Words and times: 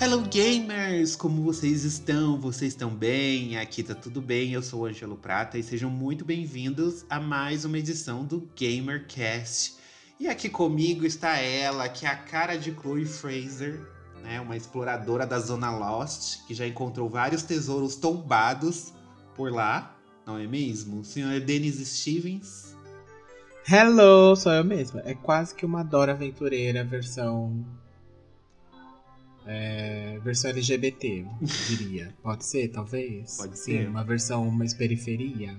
Hello 0.00 0.20
gamers, 0.22 1.14
como 1.14 1.42
vocês 1.42 1.84
estão? 1.84 2.38
Vocês 2.38 2.72
estão 2.72 2.90
bem? 2.90 3.56
Aqui 3.56 3.80
tá 3.82 3.94
tudo 3.94 4.20
bem. 4.20 4.52
Eu 4.52 4.60
sou 4.60 4.80
o 4.80 4.86
Angelo 4.86 5.16
Prata 5.16 5.56
e 5.56 5.62
sejam 5.62 5.88
muito 5.88 6.24
bem-vindos 6.24 7.06
a 7.08 7.20
mais 7.20 7.64
uma 7.64 7.78
edição 7.78 8.24
do 8.24 8.48
GamerCast. 8.58 9.76
E 10.18 10.26
aqui 10.26 10.48
comigo 10.48 11.06
está 11.06 11.38
ela, 11.38 11.88
que 11.88 12.06
é 12.06 12.08
a 12.08 12.16
cara 12.16 12.56
de 12.56 12.72
Chloe 12.72 13.06
Fraser, 13.06 13.80
né, 14.20 14.40
uma 14.40 14.56
exploradora 14.56 15.24
da 15.26 15.38
Zona 15.38 15.70
Lost, 15.70 16.44
que 16.46 16.54
já 16.54 16.66
encontrou 16.66 17.08
vários 17.08 17.44
tesouros 17.44 17.94
tombados 17.94 18.92
por 19.36 19.52
lá, 19.52 19.96
não 20.26 20.36
é 20.36 20.46
mesmo? 20.46 21.00
O 21.00 21.04
senhor 21.04 21.40
Dennis 21.40 21.76
Stevens. 21.76 22.76
Hello, 23.66 24.34
sou 24.34 24.52
eu 24.52 24.64
mesma. 24.64 25.02
É 25.04 25.14
quase 25.14 25.54
que 25.54 25.64
uma 25.64 25.84
Dora 25.84 26.12
Aventureira 26.12 26.84
versão 26.84 27.64
é, 29.46 30.18
versão 30.20 30.50
LGBT, 30.50 31.24
diria. 31.68 32.14
Pode 32.22 32.44
ser, 32.44 32.68
talvez? 32.68 33.36
Pode 33.36 33.58
Sim, 33.58 33.72
ser. 33.72 33.88
uma 33.88 34.04
versão 34.04 34.50
mais 34.50 34.74
periferia. 34.74 35.56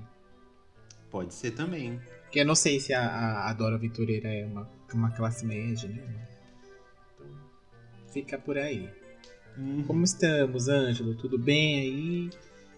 Pode 1.09 1.33
ser 1.33 1.51
também. 1.51 1.99
Que 2.31 2.39
eu 2.39 2.45
não 2.45 2.55
sei 2.55 2.79
se 2.79 2.93
a, 2.93 3.01
a, 3.01 3.49
a 3.49 3.53
Dora 3.53 3.75
Aventureira 3.75 4.27
é 4.27 4.45
uma, 4.45 4.69
uma 4.93 5.11
classe 5.11 5.45
média, 5.45 5.87
né? 5.87 6.03
Então, 7.15 7.27
fica 8.11 8.37
por 8.37 8.57
aí. 8.57 8.89
Uhum. 9.57 9.83
Como 9.83 10.03
estamos, 10.03 10.67
Ângelo? 10.67 11.15
Tudo 11.15 11.37
bem 11.37 11.79
aí? 11.79 12.29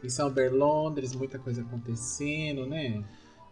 Em 0.04 0.10
São 0.10 0.30
Berlondres, 0.30 1.16
muita 1.16 1.40
coisa 1.40 1.62
acontecendo, 1.62 2.68
né? 2.68 3.04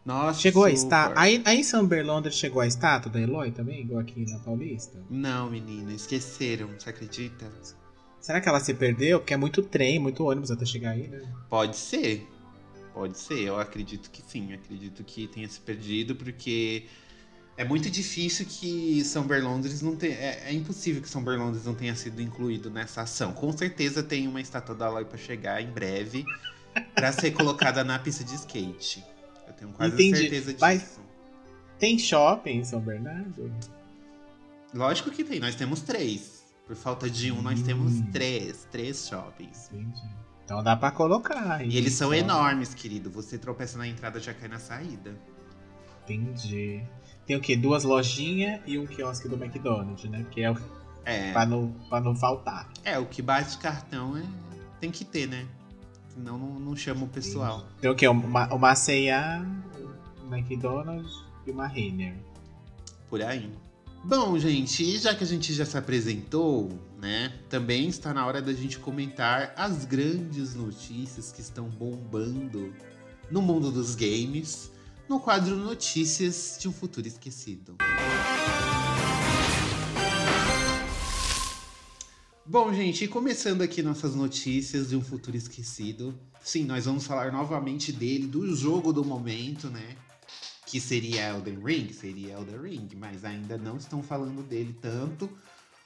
Nossa, 0.05 0.39
Chegou 0.39 0.63
a 0.63 0.67
super. 0.67 0.77
estátua. 0.83 1.19
Aí, 1.19 1.41
aí 1.43 1.59
em 1.59 1.63
São 1.63 1.85
Berlondres 1.85 2.35
chegou 2.35 2.61
a 2.61 2.67
estátua 2.67 3.11
da 3.11 3.19
Eloy 3.19 3.51
também, 3.51 3.81
igual 3.81 3.99
aqui 4.01 4.23
na 4.29 4.37
Paulista? 4.39 4.99
Não, 5.09 5.49
menina, 5.49 5.91
esqueceram, 5.91 6.69
você 6.77 6.89
acredita? 6.89 7.51
Será 8.21 8.39
que 8.39 8.47
ela 8.47 8.59
se 8.59 8.73
perdeu? 8.73 9.19
Porque 9.19 9.33
é 9.33 9.37
muito 9.37 9.63
trem, 9.63 9.97
muito 9.99 10.23
ônibus 10.23 10.51
até 10.51 10.65
chegar 10.65 10.91
aí, 10.91 11.07
né? 11.07 11.21
Pode 11.49 11.75
ser. 11.75 12.27
Pode 12.93 13.17
ser, 13.17 13.39
eu 13.39 13.59
acredito 13.59 14.09
que 14.11 14.21
sim. 14.21 14.53
Acredito 14.53 15.03
que 15.03 15.27
tenha 15.27 15.49
se 15.49 15.59
perdido, 15.59 16.15
porque 16.15 16.85
é 17.57 17.65
muito 17.65 17.89
difícil 17.89 18.45
que 18.47 19.03
São 19.03 19.25
Berlondres 19.25 19.81
não 19.81 19.95
tenha. 19.95 20.15
É, 20.15 20.43
é 20.49 20.53
impossível 20.53 21.01
que 21.01 21.09
São 21.09 21.23
Berlondres 21.23 21.65
não 21.65 21.73
tenha 21.73 21.95
sido 21.95 22.21
incluído 22.21 22.69
nessa 22.69 23.01
ação. 23.01 23.33
Com 23.33 23.51
certeza 23.51 24.03
tem 24.03 24.27
uma 24.27 24.39
estátua 24.39 24.75
da 24.75 24.85
Aloy 24.85 25.05
pra 25.05 25.17
chegar 25.17 25.61
em 25.61 25.71
breve 25.71 26.25
pra 26.93 27.11
ser 27.11 27.31
colocada 27.31 27.83
na 27.83 27.97
pista 27.97 28.23
de 28.23 28.35
skate. 28.35 29.03
Eu 29.47 29.53
tenho 29.53 29.71
quase 29.71 29.93
Entendi. 29.93 30.17
certeza 30.17 30.45
disso. 30.53 30.61
Mas- 30.61 30.99
Tem 31.79 31.99
shopping 31.99 32.59
em 32.59 32.63
São 32.63 32.79
Bernardo? 32.79 33.51
Lógico 34.73 35.11
que 35.11 35.23
tem, 35.23 35.39
nós 35.39 35.55
temos 35.55 35.81
três. 35.81 36.43
Por 36.65 36.75
falta 36.75 37.09
de 37.09 37.31
um, 37.31 37.41
nós 37.41 37.59
Hum. 37.59 37.63
temos 37.63 37.93
três. 38.11 38.67
Três 38.71 39.07
shoppings. 39.07 39.69
Entendi. 39.71 40.01
Então 40.43 40.63
dá 40.63 40.75
pra 40.75 40.91
colocar. 40.91 41.65
E 41.65 41.75
eles 41.77 41.93
são 41.93 42.09
Só- 42.09 42.13
enormes, 42.13 42.73
querido. 42.73 43.09
Você 43.11 43.37
tropeça 43.37 43.77
na 43.77 43.87
entrada, 43.87 44.19
já 44.19 44.33
cai 44.33 44.47
na 44.47 44.59
saída. 44.59 45.15
Entendi. 46.03 46.83
Tem 47.25 47.35
o 47.35 47.41
quê? 47.41 47.55
Duas 47.55 47.83
lojinhas 47.83 48.61
e 48.65 48.77
um 48.77 48.85
quiosque 48.85 49.27
do 49.27 49.35
McDonald's, 49.35 50.09
né? 50.09 50.19
Porque 50.23 50.41
é 50.41 50.51
o 50.51 50.57
É. 51.03 51.31
pra 51.33 51.45
não, 51.45 51.71
pra 51.89 51.99
não 51.99 52.15
faltar. 52.15 52.69
É, 52.83 52.97
o 52.99 53.05
que 53.05 53.21
bate 53.21 53.57
cartão 53.57 54.15
é... 54.17 54.23
tem 54.79 54.91
que 54.91 55.03
ter, 55.03 55.27
né? 55.27 55.45
Senão 56.15 56.37
não, 56.37 56.59
não 56.59 56.75
chama 56.75 57.03
o 57.03 57.09
pessoal. 57.09 57.67
Tem 57.81 57.89
o 57.89 57.95
quê? 57.95 58.07
Uma, 58.07 58.53
uma 58.53 58.73
C&A, 58.73 59.45
um 60.23 60.33
McDonald's 60.33 61.23
e 61.45 61.51
uma 61.51 61.67
Renner. 61.67 62.15
Por 63.09 63.21
aí. 63.21 63.51
Bom, 64.01 64.37
gente, 64.39 64.83
e 64.83 64.97
já 64.97 65.13
que 65.13 65.23
a 65.23 65.27
gente 65.27 65.53
já 65.53 65.65
se 65.65 65.77
apresentou, 65.77 66.69
né? 67.01 67.33
Também 67.49 67.89
está 67.89 68.13
na 68.13 68.25
hora 68.25 68.41
da 68.41 68.53
gente 68.53 68.79
comentar 68.79 69.53
as 69.57 69.83
grandes 69.83 70.55
notícias 70.55 71.31
que 71.31 71.41
estão 71.41 71.67
bombando 71.67 72.73
no 73.29 73.41
mundo 73.41 73.71
dos 73.71 73.93
games, 73.95 74.71
no 75.09 75.19
quadro 75.19 75.55
Notícias 75.55 76.57
de 76.59 76.69
um 76.69 76.71
Futuro 76.71 77.07
Esquecido. 77.07 77.75
Bom, 82.47 82.71
gente, 82.71 83.07
começando 83.07 83.63
aqui 83.63 83.81
nossas 83.81 84.13
notícias 84.13 84.89
de 84.89 84.95
um 84.95 85.01
futuro 85.01 85.35
esquecido. 85.35 86.13
Sim, 86.43 86.63
nós 86.65 86.85
vamos 86.85 87.07
falar 87.07 87.31
novamente 87.31 87.91
dele, 87.91 88.27
do 88.27 88.55
jogo 88.55 88.93
do 88.93 89.03
momento, 89.03 89.67
né? 89.67 89.95
Que 90.63 90.79
seria 90.79 91.29
Elden 91.29 91.57
Ring, 91.59 91.91
seria 91.91 92.33
Elden 92.33 92.61
Ring, 92.61 92.87
mas 92.97 93.25
ainda 93.25 93.57
não 93.57 93.77
estão 93.77 94.03
falando 94.03 94.43
dele 94.43 94.77
tanto 94.79 95.27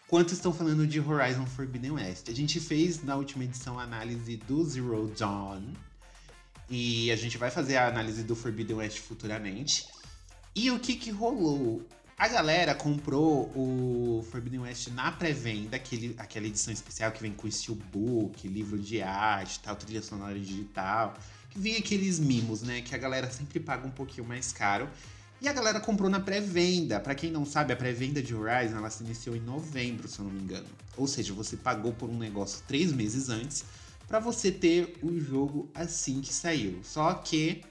quanto 0.06 0.34
estão 0.34 0.52
falando 0.52 0.86
de 0.86 1.00
Horizon 1.00 1.46
Forbidden 1.46 1.92
West. 1.92 2.28
A 2.28 2.34
gente 2.34 2.59
fez 2.59 3.02
na 3.06 3.16
última 3.16 3.46
edição 3.46 3.80
a 3.80 3.84
análise 3.84 4.36
do 4.36 4.62
Zero 4.66 5.09
Dawn 5.18 5.64
e 6.69 7.09
a 7.09 7.16
gente 7.16 7.38
vai 7.38 7.50
fazer 7.50 7.78
a 7.78 7.88
análise 7.88 8.22
do 8.22 8.36
Forbidden 8.36 8.75
West 8.75 9.00
futuramente. 9.00 9.86
E 10.53 10.69
o 10.72 10.78
que 10.78 10.98
que 10.98 11.09
rolou? 11.09 11.88
A 12.19 12.28
galera 12.28 12.75
comprou 12.75 13.50
o 13.56 14.22
Forbidden 14.30 14.59
West 14.59 14.90
na 14.90 15.09
pré-venda, 15.09 15.81
aquela 16.18 16.46
edição 16.46 16.74
especial 16.74 17.13
que 17.13 17.22
vem 17.22 17.31
com 17.31 17.50
steelbook, 17.50 18.46
livro 18.46 18.78
de 18.78 19.02
arte, 19.02 19.62
tal, 19.62 19.74
trilha 19.78 20.02
sonora 20.02 20.38
digital, 20.38 21.13
que 21.50 21.57
vem 21.57 21.78
aqueles 21.78 22.19
mimos, 22.19 22.62
né, 22.62 22.81
que 22.81 22.94
a 22.94 22.97
galera 22.97 23.31
sempre 23.31 23.62
paga 23.62 23.88
um 23.88 23.91
pouquinho 23.91 24.28
mais 24.28 24.52
caro. 24.52 24.90
E 25.41 25.47
a 25.47 25.53
galera 25.53 25.80
comprou 25.80 26.09
na 26.09 26.19
pré-venda. 26.19 27.00
Pra 27.00 27.16
quem 27.16 27.31
não 27.31 27.46
sabe, 27.46 27.72
a 27.72 27.78
pré-venda 27.78 28.22
de 28.22 28.36
Horizon 28.36 28.75
ela 28.75 28.90
se 28.90 29.01
iniciou 29.01 29.34
em 29.34 29.40
novembro, 29.40 30.06
se 30.09 30.19
eu 30.19 30.25
não 30.25 30.34
me 30.34 30.41
engano. 30.41 30.68
Ou 30.97 31.07
seja, 31.07 31.34
você 31.34 31.56
pagou 31.56 31.94
por 31.94 32.09
um 32.09 32.18
negócio 32.18 32.62
três 32.68 32.91
meses 32.91 33.30
antes 33.30 33.63
pra 34.09 34.19
você 34.19 34.51
ter 34.51 34.97
o 35.01 35.18
jogo 35.22 35.72
assim 35.74 36.19
que 36.19 36.34
saiu. 36.34 36.81
Só 36.84 37.13
que 37.13 37.63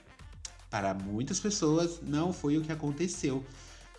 para 0.71 0.95
muitas 0.95 1.39
pessoas 1.39 1.99
não 2.01 2.33
foi 2.33 2.57
o 2.57 2.63
que 2.63 2.71
aconteceu. 2.71 3.45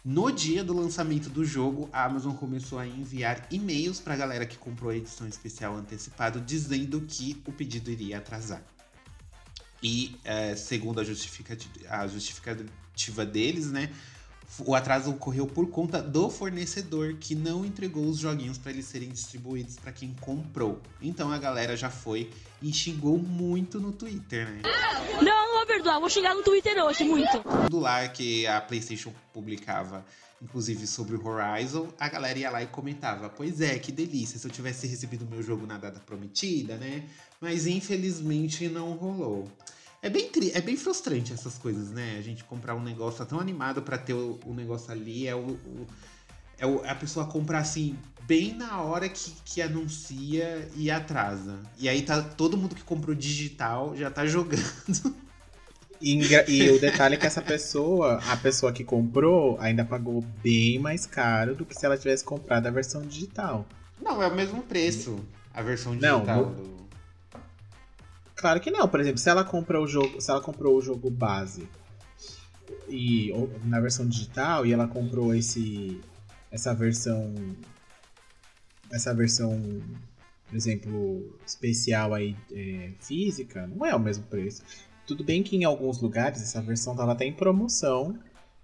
No 0.02 0.30
dia 0.30 0.64
do 0.64 0.72
lançamento 0.72 1.28
do 1.28 1.44
jogo, 1.44 1.90
a 1.92 2.04
Amazon 2.04 2.34
começou 2.34 2.78
a 2.78 2.86
enviar 2.86 3.46
e-mails 3.50 4.00
para 4.00 4.14
a 4.14 4.16
galera 4.16 4.46
que 4.46 4.56
comprou 4.56 4.90
a 4.90 4.96
edição 4.96 5.28
especial 5.28 5.76
antecipado, 5.76 6.40
dizendo 6.40 7.02
que 7.02 7.40
o 7.46 7.52
pedido 7.52 7.90
iria 7.90 8.16
atrasar. 8.16 8.62
E, 9.82 10.16
é, 10.24 10.56
segundo 10.56 11.00
a 11.00 11.04
justificativa, 11.04 11.70
a 11.90 12.06
justificativa 12.06 13.26
deles, 13.26 13.70
né, 13.70 13.90
o 14.58 14.74
atraso 14.74 15.10
ocorreu 15.10 15.46
por 15.46 15.68
conta 15.68 16.02
do 16.02 16.30
fornecedor 16.30 17.16
que 17.20 17.34
não 17.34 17.64
entregou 17.64 18.04
os 18.06 18.18
joguinhos 18.18 18.56
para 18.58 18.72
eles 18.72 18.86
serem 18.86 19.10
distribuídos 19.10 19.76
para 19.76 19.92
quem 19.92 20.14
comprou. 20.20 20.80
Então 21.00 21.30
a 21.30 21.38
galera 21.38 21.76
já 21.76 21.90
foi 21.90 22.30
e 22.60 22.72
xingou 22.72 23.18
muito 23.18 23.78
no 23.78 23.92
Twitter, 23.92 24.48
né? 24.50 24.62
Não 25.22 25.39
vou 25.60 25.66
perdoar, 25.66 26.00
vou 26.00 26.08
xingar 26.08 26.34
no 26.34 26.42
Twitter 26.42 26.76
hoje, 26.84 27.04
muito. 27.04 27.42
do 27.68 27.78
lá 27.80 28.06
que 28.08 28.46
a 28.46 28.60
PlayStation 28.60 29.12
publicava, 29.32 30.04
inclusive 30.42 30.86
sobre 30.86 31.16
o 31.16 31.26
Horizon, 31.26 31.88
a 31.98 32.08
galera 32.08 32.38
ia 32.38 32.50
lá 32.50 32.62
e 32.62 32.66
comentava: 32.66 33.28
Pois 33.28 33.60
é, 33.60 33.78
que 33.78 33.92
delícia, 33.92 34.38
se 34.38 34.46
eu 34.46 34.50
tivesse 34.50 34.86
recebido 34.86 35.26
meu 35.26 35.42
jogo 35.42 35.66
na 35.66 35.76
data 35.78 36.00
prometida, 36.00 36.76
né? 36.76 37.04
Mas 37.40 37.66
infelizmente 37.66 38.68
não 38.68 38.92
rolou. 38.92 39.50
É 40.02 40.08
bem, 40.08 40.30
tri- 40.30 40.50
é 40.54 40.62
bem 40.62 40.76
frustrante 40.78 41.30
essas 41.32 41.58
coisas, 41.58 41.90
né? 41.90 42.16
A 42.18 42.22
gente 42.22 42.42
comprar 42.44 42.74
um 42.74 42.82
negócio 42.82 43.18
tá 43.18 43.26
tão 43.26 43.38
animado 43.38 43.82
pra 43.82 43.98
ter 43.98 44.14
o, 44.14 44.40
o 44.46 44.54
negócio 44.54 44.90
ali, 44.90 45.26
é, 45.26 45.34
o, 45.34 45.40
o- 45.40 45.86
é 46.58 46.90
a 46.90 46.94
pessoa 46.94 47.26
comprar 47.26 47.58
assim, 47.58 47.98
bem 48.22 48.54
na 48.54 48.80
hora 48.80 49.08
que, 49.10 49.30
que 49.44 49.60
anuncia 49.60 50.70
e 50.74 50.90
atrasa. 50.90 51.60
E 51.78 51.86
aí 51.86 52.00
tá 52.02 52.22
todo 52.22 52.56
mundo 52.56 52.74
que 52.74 52.82
comprou 52.82 53.14
digital 53.14 53.94
já 53.94 54.10
tá 54.10 54.26
jogando. 54.26 54.62
E, 56.00 56.18
e 56.48 56.70
o 56.70 56.80
detalhe 56.80 57.14
é 57.14 57.18
que 57.18 57.26
essa 57.26 57.42
pessoa, 57.42 58.18
a 58.30 58.36
pessoa 58.36 58.72
que 58.72 58.82
comprou, 58.82 59.58
ainda 59.60 59.84
pagou 59.84 60.22
bem 60.42 60.78
mais 60.78 61.04
caro 61.04 61.54
do 61.54 61.64
que 61.66 61.74
se 61.74 61.84
ela 61.84 61.96
tivesse 61.98 62.24
comprado 62.24 62.66
a 62.66 62.70
versão 62.70 63.02
digital. 63.02 63.66
Não, 64.00 64.22
é 64.22 64.26
o 64.26 64.34
mesmo 64.34 64.62
preço. 64.62 65.22
A 65.52 65.60
versão 65.62 65.94
Não, 65.94 66.20
digital 66.20 66.46
no- 66.46 66.54
do. 66.54 66.80
Claro 68.34 68.60
que 68.60 68.70
não. 68.70 68.88
Por 68.88 68.98
exemplo, 69.00 69.18
se 69.18 69.28
ela 69.28 69.44
comprou 69.44 69.84
o 69.84 69.86
jogo, 69.86 70.20
se 70.20 70.30
ela 70.30 70.40
comprou 70.40 70.76
o 70.76 70.80
jogo 70.80 71.10
base 71.10 71.68
e 72.88 73.30
ou- 73.32 73.50
na 73.64 73.78
versão 73.80 74.06
digital 74.08 74.64
e 74.64 74.72
ela 74.72 74.88
comprou 74.88 75.34
esse 75.34 76.00
essa 76.50 76.72
versão 76.74 77.34
essa 78.90 79.14
versão, 79.14 79.60
por 80.48 80.56
exemplo, 80.56 81.38
especial 81.46 82.14
aí 82.14 82.34
é, 82.52 82.90
física, 83.00 83.66
não 83.66 83.84
é 83.86 83.94
o 83.94 84.00
mesmo 84.00 84.24
preço. 84.24 84.62
Tudo 85.10 85.24
bem 85.24 85.42
que 85.42 85.56
em 85.56 85.64
alguns 85.64 86.00
lugares 86.00 86.40
essa 86.40 86.62
versão 86.62 86.94
tava 86.94 87.10
até 87.10 87.24
em 87.24 87.32
promoção. 87.32 88.16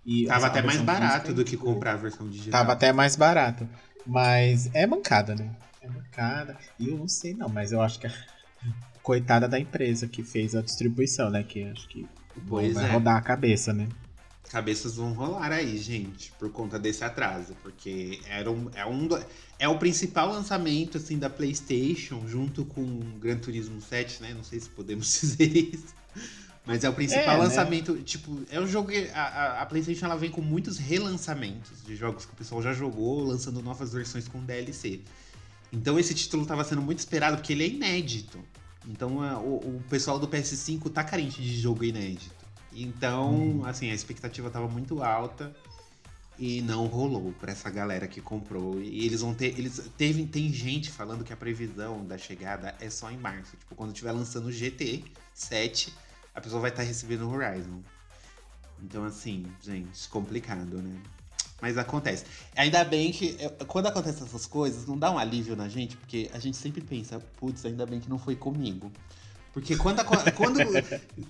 E 0.04 0.26
Tava 0.26 0.46
até 0.46 0.62
mais 0.62 0.80
barato 0.80 1.34
do 1.34 1.44
que 1.44 1.56
em- 1.56 1.58
comprar 1.58 1.94
a 1.94 1.96
versão 1.96 2.30
digital. 2.30 2.60
Tava 2.60 2.72
até 2.72 2.92
mais 2.92 3.16
barato. 3.16 3.68
Mas 4.06 4.70
é 4.72 4.86
mancada, 4.86 5.34
né? 5.34 5.50
É 5.82 5.88
mancada. 5.88 6.56
E 6.78 6.88
eu 6.88 6.96
não 6.96 7.08
sei 7.08 7.34
não, 7.34 7.48
mas 7.48 7.72
eu 7.72 7.80
acho 7.82 7.98
que 7.98 8.06
a 8.06 8.12
coitada 9.02 9.48
da 9.48 9.58
empresa 9.58 10.06
que 10.06 10.22
fez 10.22 10.54
a 10.54 10.62
distribuição, 10.62 11.30
né? 11.30 11.42
Que 11.42 11.64
acho 11.64 11.88
que 11.88 12.06
Pois 12.48 12.74
vai 12.74 12.88
é. 12.88 12.92
rodar 12.92 13.16
a 13.16 13.20
cabeça, 13.22 13.72
né? 13.72 13.88
Cabeças 14.48 14.94
vão 14.94 15.12
rolar 15.14 15.50
aí, 15.50 15.76
gente, 15.76 16.30
por 16.38 16.52
conta 16.52 16.78
desse 16.78 17.02
atraso. 17.02 17.56
Porque 17.60 18.20
era 18.28 18.48
um, 18.48 18.70
é, 18.72 18.86
um 18.86 19.08
é 19.58 19.68
o 19.68 19.76
principal 19.80 20.28
lançamento 20.28 20.98
assim, 20.98 21.18
da 21.18 21.28
PlayStation, 21.28 22.24
junto 22.28 22.64
com 22.64 22.82
o 22.82 23.00
Gran 23.18 23.38
Turismo 23.38 23.80
7, 23.80 24.22
né? 24.22 24.32
Não 24.32 24.44
sei 24.44 24.60
se 24.60 24.68
podemos 24.68 25.10
dizer 25.20 25.74
isso. 25.74 26.05
Mas 26.64 26.82
é 26.82 26.88
o 26.88 26.92
principal 26.92 27.22
É, 27.22 27.38
né? 27.38 27.44
lançamento. 27.44 27.96
Tipo, 28.02 28.40
é 28.50 28.60
um 28.60 28.66
jogo. 28.66 28.88
que 28.90 29.08
A, 29.14 29.62
a- 29.62 29.66
PlayStation 29.66 30.06
ela 30.06 30.16
vem 30.16 30.30
com 30.30 30.40
muitos 30.40 30.78
relançamentos 30.78 31.84
de 31.86 31.94
jogos 31.94 32.24
que 32.26 32.32
o 32.32 32.36
pessoal 32.36 32.60
já 32.60 32.72
jogou, 32.72 33.22
lançando 33.22 33.62
novas 33.62 33.92
versões 33.92 34.26
com 34.26 34.40
DLC. 34.44 35.00
Então 35.72 35.98
esse 35.98 36.12
título 36.14 36.42
estava 36.42 36.64
sendo 36.64 36.82
muito 36.82 36.98
esperado 36.98 37.36
porque 37.36 37.52
ele 37.52 37.64
é 37.64 37.68
inédito. 37.68 38.40
Então 38.88 39.22
a- 39.22 39.38
o, 39.38 39.76
o 39.76 39.82
pessoal 39.88 40.18
do 40.18 40.26
PS5 40.26 40.90
tá 40.90 41.04
carente 41.04 41.40
de 41.40 41.60
jogo 41.60 41.84
inédito. 41.84 42.34
Então, 42.72 43.62
assim, 43.64 43.90
a 43.90 43.94
expectativa 43.94 44.50
tava 44.50 44.68
muito 44.68 45.02
alta 45.02 45.54
e 46.38 46.60
não 46.62 46.86
rolou 46.86 47.32
pra 47.40 47.52
essa 47.52 47.70
galera 47.70 48.06
que 48.06 48.20
comprou. 48.20 48.80
E 48.82 49.06
eles 49.06 49.20
vão 49.22 49.32
ter. 49.32 49.58
Eles 49.58 49.82
teve, 49.96 50.26
tem 50.26 50.52
gente 50.52 50.90
falando 50.90 51.24
que 51.24 51.32
a 51.32 51.36
previsão 51.36 52.04
da 52.04 52.18
chegada 52.18 52.74
é 52.80 52.90
só 52.90 53.10
em 53.10 53.16
março. 53.16 53.56
Tipo, 53.56 53.74
quando 53.74 53.92
estiver 53.92 54.12
lançando 54.12 54.46
o 54.48 54.52
GT 54.52 55.04
7, 55.32 55.92
a 56.36 56.40
pessoa 56.40 56.60
vai 56.60 56.70
estar 56.70 56.82
recebendo 56.82 57.22
o 57.22 57.32
Horizon. 57.32 57.82
Então, 58.82 59.04
assim, 59.04 59.46
gente, 59.62 60.06
complicado, 60.10 60.82
né? 60.82 61.00
Mas 61.62 61.78
acontece. 61.78 62.26
Ainda 62.54 62.84
bem 62.84 63.10
que 63.10 63.38
quando 63.66 63.86
acontecem 63.86 64.26
essas 64.26 64.44
coisas, 64.44 64.86
não 64.86 64.98
dá 64.98 65.10
um 65.10 65.18
alívio 65.18 65.56
na 65.56 65.66
gente, 65.66 65.96
porque 65.96 66.30
a 66.34 66.38
gente 66.38 66.58
sempre 66.58 66.82
pensa, 66.82 67.18
putz, 67.38 67.64
ainda 67.64 67.86
bem 67.86 67.98
que 67.98 68.10
não 68.10 68.18
foi 68.18 68.36
comigo. 68.36 68.92
Porque 69.54 69.74
quando, 69.74 70.04
quando 70.36 70.58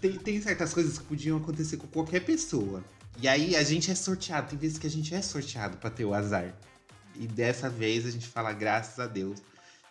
tem, 0.01 0.19
tem 0.19 0.43
certas 0.43 0.75
coisas 0.75 0.99
que 0.99 1.05
podiam 1.05 1.37
acontecer 1.37 1.77
com 1.77 1.87
qualquer 1.87 2.25
pessoa. 2.25 2.83
E 3.21 3.29
aí 3.29 3.55
a 3.55 3.63
gente 3.63 3.89
é 3.93 3.95
sorteado, 3.95 4.49
tem 4.51 4.59
vezes 4.59 4.77
que 4.79 4.87
a 4.89 4.91
gente 4.91 5.15
é 5.15 5.23
sorteado 5.23 5.77
pra 5.77 5.89
ter 5.89 6.05
o 6.05 6.13
azar. 6.13 6.53
E 7.15 7.29
dessa 7.29 7.71
vez 7.71 8.05
a 8.05 8.11
gente 8.11 8.27
fala, 8.27 8.53
graças 8.53 8.99
a 8.99 9.07
Deus, 9.07 9.41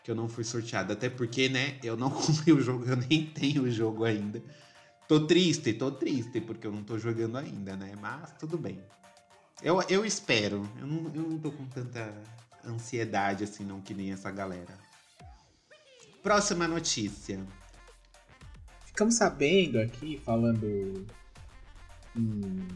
que 0.03 0.11
eu 0.11 0.15
não 0.15 0.27
fui 0.27 0.43
sorteado. 0.43 0.91
Até 0.91 1.09
porque, 1.09 1.47
né, 1.47 1.77
eu 1.81 1.95
não 1.95 2.09
comprei 2.11 2.53
o 2.53 2.59
jogo, 2.59 2.83
eu 2.85 2.97
nem 2.97 3.25
tenho 3.25 3.63
o 3.63 3.71
jogo 3.71 4.03
ainda. 4.03 4.43
Tô 5.07 5.27
triste, 5.27 5.73
tô 5.73 5.91
triste, 5.91 6.41
porque 6.41 6.65
eu 6.65 6.71
não 6.71 6.83
tô 6.83 6.97
jogando 6.97 7.37
ainda, 7.37 7.75
né? 7.75 7.93
Mas 8.01 8.31
tudo 8.39 8.57
bem. 8.57 8.79
Eu, 9.61 9.81
eu 9.87 10.03
espero. 10.05 10.67
Eu 10.79 10.87
não, 10.87 11.13
eu 11.13 11.21
não 11.29 11.37
tô 11.37 11.51
com 11.51 11.65
tanta 11.67 12.13
ansiedade 12.65 13.43
assim, 13.43 13.63
não, 13.63 13.81
que 13.81 13.93
nem 13.93 14.11
essa 14.11 14.31
galera. 14.31 14.77
Próxima 16.23 16.67
notícia. 16.67 17.39
Ficamos 18.85 19.15
sabendo 19.15 19.79
aqui, 19.79 20.19
falando 20.25 21.05
em, 22.15 22.67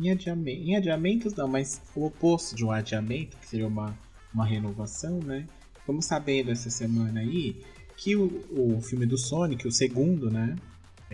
em, 0.00 0.10
adiame- 0.10 0.52
em 0.54 0.76
adiamentos, 0.76 1.34
não, 1.34 1.46
mas 1.46 1.80
o 1.94 2.06
oposto 2.06 2.56
de 2.56 2.64
um 2.64 2.72
adiamento, 2.72 3.36
que 3.36 3.46
seria 3.46 3.68
uma, 3.68 3.96
uma 4.32 4.44
renovação, 4.44 5.20
né? 5.20 5.46
Ficamos 5.78 6.06
sabendo 6.06 6.50
essa 6.50 6.70
semana 6.70 7.20
aí 7.20 7.62
que 7.96 8.16
o, 8.16 8.44
o 8.50 8.80
filme 8.80 9.06
do 9.06 9.16
Sonic, 9.16 9.68
o 9.68 9.70
segundo, 9.70 10.28
né? 10.30 10.56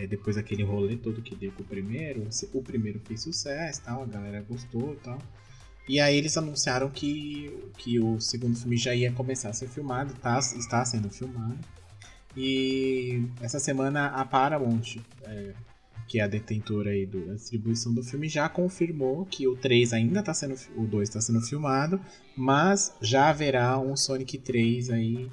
É, 0.01 0.07
depois 0.07 0.35
daquele 0.35 0.63
rolê 0.63 0.95
todo 0.97 1.21
que 1.21 1.35
deu 1.35 1.51
com 1.51 1.63
o 1.63 1.65
primeiro, 1.65 2.27
o 2.53 2.61
primeiro 2.63 2.99
fez 3.05 3.21
sucesso 3.21 3.81
tal, 3.83 4.03
a 4.03 4.05
galera 4.05 4.41
gostou 4.41 4.93
e 4.93 4.97
tal. 4.97 5.19
E 5.89 5.99
aí 5.99 6.15
eles 6.15 6.37
anunciaram 6.37 6.89
que, 6.89 7.51
que 7.77 7.99
o 7.99 8.19
segundo 8.19 8.55
filme 8.57 8.77
já 8.77 8.95
ia 8.95 9.11
começar 9.11 9.49
a 9.49 9.53
ser 9.53 9.67
filmado, 9.67 10.13
tá, 10.15 10.39
está 10.39 10.83
sendo 10.85 11.09
filmado. 11.09 11.57
E 12.35 13.25
essa 13.41 13.59
semana 13.59 14.07
a 14.07 14.23
Paramount, 14.25 14.97
é, 15.23 15.53
que 16.07 16.19
é 16.19 16.23
a 16.23 16.27
detentora 16.27 16.91
aí 16.91 17.05
do- 17.05 17.25
da 17.27 17.33
distribuição 17.33 17.93
do 17.93 18.03
filme, 18.03 18.29
já 18.29 18.47
confirmou 18.47 19.25
que 19.25 19.47
o 19.47 19.55
3 19.55 19.91
ainda 19.93 20.21
está 20.21 20.33
sendo. 20.33 20.55
O 20.75 20.85
2 20.85 21.09
está 21.09 21.19
sendo 21.19 21.41
filmado, 21.41 21.99
mas 22.35 22.93
já 23.01 23.29
haverá 23.29 23.77
um 23.79 23.95
Sonic 23.97 24.37
3 24.37 24.89
aí. 24.89 25.29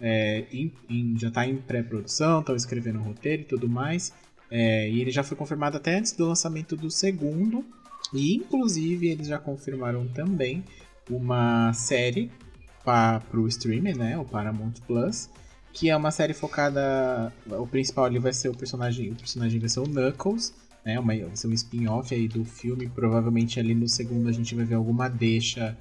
É, 0.00 0.44
em- 0.52 0.72
em- 0.88 1.18
já 1.18 1.28
está 1.28 1.46
em 1.46 1.56
pré-produção, 1.56 2.40
estão 2.40 2.54
escrevendo 2.56 2.98
o 2.98 3.02
roteiro 3.02 3.42
e 3.42 3.44
tudo 3.44 3.68
mais. 3.68 4.12
É, 4.50 4.88
e 4.90 5.00
ele 5.00 5.10
já 5.10 5.22
foi 5.22 5.36
confirmado 5.36 5.76
até 5.76 5.96
antes 5.98 6.12
do 6.12 6.26
lançamento 6.26 6.76
do 6.76 6.90
segundo. 6.90 7.64
E 8.12 8.34
inclusive 8.36 9.08
eles 9.08 9.26
já 9.26 9.38
confirmaram 9.38 10.06
também 10.08 10.62
uma 11.10 11.72
série 11.72 12.30
para 12.84 13.22
o 13.32 13.48
streamer, 13.48 13.96
né? 13.96 14.18
O 14.18 14.24
Paramount 14.24 14.74
Plus 14.86 15.28
que 15.72 15.90
é 15.90 15.96
uma 15.96 16.12
série 16.12 16.32
focada. 16.32 17.32
O 17.50 17.66
principal 17.66 18.04
ali 18.04 18.20
vai 18.20 18.32
ser 18.32 18.48
o 18.48 18.54
personagem. 18.54 19.10
O 19.10 19.16
personagem 19.16 19.58
vai 19.58 19.68
ser 19.68 19.80
o 19.80 19.88
Knuckles, 19.88 20.54
né? 20.84 20.98
Uma, 21.00 21.16
vai 21.16 21.34
ser 21.36 21.48
um 21.48 21.52
spin-off 21.52 22.14
aí 22.14 22.28
do 22.28 22.44
filme. 22.44 22.88
Provavelmente 22.88 23.58
ali 23.58 23.74
no 23.74 23.88
segundo 23.88 24.28
a 24.28 24.32
gente 24.32 24.54
vai 24.54 24.64
ver 24.64 24.76
alguma 24.76 25.08
deixa 25.08 25.76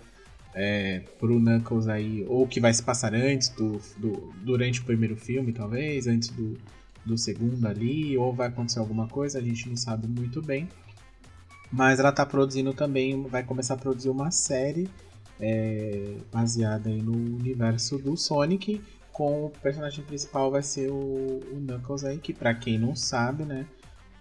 é, 0.56 1.02
pro 1.20 1.40
Knuckles 1.40 1.88
aí, 1.88 2.26
ou 2.28 2.48
que 2.48 2.60
vai 2.60 2.74
se 2.74 2.84
passar 2.84 3.14
antes 3.14 3.50
do, 3.50 3.80
do. 3.98 4.34
durante 4.44 4.82
o 4.82 4.86
primeiro 4.86 5.16
filme, 5.16 5.52
talvez, 5.52 6.08
antes 6.08 6.30
do, 6.30 6.58
do 7.06 7.18
segundo 7.18 7.66
ali, 7.68 8.18
ou 8.18 8.34
vai 8.34 8.48
acontecer 8.48 8.80
alguma 8.80 9.08
coisa, 9.08 9.40
a 9.40 9.42
gente 9.42 9.68
não 9.68 9.76
sabe 9.76 10.08
muito 10.08 10.42
bem. 10.42 10.68
Mas 11.72 12.00
ela 12.00 12.12
tá 12.12 12.26
produzindo 12.26 12.74
também, 12.74 13.24
vai 13.24 13.44
começar 13.44 13.74
a 13.74 13.78
produzir 13.78 14.10
uma 14.10 14.30
série 14.30 14.88
é, 15.40 16.16
baseada 16.32 16.90
aí 16.90 17.02
no 17.02 17.14
universo 17.14 17.98
do 17.98 18.16
Sonic 18.16 18.80
com 19.14 19.46
o 19.46 19.50
personagem 19.50 20.04
principal 20.04 20.52
vai 20.52 20.64
ser 20.64 20.90
o, 20.90 21.40
o 21.52 21.60
Knuckles 21.60 22.04
aí, 22.04 22.18
que 22.18 22.34
pra 22.34 22.54
quem 22.54 22.80
não 22.80 22.96
sabe, 22.96 23.46
né, 23.46 23.66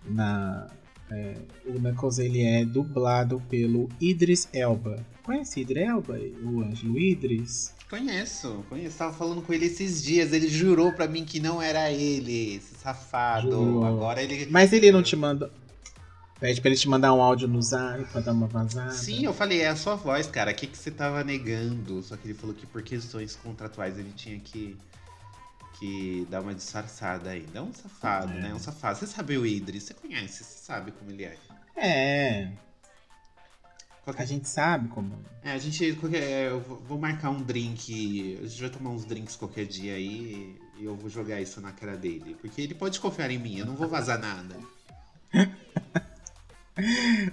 na, 0.05 0.69
é, 1.13 1.35
o 1.67 1.79
Knuckles 1.79 2.19
ele 2.19 2.43
é 2.43 2.65
dublado 2.65 3.43
pelo 3.49 3.89
Idris 4.01 4.49
Elba. 4.53 5.05
Conhece 5.23 5.61
Idris 5.61 5.89
Elba? 5.89 6.19
O 6.43 6.63
Ângelo 6.63 6.99
Idris? 6.99 7.75
Conheço, 7.89 8.65
conheço. 8.69 8.99
Tava 8.99 9.13
falando 9.13 9.43
com 9.43 9.53
ele 9.53 9.67
esses 9.67 10.03
dias. 10.03 10.33
Ele 10.33 10.49
jurou 10.49 10.93
pra 10.93 11.07
mim 11.07 11.25
que 11.25 11.39
não 11.39 11.61
era 11.61 11.91
ele, 11.91 12.57
esse 12.57 12.75
safado. 12.75 13.51
Jurou. 13.51 13.85
Agora 13.85 14.23
ele. 14.23 14.47
Mas 14.51 14.73
ele 14.73 14.91
não 14.91 15.03
te 15.03 15.15
manda... 15.15 15.53
Pede 16.41 16.61
pra 16.61 16.71
ele 16.71 16.77
te 16.77 16.89
mandar 16.89 17.15
um 17.15 17.23
áudio 17.23 17.47
no 17.47 17.63
zap 17.63 18.03
pra 18.07 18.21
dar 18.21 18.33
uma 18.33 18.49
vazada. 18.49 18.91
Sim, 18.91 19.25
eu 19.25 19.33
falei, 19.33 19.61
é 19.61 19.69
a 19.69 19.77
sua 19.77 19.95
voz, 19.95 20.27
cara. 20.27 20.51
O 20.51 20.55
que, 20.55 20.67
que 20.67 20.77
você 20.77 20.91
tava 20.91 21.23
negando? 21.23 22.03
Só 22.03 22.17
que 22.17 22.27
ele 22.27 22.35
falou 22.35 22.53
que 22.53 22.67
por 22.67 22.83
questões 22.83 23.37
contratuais 23.37 23.97
ele 23.97 24.11
tinha 24.17 24.41
que, 24.41 24.77
que 25.83 26.27
dar 26.31 26.41
uma 26.41 26.55
disfarçada 26.55 27.31
aí. 27.31 27.45
Não 27.53 27.67
um 27.69 27.73
safado, 27.75 28.33
É. 28.33 28.41
né? 28.41 28.55
Um 28.55 28.59
safado. 28.59 28.99
Você 28.99 29.07
sabe 29.09 29.37
o 29.37 29.45
Idris, 29.45 29.83
você 29.83 29.95
conhece, 29.95 30.45
você 30.45 30.65
sabe 30.65 30.93
como 30.93 31.11
ele 31.11 31.25
é. 31.25 31.37
É, 31.77 32.53
Qualquer- 34.05 34.23
a 34.23 34.27
gente 34.27 34.49
sabe 34.49 34.89
como... 34.89 35.19
É, 35.43 35.53
a 35.53 35.59
gente. 35.59 35.93
qualquer- 35.95 36.51
eu 36.51 36.61
vou- 36.61 36.99
marcar 36.99 37.31
um 37.31 37.43
drink. 37.43 38.39
A 38.43 38.47
gente 38.47 38.61
vai 38.61 38.71
tomar 38.71 38.91
uns 38.91 39.05
drinks 39.05 39.37
qualquer 39.37 39.65
dia 39.67 39.95
aí 39.95 40.57
e 40.79 40.85
eu 40.85 40.95
vou 40.97 41.09
jogar 41.11 41.41
isso 41.41 41.61
na 41.61 41.73
cara 41.73 41.97
dele. 41.97 42.37
Porque 42.41 42.61
ele 42.63 42.75
pode 42.75 42.99
confiar 43.01 43.31
em 43.31 43.39
mim, 43.39 43.59
eu 43.59 43.67
não 43.67 43.75
vou 43.77 43.89
vazar 43.89 44.19
nada. 44.21 44.57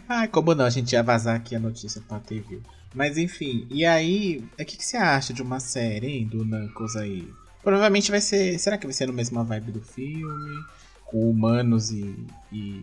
Ah, 0.07 0.27
como 0.27 0.53
não? 0.53 0.65
A 0.65 0.69
gente 0.69 0.91
ia 0.91 1.01
vazar 1.01 1.35
aqui 1.37 1.55
a 1.55 1.59
notícia 1.59 2.01
pra 2.01 2.19
viu. 2.41 2.61
Mas 2.93 3.17
enfim, 3.17 3.65
e 3.69 3.85
aí, 3.85 4.43
o 4.59 4.65
que, 4.65 4.75
que 4.77 4.83
você 4.83 4.97
acha 4.97 5.33
de 5.33 5.41
uma 5.41 5.59
série, 5.59 6.07
hein, 6.07 6.27
do 6.27 6.43
Knuckles 6.43 6.95
aí? 6.97 7.31
Provavelmente 7.63 8.11
vai 8.11 8.21
ser. 8.21 8.57
Será 8.59 8.77
que 8.77 8.85
vai 8.85 8.93
ser 8.93 9.07
no 9.07 9.13
mesma 9.13 9.43
vibe 9.43 9.71
do 9.71 9.81
filme? 9.81 10.63
Com 11.05 11.29
humanos 11.29 11.91
e, 11.91 12.15
e 12.51 12.81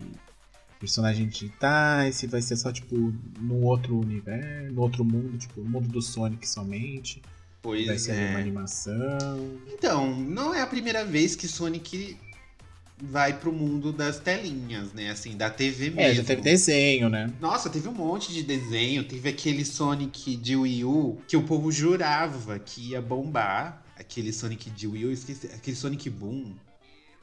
personagens 0.79 1.29
digitais? 1.31 2.15
Se 2.15 2.27
vai 2.27 2.41
ser 2.41 2.57
só, 2.57 2.71
tipo, 2.71 3.13
no 3.39 3.61
outro 3.63 3.97
universo, 3.97 4.73
no 4.73 4.81
outro 4.81 5.03
mundo, 5.03 5.37
tipo, 5.37 5.61
no 5.61 5.69
mundo 5.69 5.87
do 5.87 6.01
Sonic 6.01 6.47
somente? 6.47 7.21
Pois 7.61 7.87
vai 7.87 7.97
ser 7.97 8.13
é. 8.13 8.29
uma 8.29 8.39
animação? 8.39 9.57
Então, 9.73 10.15
não 10.15 10.53
é 10.53 10.61
a 10.61 10.67
primeira 10.67 11.03
vez 11.03 11.35
que 11.35 11.47
Sonic 11.47 12.17
vai 13.01 13.33
pro 13.33 13.51
mundo 13.51 13.91
das 13.91 14.19
telinhas, 14.19 14.93
né? 14.93 15.11
Assim, 15.11 15.35
da 15.35 15.49
TV 15.49 15.89
mesmo. 15.89 16.01
É, 16.01 16.13
já 16.13 16.23
teve 16.23 16.41
desenho, 16.41 17.09
né? 17.09 17.31
Nossa, 17.39 17.69
teve 17.69 17.87
um 17.87 17.93
monte 17.93 18.33
de 18.33 18.43
desenho. 18.43 19.03
Teve 19.03 19.29
aquele 19.29 19.63
Sonic 19.63 20.35
de 20.35 20.55
Wii 20.55 20.85
U 20.85 21.17
que 21.27 21.37
o 21.37 21.43
povo 21.43 21.71
jurava 21.71 22.57
que 22.59 22.91
ia 22.91 23.01
bombar. 23.01 23.83
Aquele 23.99 24.31
Sonic 24.31 24.69
de 24.69 24.87
Wii 24.87 25.03
eu 25.03 25.11
esqueci. 25.11 25.47
Aquele 25.47 25.75
Sonic 25.75 26.09
Boom. 26.09 26.55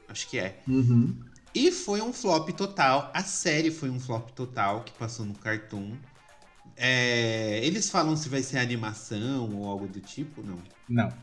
Acho 0.07 0.29
que 0.29 0.37
é. 0.37 0.59
Uhum. 0.67 1.17
E 1.53 1.71
foi 1.71 2.01
um 2.01 2.11
flop 2.11 2.49
total. 2.49 3.09
A 3.13 3.23
série 3.23 3.71
foi 3.71 3.89
um 3.89 3.99
flop 3.99 4.29
total 4.31 4.83
que 4.83 4.91
passou 4.93 5.25
no 5.25 5.33
Cartoon. 5.33 5.95
É, 6.75 7.61
eles 7.63 7.89
falam 7.89 8.17
se 8.17 8.27
vai 8.27 8.43
ser 8.43 8.57
animação 8.57 9.55
ou 9.55 9.69
algo 9.69 9.87
do 9.87 10.01
tipo, 10.01 10.43
não. 10.43 10.61
Não. 10.89 11.13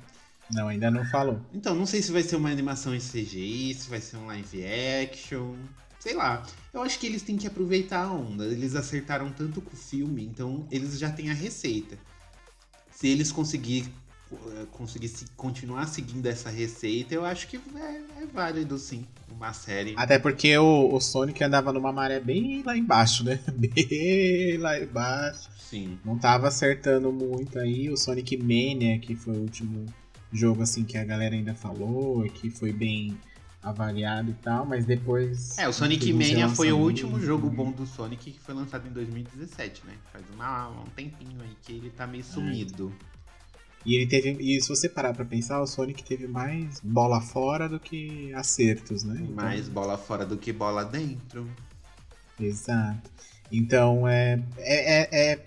Não, 0.50 0.68
ainda 0.68 0.90
não 0.90 1.04
falou. 1.04 1.40
Então, 1.52 1.75
não 1.75 1.87
sei 1.87 2.02
se 2.02 2.12
vai 2.12 2.23
ser 2.23 2.37
uma 2.37 2.50
animação 2.50 2.94
em 2.94 2.99
CGI, 2.99 3.75
se 3.75 3.88
vai 3.88 4.00
ser 4.00 4.16
um 4.16 4.26
live 4.26 4.64
action. 4.64 5.54
Sei 5.99 6.14
lá. 6.14 6.44
Eu 6.73 6.82
acho 6.82 6.99
que 6.99 7.06
eles 7.06 7.23
têm 7.23 7.37
que 7.37 7.47
aproveitar 7.47 8.04
a 8.04 8.12
onda. 8.12 8.44
Eles 8.47 8.75
acertaram 8.75 9.30
tanto 9.30 9.61
com 9.61 9.73
o 9.73 9.76
filme, 9.76 10.25
então 10.25 10.66
eles 10.71 10.99
já 10.99 11.11
têm 11.11 11.30
a 11.30 11.35
receita. 11.35 11.97
Se 12.90 13.09
eles 13.09 13.30
conseguir, 13.30 13.87
eh, 13.87 14.01
conseguir 14.72 15.08
se- 15.08 15.26
continuar 15.36 15.86
seguindo 15.86 16.26
essa 16.26 16.50
receita, 16.50 17.14
eu 17.14 17.24
acho 17.24 17.46
que 17.48 17.56
é, 17.76 18.22
é 18.22 18.26
válido 18.26 18.78
sim. 18.78 19.06
Uma 19.30 19.52
série. 19.52 19.94
Até 19.96 20.18
porque 20.18 20.56
o, 20.58 20.94
o 20.94 21.00
Sonic 21.00 21.42
andava 21.42 21.72
numa 21.72 21.92
maré 21.92 22.20
bem 22.20 22.62
lá 22.64 22.76
embaixo, 22.76 23.24
né? 23.24 23.40
Bem 23.56 24.56
lá 24.58 24.78
embaixo. 24.78 25.48
Sim. 25.58 25.98
Não 26.04 26.18
tava 26.18 26.48
acertando 26.48 27.10
muito 27.12 27.58
aí. 27.58 27.88
O 27.90 27.96
Sonic 27.96 28.36
Mania, 28.36 28.98
que 28.98 29.16
foi 29.16 29.34
o 29.34 29.40
último 29.40 29.86
jogo 30.32 30.62
assim 30.62 30.84
que 30.84 30.96
a 30.98 31.04
galera 31.04 31.34
ainda 31.34 31.54
falou, 31.54 32.22
que 32.30 32.50
foi 32.50 32.72
bem 32.72 33.18
avaliado 33.62 34.30
e 34.30 34.34
tal, 34.34 34.66
mas 34.66 34.84
depois. 34.84 35.56
É, 35.58 35.68
o 35.68 35.72
Sonic 35.72 36.12
Mania 36.12 36.48
foi 36.48 36.72
o 36.72 36.78
último 36.78 37.18
jogo 37.20 37.48
bom 37.48 37.70
do 37.70 37.86
Sonic 37.86 38.32
que 38.32 38.38
foi 38.40 38.54
lançado 38.54 38.86
em 38.88 38.92
2017, 38.92 39.82
né? 39.86 39.94
Faz 40.12 40.24
uma- 40.34 40.68
um 40.68 40.84
tempinho 40.96 41.40
aí 41.40 41.56
que 41.62 41.72
ele 41.72 41.90
tá 41.90 42.06
meio 42.06 42.24
sumido. 42.24 42.92
E 43.84 43.94
ele 43.96 44.06
teve. 44.06 44.30
E 44.40 44.60
se 44.60 44.68
você 44.68 44.88
parar 44.88 45.12
pra 45.12 45.24
pensar, 45.24 45.60
o 45.60 45.66
Sonic 45.66 46.04
teve 46.04 46.26
mais 46.28 46.80
bola 46.80 47.20
fora 47.20 47.68
do 47.68 47.80
que 47.80 48.32
acertos, 48.34 49.02
né? 49.02 49.18
Então- 49.20 49.34
Mais 49.34 49.68
bola 49.68 49.98
fora 49.98 50.24
do 50.24 50.36
que 50.36 50.52
bola 50.52 50.84
dentro. 50.84 51.48
Exato. 52.38 53.10
Então 53.50 54.06
é, 54.08 54.42
é, 54.58 55.00
é, 55.00 55.32
é, 55.32 55.46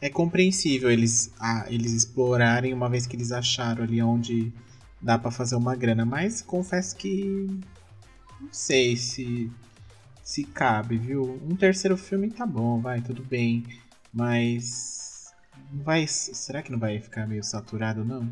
é 0.00 0.10
compreensível 0.10 0.90
eles, 0.90 1.30
ah, 1.38 1.66
eles 1.68 1.92
explorarem 1.92 2.72
uma 2.74 2.88
vez 2.88 3.06
que 3.06 3.14
eles 3.16 3.30
acharam 3.32 3.84
ali 3.84 4.02
onde 4.02 4.52
dá 5.00 5.18
pra 5.18 5.30
fazer 5.30 5.54
uma 5.54 5.76
grana. 5.76 6.04
Mas 6.04 6.42
confesso 6.42 6.96
que 6.96 7.46
não 8.40 8.48
sei 8.52 8.96
se 8.96 9.50
se 10.24 10.44
cabe, 10.44 10.98
viu? 10.98 11.40
Um 11.48 11.56
terceiro 11.56 11.96
filme 11.96 12.30
tá 12.30 12.44
bom, 12.44 12.80
vai, 12.80 13.00
tudo 13.00 13.22
bem. 13.24 13.64
Mas 14.12 14.97
vai, 15.72 16.06
será 16.06 16.62
que 16.62 16.70
não 16.72 16.78
vai 16.78 17.00
ficar 17.00 17.26
meio 17.26 17.42
saturado 17.44 18.04
não? 18.04 18.28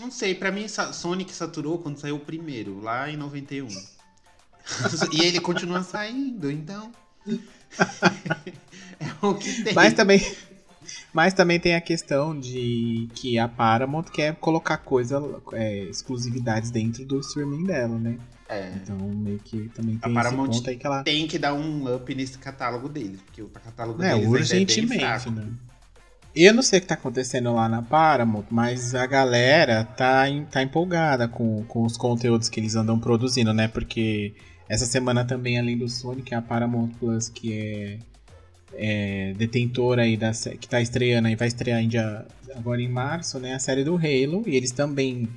Não 0.00 0.10
sei, 0.10 0.34
pra 0.34 0.52
mim 0.52 0.66
Sonic 0.68 1.32
saturou 1.32 1.78
quando 1.78 1.98
saiu 1.98 2.16
o 2.16 2.20
primeiro, 2.20 2.80
lá 2.80 3.10
em 3.10 3.16
91. 3.16 3.66
e 5.12 5.22
ele 5.24 5.40
continua 5.40 5.82
saindo, 5.82 6.50
então. 6.50 6.92
é 9.00 9.26
o 9.26 9.34
que 9.34 9.64
tem. 9.64 9.74
Mas 9.74 9.92
também, 9.94 10.20
mas 11.12 11.34
também 11.34 11.58
tem 11.58 11.74
a 11.74 11.80
questão 11.80 12.38
de 12.38 13.08
que 13.14 13.38
a 13.38 13.48
Paramount 13.48 14.04
quer 14.04 14.36
colocar 14.36 14.78
coisa, 14.78 15.20
é, 15.52 15.82
exclusividades 15.84 16.70
dentro 16.70 17.04
do 17.04 17.18
streaming 17.20 17.64
dela, 17.64 17.98
né? 17.98 18.18
É, 18.48 18.72
Então 18.76 18.96
meio 18.96 19.38
que 19.40 19.68
também 19.70 19.96
A 19.96 20.06
tem 20.06 20.10
esse 20.10 20.14
Paramount 20.14 20.50
ponto 20.50 20.70
aí 20.70 20.76
que 20.76 20.86
ela. 20.86 21.02
tem 21.02 21.26
que 21.26 21.38
dar 21.38 21.52
um 21.54 21.94
up 21.94 22.14
nesse 22.14 22.38
catálogo 22.38 22.88
deles, 22.88 23.20
porque 23.20 23.42
o 23.42 23.48
catálogo 23.48 24.02
É, 24.02 24.14
deles 24.14 24.24
ainda 24.26 24.38
é 24.38 24.40
bem 24.40 24.40
urgentemente, 24.40 24.98
fraco. 25.00 25.30
né? 25.30 25.52
Eu 26.40 26.54
não 26.54 26.62
sei 26.62 26.78
o 26.78 26.82
que 26.82 26.88
tá 26.88 26.94
acontecendo 26.94 27.52
lá 27.52 27.68
na 27.68 27.82
Paramount, 27.82 28.44
mas 28.50 28.94
a 28.94 29.06
galera 29.06 29.84
tá, 29.84 30.28
em- 30.28 30.44
tá 30.44 30.62
empolgada 30.62 31.26
com, 31.26 31.64
com 31.64 31.82
os 31.84 31.96
conteúdos 31.96 32.48
que 32.48 32.60
eles 32.60 32.74
andam 32.76 32.98
produzindo, 32.98 33.52
né? 33.52 33.66
Porque 33.66 34.34
essa 34.68 34.86
semana 34.86 35.24
também, 35.24 35.58
além 35.58 35.76
do 35.76 35.88
Sonic, 35.88 36.34
a 36.34 36.40
Paramount 36.42 36.90
Plus, 37.00 37.28
que 37.28 37.52
é, 37.52 37.98
é 38.74 39.32
detentora 39.36 40.02
aí 40.02 40.16
da 40.16 40.30
que 40.60 40.68
tá 40.68 40.80
estreando 40.80 41.28
aí, 41.28 41.34
vai 41.34 41.48
estrear 41.48 41.84
dia- 41.86 42.24
agora 42.54 42.80
em 42.80 42.88
março, 42.88 43.38
né? 43.40 43.54
A 43.54 43.58
série 43.58 43.82
do 43.82 43.96
Halo. 43.96 44.44
E 44.46 44.54
eles 44.54 44.70
também 44.70 45.28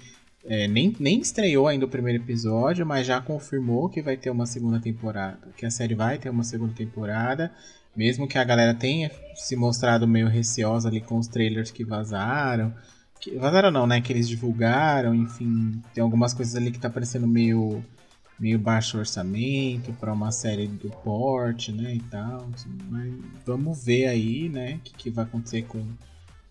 é, 0.45 0.67
nem, 0.67 0.95
nem 0.99 1.19
estreou 1.19 1.67
ainda 1.67 1.85
o 1.85 1.89
primeiro 1.89 2.21
episódio, 2.23 2.85
mas 2.85 3.07
já 3.07 3.19
confirmou 3.21 3.89
que 3.89 4.01
vai 4.01 4.17
ter 4.17 4.29
uma 4.29 4.45
segunda 4.45 4.79
temporada. 4.79 5.39
Que 5.57 5.65
a 5.65 5.71
série 5.71 5.95
vai 5.95 6.17
ter 6.19 6.29
uma 6.29 6.43
segunda 6.43 6.73
temporada. 6.73 7.51
Mesmo 7.95 8.27
que 8.27 8.37
a 8.37 8.43
galera 8.43 8.73
tenha 8.73 9.11
se 9.35 9.55
mostrado 9.55 10.07
meio 10.07 10.27
receosa 10.27 10.87
ali 10.87 11.01
com 11.01 11.17
os 11.17 11.27
trailers 11.27 11.71
que 11.71 11.83
vazaram. 11.83 12.73
Que, 13.19 13.37
vazaram 13.37 13.69
não, 13.69 13.85
né? 13.85 14.01
Que 14.01 14.13
eles 14.13 14.27
divulgaram, 14.27 15.13
enfim. 15.13 15.81
Tem 15.93 16.01
algumas 16.01 16.33
coisas 16.33 16.55
ali 16.55 16.71
que 16.71 16.79
tá 16.79 16.89
parecendo 16.89 17.27
meio, 17.27 17.83
meio 18.39 18.57
baixo 18.57 18.97
orçamento 18.97 19.93
para 19.93 20.13
uma 20.13 20.31
série 20.31 20.67
do 20.67 20.89
porte, 20.89 21.71
né? 21.71 21.95
E 21.95 21.99
tal. 21.99 22.49
Mas 22.89 23.13
vamos 23.45 23.83
ver 23.83 24.07
aí, 24.07 24.49
né? 24.49 24.75
O 24.75 24.79
que, 24.79 24.93
que 24.93 25.09
vai 25.09 25.25
acontecer 25.25 25.63
com. 25.63 25.85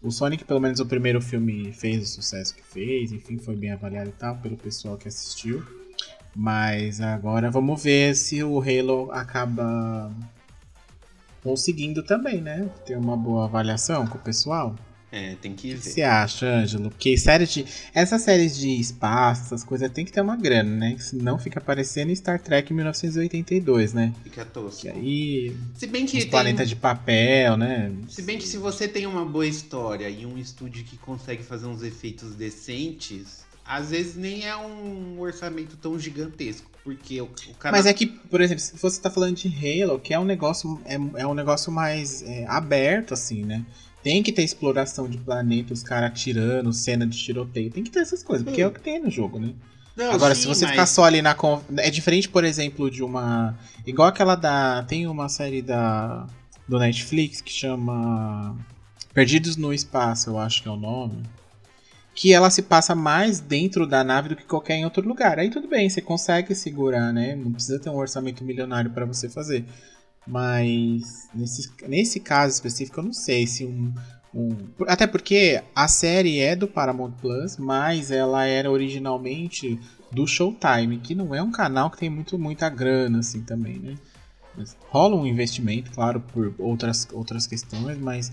O 0.03 0.11
Sonic, 0.11 0.45
pelo 0.45 0.61
menos 0.61 0.81
o 0.81 0.87
primeiro 0.87 1.21
filme 1.21 1.73
fez 1.73 2.03
o 2.03 2.07
sucesso 2.07 2.55
que 2.55 2.63
fez, 2.63 3.13
enfim, 3.13 3.37
foi 3.37 3.55
bem 3.55 3.71
avaliado 3.71 4.09
e 4.09 4.13
tal, 4.13 4.37
pelo 4.39 4.57
pessoal 4.57 4.97
que 4.97 5.09
assistiu. 5.09 5.63
Mas 6.35 7.01
agora 7.01 7.51
vamos 7.51 7.83
ver 7.83 8.15
se 8.15 8.43
o 8.43 8.61
Halo 8.61 9.11
acaba 9.13 10.11
conseguindo 11.43 12.03
também, 12.03 12.41
né? 12.41 12.69
Ter 12.87 12.97
uma 12.97 13.17
boa 13.17 13.45
avaliação 13.45 14.07
com 14.07 14.19
o 14.19 14.21
pessoal. 14.21 14.75
É, 15.13 15.35
tem 15.43 15.55
que 15.55 15.73
O 15.73 15.77
que 15.77 15.83
ver. 15.83 15.91
você 15.91 16.03
acha, 16.03 16.47
Ângelo? 16.47 16.89
Porque 16.89 17.17
séries 17.19 17.53
de. 17.53 17.65
Essas 17.93 18.23
séries 18.23 18.57
de 18.57 18.69
espaço, 18.79 19.43
essas 19.43 19.65
coisas 19.65 19.91
tem 19.91 20.05
que 20.05 20.13
ter 20.13 20.21
uma 20.21 20.37
grana, 20.37 20.71
né? 20.71 20.97
Senão 21.01 21.37
fica 21.37 21.61
parecendo 21.61 22.15
Star 22.15 22.41
Trek 22.41 22.73
1982, 22.73 23.93
né? 23.93 24.15
Fica 24.23 24.45
tosco. 24.45 24.83
Que 24.83 24.89
aí. 24.89 25.57
Se 25.75 25.89
bem 25.89 26.07
que 26.07 26.17
Os 26.17 26.23
tem- 26.23 26.31
planetas 26.31 26.69
de 26.69 26.77
papel, 26.77 27.57
né? 27.57 27.93
Se 28.09 28.23
bem 28.23 28.39
que 28.39 28.47
se 28.47 28.57
você 28.57 28.87
tem 28.87 29.05
uma 29.05 29.25
boa 29.25 29.45
história 29.49 30.09
e 30.09 30.25
um 30.25 30.39
estúdio 30.39 30.85
que 30.85 30.97
consegue 30.97 31.43
fazer 31.43 31.67
uns 31.67 31.83
efeitos 31.83 32.37
decentes, 32.37 33.45
às 33.67 33.91
vezes 33.91 34.15
nem 34.15 34.47
é 34.47 34.57
um 34.57 35.19
orçamento 35.19 35.77
tão 35.77 35.99
gigantesco, 35.99 36.70
porque 36.85 37.21
o, 37.21 37.25
o 37.25 37.55
cara 37.59 37.77
Mas 37.77 37.87
é 37.87 37.93
que, 37.93 38.07
por 38.07 38.41
exemplo, 38.41 38.61
se 38.63 38.77
você 38.77 39.01
tá 39.01 39.11
falando 39.11 39.37
de 39.37 39.49
Halo, 39.49 39.99
que 39.99 40.15
é 40.15 40.19
um 40.19 40.25
negócio, 40.25 40.81
é, 40.85 40.95
é 41.21 41.27
um 41.27 41.35
negócio 41.35 41.71
mais 41.71 42.23
é, 42.23 42.47
aberto, 42.47 43.15
assim, 43.15 43.45
né? 43.45 43.65
Tem 44.03 44.23
que 44.23 44.33
ter 44.33 44.43
exploração 44.43 45.09
de 45.09 45.19
planeta, 45.19 45.75
os 45.75 45.83
caras 45.83 46.11
atirando, 46.11 46.73
cena 46.73 47.07
de 47.07 47.19
tiroteio. 47.19 47.71
Tem 47.71 47.85
que 47.85 47.91
ter 47.91 48.01
essas 48.01 48.23
coisas, 48.23 48.45
porque 48.45 48.63
Hum. 48.63 48.67
é 48.67 48.69
o 48.69 48.73
que 48.73 48.81
tem 48.81 48.99
no 48.99 49.11
jogo, 49.11 49.39
né? 49.39 49.53
Não, 49.95 50.13
Agora, 50.13 50.35
sim, 50.35 50.43
se 50.43 50.47
você 50.47 50.65
mas- 50.65 50.71
ficar 50.71 50.87
só 50.87 51.05
ali 51.05 51.21
na. 51.21 51.37
É 51.79 51.91
diferente, 51.91 52.29
por 52.29 52.45
exemplo, 52.45 52.91
de 52.91 53.03
uma. 53.03 53.59
Igual 53.87 54.09
aquela 54.09 54.35
da. 54.35 54.83
Tem 54.85 55.07
uma 55.07 55.29
série 55.29 55.61
da. 55.61 56.27
Do 56.67 56.79
Netflix 56.79 57.41
que 57.43 57.53
chama. 57.53 58.57
Perdidos 59.13 59.57
no 59.57 59.75
Espaço, 59.75 60.31
eu 60.31 60.39
acho 60.39 60.63
que 60.63 60.69
é 60.69 60.71
o 60.71 60.77
nome. 60.77 61.23
Que 62.15 62.33
ela 62.33 62.51
se 62.51 62.63
passa 62.63 62.95
mais 62.95 63.41
dentro 63.41 63.87
da 63.87 64.03
nave 64.05 64.31
do 64.31 64.37
que 64.37 64.45
qualquer 64.45 64.75
em 64.77 64.85
outro 64.85 65.07
lugar. 65.07 65.39
Aí 65.39 65.49
tudo 65.51 65.69
bem, 65.69 65.89
você 65.89 66.01
consegue 66.03 66.55
segurar, 66.55 67.13
né? 67.13 67.35
Não 67.37 67.53
precisa 67.53 67.79
ter 67.79 67.89
um 67.89 67.97
orçamento 67.97 68.45
milionário 68.45 68.91
para 68.91 69.07
você 69.07 69.29
fazer. 69.29 69.65
Mas 70.27 71.29
nesse, 71.35 71.71
nesse 71.89 72.21
caso 72.21 72.55
específico, 72.55 73.01
eu 73.01 73.05
não 73.05 73.13
sei 73.13 73.47
se 73.47 73.65
um, 73.65 73.93
um- 74.35 74.69
Até 74.87 75.07
porque 75.07 75.63
a 75.75 75.89
série 75.89 76.39
é 76.41 76.55
do 76.55 76.69
Paramount 76.69 77.13
Plus, 77.21 77.57
mas 77.57 78.11
ela 78.11 78.45
era 78.45 78.71
originalmente 78.71 79.79
do 80.13 80.27
Showtime, 80.27 80.99
que 80.99 81.15
não 81.15 81.35
é 81.35 81.43
um 81.43 81.51
canal 81.51 81.91
que 81.91 81.99
tem 81.99 82.11
muito, 82.11 82.39
muita 82.39 82.69
grana, 82.69 83.21
assim, 83.21 83.43
também, 83.43 83.79
né? 83.79 83.95
Mas 84.57 84.77
rola 84.89 85.17
um 85.17 85.27
investimento, 85.27 85.91
claro, 85.93 86.21
por 86.21 86.53
outras, 86.59 87.07
outras 87.13 87.47
questões, 87.47 87.99
mas 87.99 88.31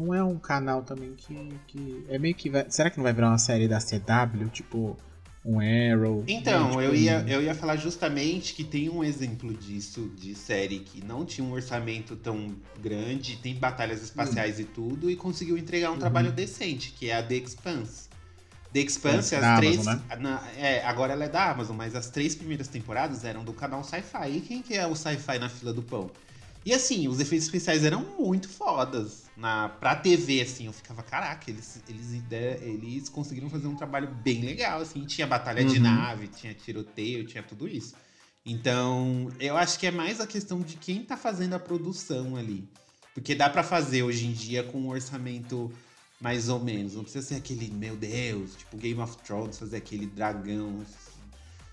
não 0.00 0.14
é 0.14 0.22
um 0.24 0.38
canal 0.38 0.82
também 0.82 1.14
que. 1.16 1.34
que 1.66 2.04
é 2.08 2.18
meio 2.18 2.34
que. 2.34 2.48
vai- 2.50 2.66
será 2.70 2.90
que 2.90 2.96
não 2.96 3.04
vai 3.04 3.12
virar 3.12 3.28
uma 3.28 3.38
série 3.38 3.68
da 3.68 3.78
CW? 3.80 4.48
Tipo, 4.50 4.96
um 5.44 5.58
Arrow? 5.60 6.24
Então, 6.28 6.64
né? 6.64 6.68
Tipo, 6.70 6.80
eu 6.82 6.94
ia, 6.94 7.24
eu 7.28 7.42
ia 7.42 7.54
falar 7.54 7.76
justamente 7.76 8.54
que 8.54 8.62
tem 8.64 8.88
um 8.90 9.02
exemplo 9.04 9.52
disso, 9.54 10.10
de 10.16 10.34
série 10.34 10.80
que 10.80 11.04
não 11.04 11.24
tinha 11.24 11.46
um 11.46 11.52
orçamento 11.52 12.14
tão 12.16 12.54
grande, 12.82 13.36
tem 13.36 13.54
batalhas 13.54 14.02
espaciais 14.02 14.58
Hum. 14.58 14.62
e 14.62 14.64
tudo, 14.64 15.10
e 15.10 15.16
conseguiu 15.16 15.56
entregar 15.56 15.90
um 15.90 15.94
Uhum. 15.94 15.98
trabalho 15.98 16.32
decente, 16.32 16.90
que 16.92 17.08
é 17.10 17.16
a 17.16 17.22
The 17.22 17.36
Expanse. 17.36 18.08
The 18.72 18.80
Expanse, 18.80 19.34
É, 19.34 19.38
as 19.38 19.58
três. 19.58 19.86
Amazon, 19.86 20.02
na- 20.20 20.42
é, 20.56 20.84
agora 20.84 21.12
ela 21.14 21.24
é 21.24 21.28
da 21.28 21.50
Amazon, 21.50 21.74
mas 21.76 21.96
as 21.96 22.08
três 22.08 22.36
primeiras 22.36 22.68
temporadas 22.68 23.24
eram 23.24 23.42
do 23.42 23.52
canal 23.52 23.82
Sci-Fi. 23.82 24.28
E 24.30 24.40
quem 24.42 24.62
que 24.62 24.74
é 24.74 24.86
o 24.86 24.94
Sci-Fi 24.94 25.38
na 25.40 25.48
fila 25.48 25.72
do 25.72 25.82
pão? 25.82 26.08
E 26.64 26.74
assim, 26.74 27.08
os 27.08 27.20
efeitos 27.20 27.46
especiais 27.46 27.84
eram 27.84 28.04
muito 28.18 28.48
fodas. 28.48 29.24
Na, 29.36 29.68
pra 29.68 29.96
TV, 29.96 30.42
assim, 30.42 30.66
eu 30.66 30.72
ficava, 30.72 31.02
caraca, 31.02 31.50
eles, 31.50 31.80
eles, 31.88 32.12
eles 32.60 33.08
conseguiram 33.08 33.48
fazer 33.48 33.66
um 33.66 33.74
trabalho 33.74 34.08
bem 34.22 34.42
legal, 34.42 34.80
assim. 34.80 35.06
Tinha 35.06 35.26
batalha 35.26 35.64
de 35.64 35.76
Uhum. 35.78 35.82
nave, 35.84 36.28
tinha 36.28 36.52
tiroteio, 36.52 37.26
tinha 37.26 37.42
tudo 37.42 37.66
isso. 37.66 37.94
Então, 38.44 39.28
eu 39.38 39.56
acho 39.56 39.78
que 39.78 39.86
é 39.86 39.90
mais 39.90 40.20
a 40.20 40.26
questão 40.26 40.60
de 40.60 40.76
quem 40.76 41.02
tá 41.02 41.16
fazendo 41.16 41.54
a 41.54 41.58
produção 41.58 42.36
ali. 42.36 42.68
Porque 43.14 43.34
dá 43.34 43.48
pra 43.48 43.62
fazer 43.62 44.02
hoje 44.02 44.26
em 44.26 44.32
dia 44.32 44.62
com 44.62 44.78
um 44.80 44.88
orçamento 44.88 45.72
mais 46.20 46.48
ou 46.48 46.60
menos. 46.60 46.94
Não 46.94 47.02
precisa 47.02 47.26
ser 47.26 47.34
aquele, 47.36 47.70
meu 47.70 47.96
Deus, 47.96 48.54
tipo 48.56 48.76
Game 48.76 49.00
of 49.00 49.16
Thrones, 49.18 49.58
fazer 49.58 49.78
aquele 49.78 50.06
dragão 50.06 50.84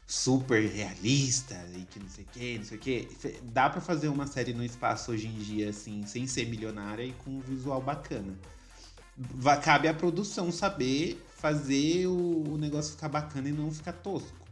super 0.08 0.66
realista 0.66 1.62
e 1.76 1.82
que 1.82 2.00
não 2.00 2.08
sei 2.08 2.24
o 2.24 2.28
que, 2.28 2.58
não 2.58 2.66
sei 2.66 2.78
o 2.78 2.80
que. 2.80 3.10
Dá 3.44 3.70
pra 3.70 3.82
fazer 3.82 4.08
uma 4.08 4.26
série 4.26 4.54
no 4.54 4.64
espaço 4.64 5.12
hoje 5.12 5.28
em 5.28 5.34
dia, 5.34 5.70
assim, 5.70 6.06
sem 6.08 6.26
ser 6.26 6.48
milionária 6.48 7.04
e 7.04 7.12
com 7.12 7.32
um 7.32 7.40
visual 7.42 7.82
bacana. 7.82 8.34
Cabe 9.62 9.90
à 9.90 9.94
produção 9.94 10.50
saber 10.50 11.22
fazer 11.36 12.08
o, 12.08 12.58
negócio 12.58 12.94
ficar 12.94 13.10
bacana 13.10 13.50
e 13.50 13.52
não 13.52 13.70
ficar 13.70 13.92
tosco. 13.92 14.48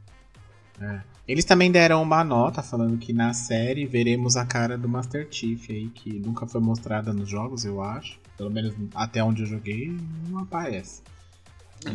É. 0.81 1.01
Eles 1.25 1.45
também 1.45 1.71
deram 1.71 2.03
uma 2.03 2.23
nota 2.23 2.61
falando 2.61 2.97
que 2.97 3.13
na 3.13 3.33
série 3.33 3.85
veremos 3.85 4.35
a 4.35 4.45
cara 4.45 4.77
do 4.77 4.89
Master 4.89 5.27
Chief 5.31 5.69
aí, 5.69 5.87
que 5.87 6.19
nunca 6.19 6.45
foi 6.45 6.59
mostrada 6.59 7.13
nos 7.13 7.29
jogos, 7.29 7.63
eu 7.63 7.81
acho. 7.81 8.19
Pelo 8.35 8.51
menos 8.51 8.75
até 8.93 9.23
onde 9.23 9.43
eu 9.43 9.47
joguei, 9.47 9.97
não 10.27 10.39
aparece. 10.39 11.01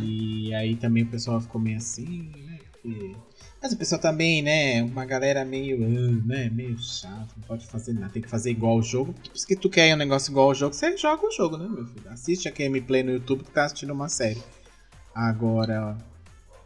E 0.01 0.53
aí 0.55 0.75
também 0.75 1.03
o 1.03 1.07
pessoal 1.07 1.39
ficou 1.39 1.61
meio 1.61 1.77
assim, 1.77 2.31
né? 2.35 2.59
Porque... 2.71 3.15
Mas 3.61 3.73
o 3.73 3.77
pessoal 3.77 4.01
também, 4.01 4.41
né? 4.41 4.81
Uma 4.81 5.05
galera 5.05 5.45
meio, 5.45 5.77
ah, 5.83 6.25
né? 6.25 6.49
Meio 6.49 6.77
chato, 6.79 7.29
não 7.37 7.43
pode 7.43 7.67
fazer 7.67 7.93
nada, 7.93 8.11
tem 8.11 8.21
que 8.21 8.27
fazer 8.27 8.49
igual 8.49 8.77
o 8.77 8.81
jogo. 8.81 9.13
Porque 9.13 9.37
se 9.37 9.55
tu 9.55 9.69
quer 9.69 9.93
um 9.93 9.97
negócio 9.97 10.31
igual 10.31 10.47
ao 10.47 10.55
jogo, 10.55 10.73
você 10.73 10.97
joga 10.97 11.27
o 11.27 11.31
jogo, 11.31 11.57
né, 11.57 11.67
meu 11.67 11.85
filho? 11.85 12.09
Assiste 12.09 12.47
a 12.47 12.51
gameplay 12.51 13.03
no 13.03 13.11
YouTube 13.11 13.43
que 13.43 13.51
tá 13.51 13.65
assistindo 13.65 13.93
uma 13.93 14.09
série. 14.09 14.41
Agora, 15.13 15.95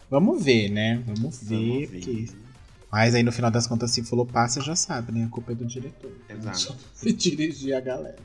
vamos 0.09 0.41
ver, 0.41 0.69
né? 0.69 1.03
Vamos 1.05 1.43
ver, 1.43 1.57
Vamos 1.57 1.89
ver. 1.89 1.99
porque... 1.99 2.45
Mas 2.89 3.13
aí 3.13 3.23
no 3.23 3.31
final 3.31 3.51
das 3.51 3.67
contas, 3.67 3.91
se 3.91 4.01
falou 4.03 4.25
passa, 4.25 4.61
já 4.61 4.73
sabe, 4.73 5.11
né? 5.11 5.25
A 5.25 5.29
culpa 5.29 5.51
é 5.51 5.55
do 5.55 5.65
diretor. 5.65 6.13
Exato. 6.29 6.77
Se 6.93 7.11
dirigir 7.11 7.75
a 7.75 7.81
galera. 7.81 8.15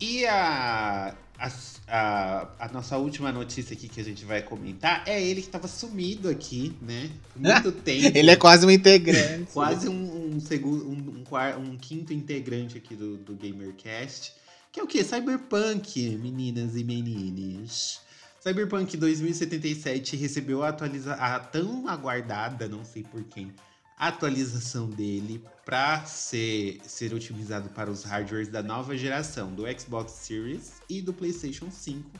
E 0.00 0.24
a, 0.24 1.16
a, 1.38 1.50
a, 1.86 2.48
a 2.58 2.68
nossa 2.72 2.96
última 2.98 3.30
notícia 3.30 3.74
aqui 3.74 3.88
que 3.88 4.00
a 4.00 4.04
gente 4.04 4.24
vai 4.24 4.42
comentar 4.42 5.04
é 5.06 5.22
ele 5.22 5.40
que 5.40 5.48
tava 5.48 5.68
sumido 5.68 6.28
aqui, 6.28 6.76
né? 6.82 7.10
Muito 7.36 7.72
tempo. 7.82 8.18
Ele 8.18 8.30
é 8.30 8.36
quase 8.36 8.66
um 8.66 8.70
integrante. 8.70 9.52
quase 9.52 9.88
um, 9.88 10.34
um, 10.34 10.40
segundo, 10.40 10.88
um, 10.88 11.24
um, 11.24 11.70
um 11.70 11.76
quinto 11.76 12.12
integrante 12.12 12.76
aqui 12.76 12.94
do, 12.96 13.16
do 13.16 13.34
GamerCast. 13.34 14.32
Que 14.72 14.80
é 14.80 14.82
o 14.82 14.86
quê? 14.86 15.02
Cyberpunk, 15.04 16.16
meninas 16.16 16.76
e 16.76 16.84
menines. 16.84 18.00
Cyberpunk 18.40 18.96
2077 18.96 20.16
recebeu 20.16 20.62
a, 20.62 20.68
atualiza 20.68 21.14
a 21.14 21.38
tão 21.38 21.88
aguardada, 21.88 22.68
não 22.68 22.84
sei 22.84 23.02
por 23.02 23.22
quem, 23.24 23.52
atualização 23.98 24.88
dele 24.88 25.42
para 25.64 26.04
ser, 26.04 26.80
ser 26.86 27.12
otimizado 27.12 27.68
para 27.70 27.90
os 27.90 28.04
hardwares 28.04 28.48
da 28.48 28.62
nova 28.62 28.96
geração 28.96 29.52
do 29.52 29.64
Xbox 29.78 30.12
Series 30.12 30.74
e 30.88 31.02
do 31.02 31.12
PlayStation 31.12 31.70
5. 31.70 32.10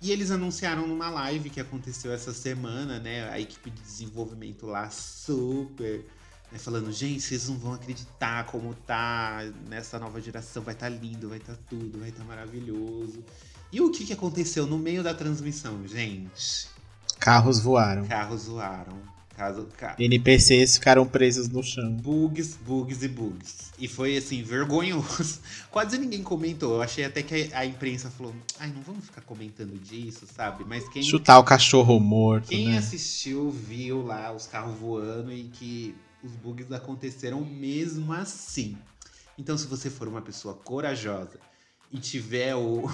E 0.00 0.12
eles 0.12 0.30
anunciaram 0.30 0.86
numa 0.86 1.10
live 1.10 1.50
que 1.50 1.60
aconteceu 1.60 2.12
essa 2.12 2.32
semana, 2.32 3.00
né? 3.00 3.28
A 3.30 3.40
equipe 3.40 3.68
de 3.68 3.82
desenvolvimento 3.82 4.64
lá 4.64 4.88
super 4.90 6.04
né, 6.50 6.58
falando, 6.58 6.90
gente, 6.90 7.20
vocês 7.20 7.48
não 7.48 7.58
vão 7.58 7.74
acreditar 7.74 8.46
como 8.46 8.74
tá 8.74 9.40
nessa 9.68 9.98
nova 9.98 10.20
geração, 10.20 10.62
vai 10.62 10.74
estar 10.74 10.88
lindo, 10.88 11.28
vai 11.28 11.38
estar 11.38 11.56
tudo, 11.68 11.98
vai 11.98 12.08
estar 12.08 12.24
maravilhoso. 12.24 13.22
E 13.70 13.80
o 13.80 13.90
que, 13.90 14.06
que 14.06 14.12
aconteceu 14.14 14.66
no 14.66 14.78
meio 14.78 15.02
da 15.02 15.12
transmissão, 15.12 15.86
gente? 15.86 16.68
Carros 17.18 17.60
voaram. 17.60 18.06
Carros 18.06 18.42
zoaram. 18.42 19.17
Caso, 19.38 19.68
ca... 19.76 19.94
NPCs 19.96 20.74
ficaram 20.78 21.06
presos 21.06 21.48
no 21.48 21.62
chão. 21.62 21.92
Bugs, 21.92 22.58
bugs 22.60 23.04
e 23.04 23.08
bugs. 23.08 23.70
E 23.78 23.86
foi 23.86 24.16
assim, 24.16 24.42
vergonhoso. 24.42 25.38
Quase 25.70 25.96
ninguém 25.96 26.24
comentou. 26.24 26.74
Eu 26.74 26.82
achei 26.82 27.04
até 27.04 27.22
que 27.22 27.48
a 27.54 27.64
imprensa 27.64 28.10
falou: 28.10 28.34
ai, 28.58 28.72
não 28.74 28.82
vamos 28.82 29.04
ficar 29.04 29.20
comentando 29.20 29.78
disso, 29.78 30.26
sabe? 30.26 30.64
Mas 30.64 30.88
quem, 30.88 31.04
Chutar 31.04 31.38
o 31.38 31.44
cachorro 31.44 32.00
morto, 32.00 32.48
quem 32.48 32.70
né? 32.70 32.78
assistiu 32.78 33.48
viu 33.48 34.04
lá 34.04 34.32
os 34.32 34.48
carros 34.48 34.76
voando 34.76 35.32
e 35.32 35.44
que 35.44 35.94
os 36.20 36.32
bugs 36.32 36.72
aconteceram 36.72 37.44
mesmo 37.44 38.12
assim. 38.12 38.76
Então, 39.38 39.56
se 39.56 39.68
você 39.68 39.88
for 39.88 40.08
uma 40.08 40.20
pessoa 40.20 40.54
corajosa 40.54 41.38
e 41.92 41.98
tiver 42.00 42.56
o. 42.56 42.90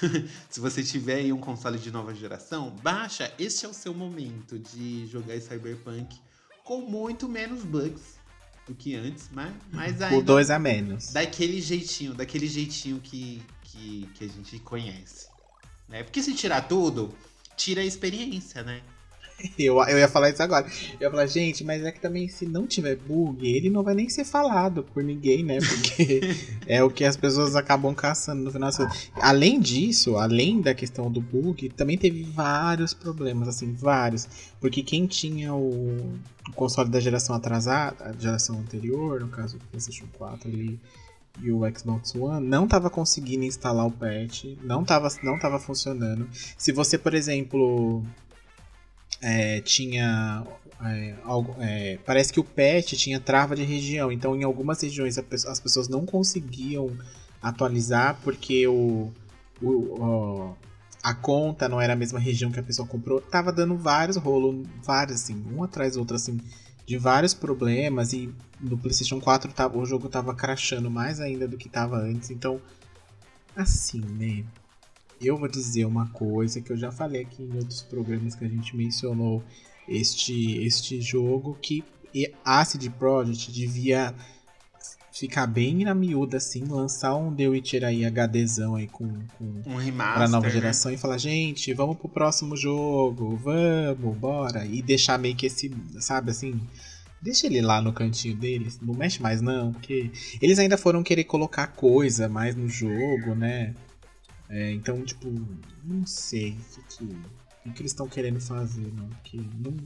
se 0.48 0.60
você 0.60 0.82
tiver 0.82 1.16
aí 1.16 1.32
um 1.32 1.38
console 1.38 1.78
de 1.78 1.90
nova 1.90 2.14
geração, 2.14 2.70
baixa. 2.82 3.32
Este 3.38 3.66
é 3.66 3.68
o 3.68 3.74
seu 3.74 3.94
momento 3.94 4.58
de 4.58 5.06
jogar 5.06 5.38
Cyberpunk 5.40 6.18
com 6.64 6.80
muito 6.80 7.28
menos 7.28 7.64
bugs 7.64 8.20
do 8.66 8.74
que 8.74 8.94
antes, 8.94 9.28
mas, 9.32 9.52
mas 9.72 10.00
ainda 10.00 10.22
dois 10.22 10.50
a 10.50 10.58
menos. 10.58 11.12
daquele 11.12 11.60
jeitinho, 11.60 12.14
daquele 12.14 12.46
jeitinho 12.46 13.00
que, 13.00 13.42
que, 13.64 14.08
que 14.14 14.24
a 14.24 14.28
gente 14.28 14.58
conhece. 14.60 15.26
Né? 15.88 16.02
Porque 16.02 16.22
se 16.22 16.34
tirar 16.34 16.62
tudo, 16.62 17.12
tira 17.56 17.80
a 17.80 17.84
experiência, 17.84 18.62
né? 18.62 18.82
Eu, 19.58 19.80
eu 19.82 19.98
ia 19.98 20.08
falar 20.08 20.30
isso 20.30 20.42
agora. 20.42 20.66
Eu 20.94 21.06
ia 21.06 21.10
falar, 21.10 21.26
gente, 21.26 21.64
mas 21.64 21.82
é 21.84 21.92
que 21.92 22.00
também 22.00 22.28
se 22.28 22.46
não 22.46 22.66
tiver 22.66 22.96
bug, 22.96 23.46
ele 23.46 23.70
não 23.70 23.82
vai 23.82 23.94
nem 23.94 24.08
ser 24.08 24.24
falado 24.24 24.82
por 24.82 25.02
ninguém, 25.02 25.44
né? 25.44 25.58
Porque 25.58 26.20
é 26.66 26.82
o 26.82 26.90
que 26.90 27.04
as 27.04 27.16
pessoas 27.16 27.54
acabam 27.54 27.94
caçando 27.94 28.42
no 28.42 28.50
final. 28.50 28.68
das 28.68 28.78
contas. 28.78 29.10
Além 29.14 29.60
disso, 29.60 30.16
além 30.16 30.60
da 30.60 30.74
questão 30.74 31.10
do 31.10 31.20
bug, 31.20 31.68
também 31.70 31.98
teve 31.98 32.22
vários 32.22 32.94
problemas, 32.94 33.48
assim, 33.48 33.72
vários. 33.72 34.28
Porque 34.60 34.82
quem 34.82 35.06
tinha 35.06 35.54
o, 35.54 36.18
o 36.48 36.52
console 36.54 36.88
da 36.88 37.00
geração 37.00 37.34
atrasada, 37.34 38.04
a 38.04 38.12
geração 38.12 38.58
anterior, 38.58 39.20
no 39.20 39.28
caso 39.28 39.56
o 39.56 39.60
PlayStation 39.70 40.06
4 40.18 40.48
ali, 40.48 40.78
e 41.40 41.50
o 41.50 41.60
Xbox 41.76 42.14
One, 42.14 42.46
não 42.46 42.66
tava 42.66 42.90
conseguindo 42.90 43.44
instalar 43.44 43.86
o 43.86 43.90
patch, 43.90 44.44
não 44.62 44.84
tava, 44.84 45.08
não 45.22 45.38
tava 45.38 45.58
funcionando. 45.58 46.28
Se 46.58 46.72
você, 46.72 46.98
por 46.98 47.14
exemplo, 47.14 48.04
é, 49.22 49.60
tinha 49.60 50.44
é, 50.84 51.14
algo, 51.24 51.54
é, 51.60 51.98
parece 52.04 52.32
que 52.32 52.40
o 52.40 52.44
patch 52.44 52.94
tinha 52.94 53.20
trava 53.20 53.54
de 53.56 53.62
região, 53.62 54.10
então 54.10 54.34
em 54.36 54.42
algumas 54.44 54.80
regiões 54.82 55.16
a 55.18 55.22
as 55.48 55.60
pessoas 55.60 55.88
não 55.88 56.04
conseguiam 56.04 56.90
atualizar 57.40 58.18
porque 58.22 58.66
o, 58.66 59.12
o- 59.62 59.96
ó, 60.00 60.54
a 61.02 61.14
conta 61.14 61.68
não 61.68 61.80
era 61.80 61.92
a 61.94 61.96
mesma 61.96 62.18
região 62.18 62.50
que 62.50 62.60
a 62.60 62.62
pessoa 62.62 62.86
comprou, 62.86 63.20
tava 63.20 63.52
dando 63.52 63.76
vários 63.76 64.16
rolos, 64.16 64.66
vários 64.84 65.20
assim, 65.22 65.42
um 65.52 65.62
atrás 65.64 65.94
do 65.94 66.00
outro 66.00 66.16
assim, 66.16 66.38
de 66.86 66.96
vários 66.98 67.34
problemas. 67.34 68.12
E 68.12 68.32
no 68.60 68.78
PlayStation 68.78 69.20
4 69.20 69.52
tava, 69.52 69.78
o 69.78 69.84
jogo 69.84 70.08
tava 70.08 70.34
crashando 70.34 70.90
mais 70.90 71.18
ainda 71.20 71.48
do 71.48 71.56
que 71.56 71.68
tava 71.68 71.96
antes, 71.96 72.30
então 72.30 72.60
assim, 73.56 74.00
né? 74.00 74.44
Eu 75.22 75.36
vou 75.36 75.48
dizer 75.48 75.84
uma 75.84 76.08
coisa 76.08 76.60
que 76.60 76.72
eu 76.72 76.76
já 76.76 76.90
falei 76.90 77.22
aqui 77.22 77.42
em 77.42 77.56
outros 77.56 77.82
programas 77.82 78.34
que 78.34 78.44
a 78.44 78.48
gente 78.48 78.76
mencionou 78.76 79.42
este, 79.88 80.64
este 80.64 81.00
jogo 81.00 81.56
que 81.60 81.84
a 82.44 82.64
CD 82.64 82.90
Projekt 82.90 83.50
devia 83.52 84.14
ficar 85.12 85.46
bem 85.46 85.84
na 85.84 85.94
miúda 85.94 86.38
assim, 86.38 86.64
lançar 86.64 87.14
um 87.14 87.34
The 87.34 87.48
Witcher 87.48 87.84
aí 87.84 88.02
HDzão 88.04 88.74
aí 88.74 88.88
com, 88.88 89.08
com 89.38 89.62
Um 89.66 89.76
remaster. 89.76 90.14
pra 90.14 90.28
nova 90.28 90.46
né? 90.46 90.52
geração 90.52 90.90
e 90.90 90.96
falar, 90.96 91.18
gente, 91.18 91.72
vamos 91.74 91.96
pro 91.96 92.08
próximo 92.08 92.56
jogo, 92.56 93.36
vamos, 93.36 94.16
bora. 94.16 94.64
E 94.64 94.82
deixar 94.82 95.18
meio 95.18 95.36
que 95.36 95.46
esse, 95.46 95.70
sabe 96.00 96.30
assim, 96.30 96.60
deixa 97.20 97.46
ele 97.46 97.60
lá 97.60 97.80
no 97.80 97.92
cantinho 97.92 98.34
deles, 98.36 98.80
não 98.80 98.94
mexe 98.94 99.22
mais 99.22 99.40
não, 99.40 99.72
porque 99.72 100.10
eles 100.40 100.58
ainda 100.58 100.76
foram 100.76 101.02
querer 101.02 101.24
colocar 101.24 101.68
coisa 101.68 102.28
mais 102.28 102.56
no 102.56 102.68
jogo, 102.68 103.34
né? 103.34 103.74
É, 104.48 104.72
então, 104.72 105.02
tipo, 105.04 105.30
não 105.84 106.06
sei 106.06 106.52
o 106.52 106.82
que, 106.82 106.82
que, 106.82 107.04
o 107.66 107.72
que 107.72 107.82
eles 107.82 107.92
estão 107.92 108.08
querendo 108.08 108.40
fazer, 108.40 108.92
não, 108.92 109.08
porque 109.08 109.38
não... 109.38 109.76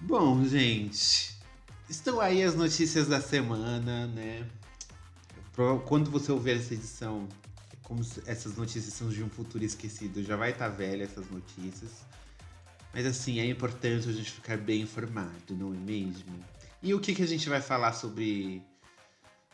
Bom, 0.00 0.44
gente, 0.44 1.36
estão 1.88 2.20
aí 2.20 2.42
as 2.42 2.54
notícias 2.54 3.08
da 3.08 3.20
semana, 3.20 4.06
né? 4.08 4.46
Quando 5.86 6.10
você 6.10 6.32
ouvir 6.32 6.52
essa 6.56 6.74
edição, 6.74 7.28
como 7.82 8.02
se 8.02 8.22
essas 8.26 8.56
notícias 8.56 8.92
são 8.92 9.08
de 9.08 9.22
um 9.22 9.28
futuro 9.28 9.64
esquecido, 9.64 10.22
já 10.22 10.36
vai 10.36 10.50
estar 10.50 10.68
velha 10.68 11.04
essas 11.04 11.30
notícias. 11.30 11.90
Mas 12.92 13.06
assim, 13.06 13.38
é 13.40 13.46
importante 13.46 14.08
a 14.08 14.12
gente 14.12 14.30
ficar 14.30 14.56
bem 14.56 14.82
informado, 14.82 15.54
não 15.56 15.72
é 15.72 15.76
mesmo? 15.76 16.38
E 16.82 16.92
o 16.94 17.00
que, 17.00 17.14
que 17.14 17.22
a 17.22 17.26
gente 17.26 17.48
vai 17.48 17.60
falar 17.60 17.92
sobre 17.92 18.62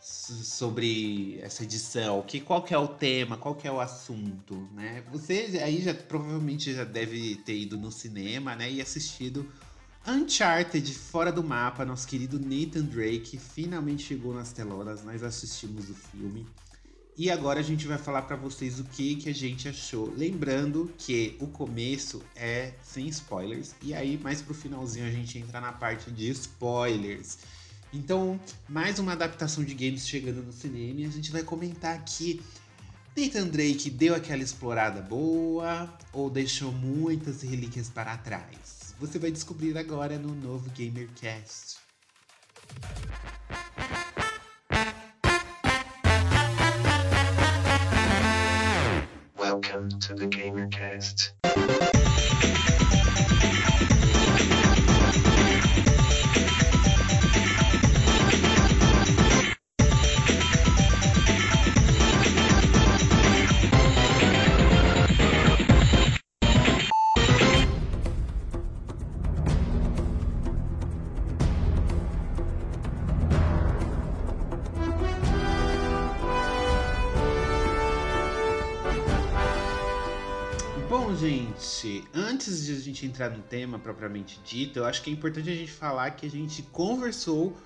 sobre 0.01 1.39
essa 1.43 1.63
edição? 1.65 2.23
Que, 2.23 2.41
qual 2.41 2.63
que 2.63 2.73
é 2.73 2.79
o 2.79 2.89
tema? 2.89 3.37
Qual 3.37 3.55
que 3.55 3.69
é 3.69 3.73
o 3.73 3.81
assunto? 3.81 4.69
Né? 4.73 5.05
Você 5.13 5.61
aí 5.63 5.83
já 5.83 5.95
provavelmente 5.95 6.75
já 6.75 6.85
deve 6.85 7.37
ter 7.37 7.57
ido 7.57 7.77
no 7.77 7.93
cinema 7.93 8.57
né, 8.57 8.71
e 8.71 8.81
assistido 8.81 9.47
Uncharted 10.07 10.95
Fora 10.95 11.31
do 11.31 11.45
Mapa, 11.45 11.85
nosso 11.85 12.09
querido 12.09 12.39
Nathan 12.39 12.85
Drake 12.85 13.39
finalmente 13.39 14.03
chegou 14.03 14.33
nas 14.33 14.53
telonas, 14.53 15.05
nós 15.05 15.23
assistimos 15.23 15.91
o 15.91 15.95
filme. 15.95 16.47
E 17.17 17.31
agora 17.31 17.61
a 17.61 17.63
gente 17.63 17.87
vai 17.87 17.99
falar 17.99 18.23
pra 18.23 18.35
vocês 18.35 18.81
o 18.81 18.85
que, 18.85 19.17
que 19.17 19.29
a 19.29 19.35
gente 19.35 19.69
achou. 19.69 20.11
Lembrando 20.17 20.91
que 20.97 21.37
o 21.39 21.47
começo 21.47 22.23
é 22.35 22.73
sem 22.83 23.09
spoilers, 23.09 23.75
e 23.83 23.93
aí 23.93 24.17
mais 24.17 24.41
pro 24.41 24.55
finalzinho 24.55 25.07
a 25.07 25.11
gente 25.11 25.39
entra 25.39 25.61
na 25.61 25.73
parte 25.73 26.11
de 26.11 26.31
spoilers. 26.31 27.39
Então, 27.93 28.39
mais 28.69 29.01
uma 29.01 29.13
adaptação 29.13 29.65
de 29.65 29.75
games 29.75 30.07
chegando 30.07 30.43
no 30.43 30.53
cinema 30.53 31.01
e 31.01 31.07
a 31.07 31.11
gente 31.11 31.33
vai 31.33 31.43
comentar 31.43 31.95
aqui. 31.95 32.41
Nathan 33.17 33.49
Drake 33.49 33.91
deu 33.91 34.15
aquela 34.15 34.43
explorada 34.43 35.03
boa 35.03 35.93
ou 36.13 36.31
deixou 36.31 36.71
muitas 36.71 37.43
relíquias 37.43 37.91
para 37.91 38.17
trás? 38.17 38.95
Você 39.01 39.19
vai 39.19 39.33
descobrir 39.33 39.77
agora 39.77 40.19
no 40.19 40.35
novo 40.35 40.71
GamerCast. 40.71 41.79
Welcome 49.37 49.89
to 49.99 50.15
the 50.15 50.29
GamerCast. 50.29 51.35
Antes 82.51 82.65
de 82.67 82.73
a 82.73 82.81
gente 82.81 83.07
entrar 83.07 83.31
no 83.31 83.43
tema 83.45 83.79
propriamente 83.79 84.41
dito, 84.45 84.81
eu 84.81 84.85
acho 84.85 85.03
que 85.03 85.11
é 85.11 85.13
importante 85.13 85.49
a 85.49 85.55
gente 85.55 85.71
falar 85.71 86.11
que 86.11 86.27
a 86.27 86.31
gente 86.31 86.63
conversou 86.65 87.57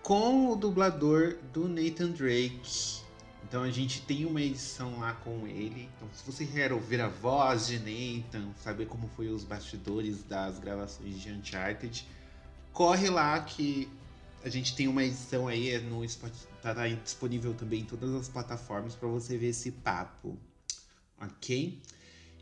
com 0.00 0.52
o 0.52 0.54
dublador 0.54 1.36
do 1.52 1.68
Nathan 1.68 2.10
Drake. 2.12 3.02
Então 3.42 3.64
a 3.64 3.70
gente 3.70 4.00
tem 4.02 4.24
uma 4.24 4.40
edição 4.40 5.00
lá 5.00 5.14
com 5.14 5.44
ele. 5.48 5.88
Então, 5.96 6.08
se 6.14 6.24
você 6.24 6.46
quer 6.46 6.72
ouvir 6.72 7.00
a 7.00 7.08
voz 7.08 7.66
de 7.66 7.78
Nathan, 7.78 8.48
saber 8.62 8.86
como 8.86 9.08
foi 9.16 9.28
os 9.28 9.42
bastidores 9.42 10.22
das 10.22 10.60
gravações 10.60 11.20
de 11.20 11.32
Uncharted, 11.32 12.06
corre 12.72 13.10
lá 13.10 13.40
que 13.40 13.90
a 14.44 14.48
gente 14.48 14.76
tem 14.76 14.86
uma 14.86 15.02
edição 15.02 15.48
aí 15.48 15.70
é 15.70 15.80
no 15.80 16.08
Spotify, 16.08 16.46
tá 16.62 16.86
disponível 16.86 17.54
também 17.54 17.80
em 17.80 17.84
todas 17.84 18.14
as 18.14 18.28
plataformas 18.28 18.94
para 18.94 19.08
você 19.08 19.36
ver 19.36 19.48
esse 19.48 19.72
papo, 19.72 20.38
ok? 21.20 21.82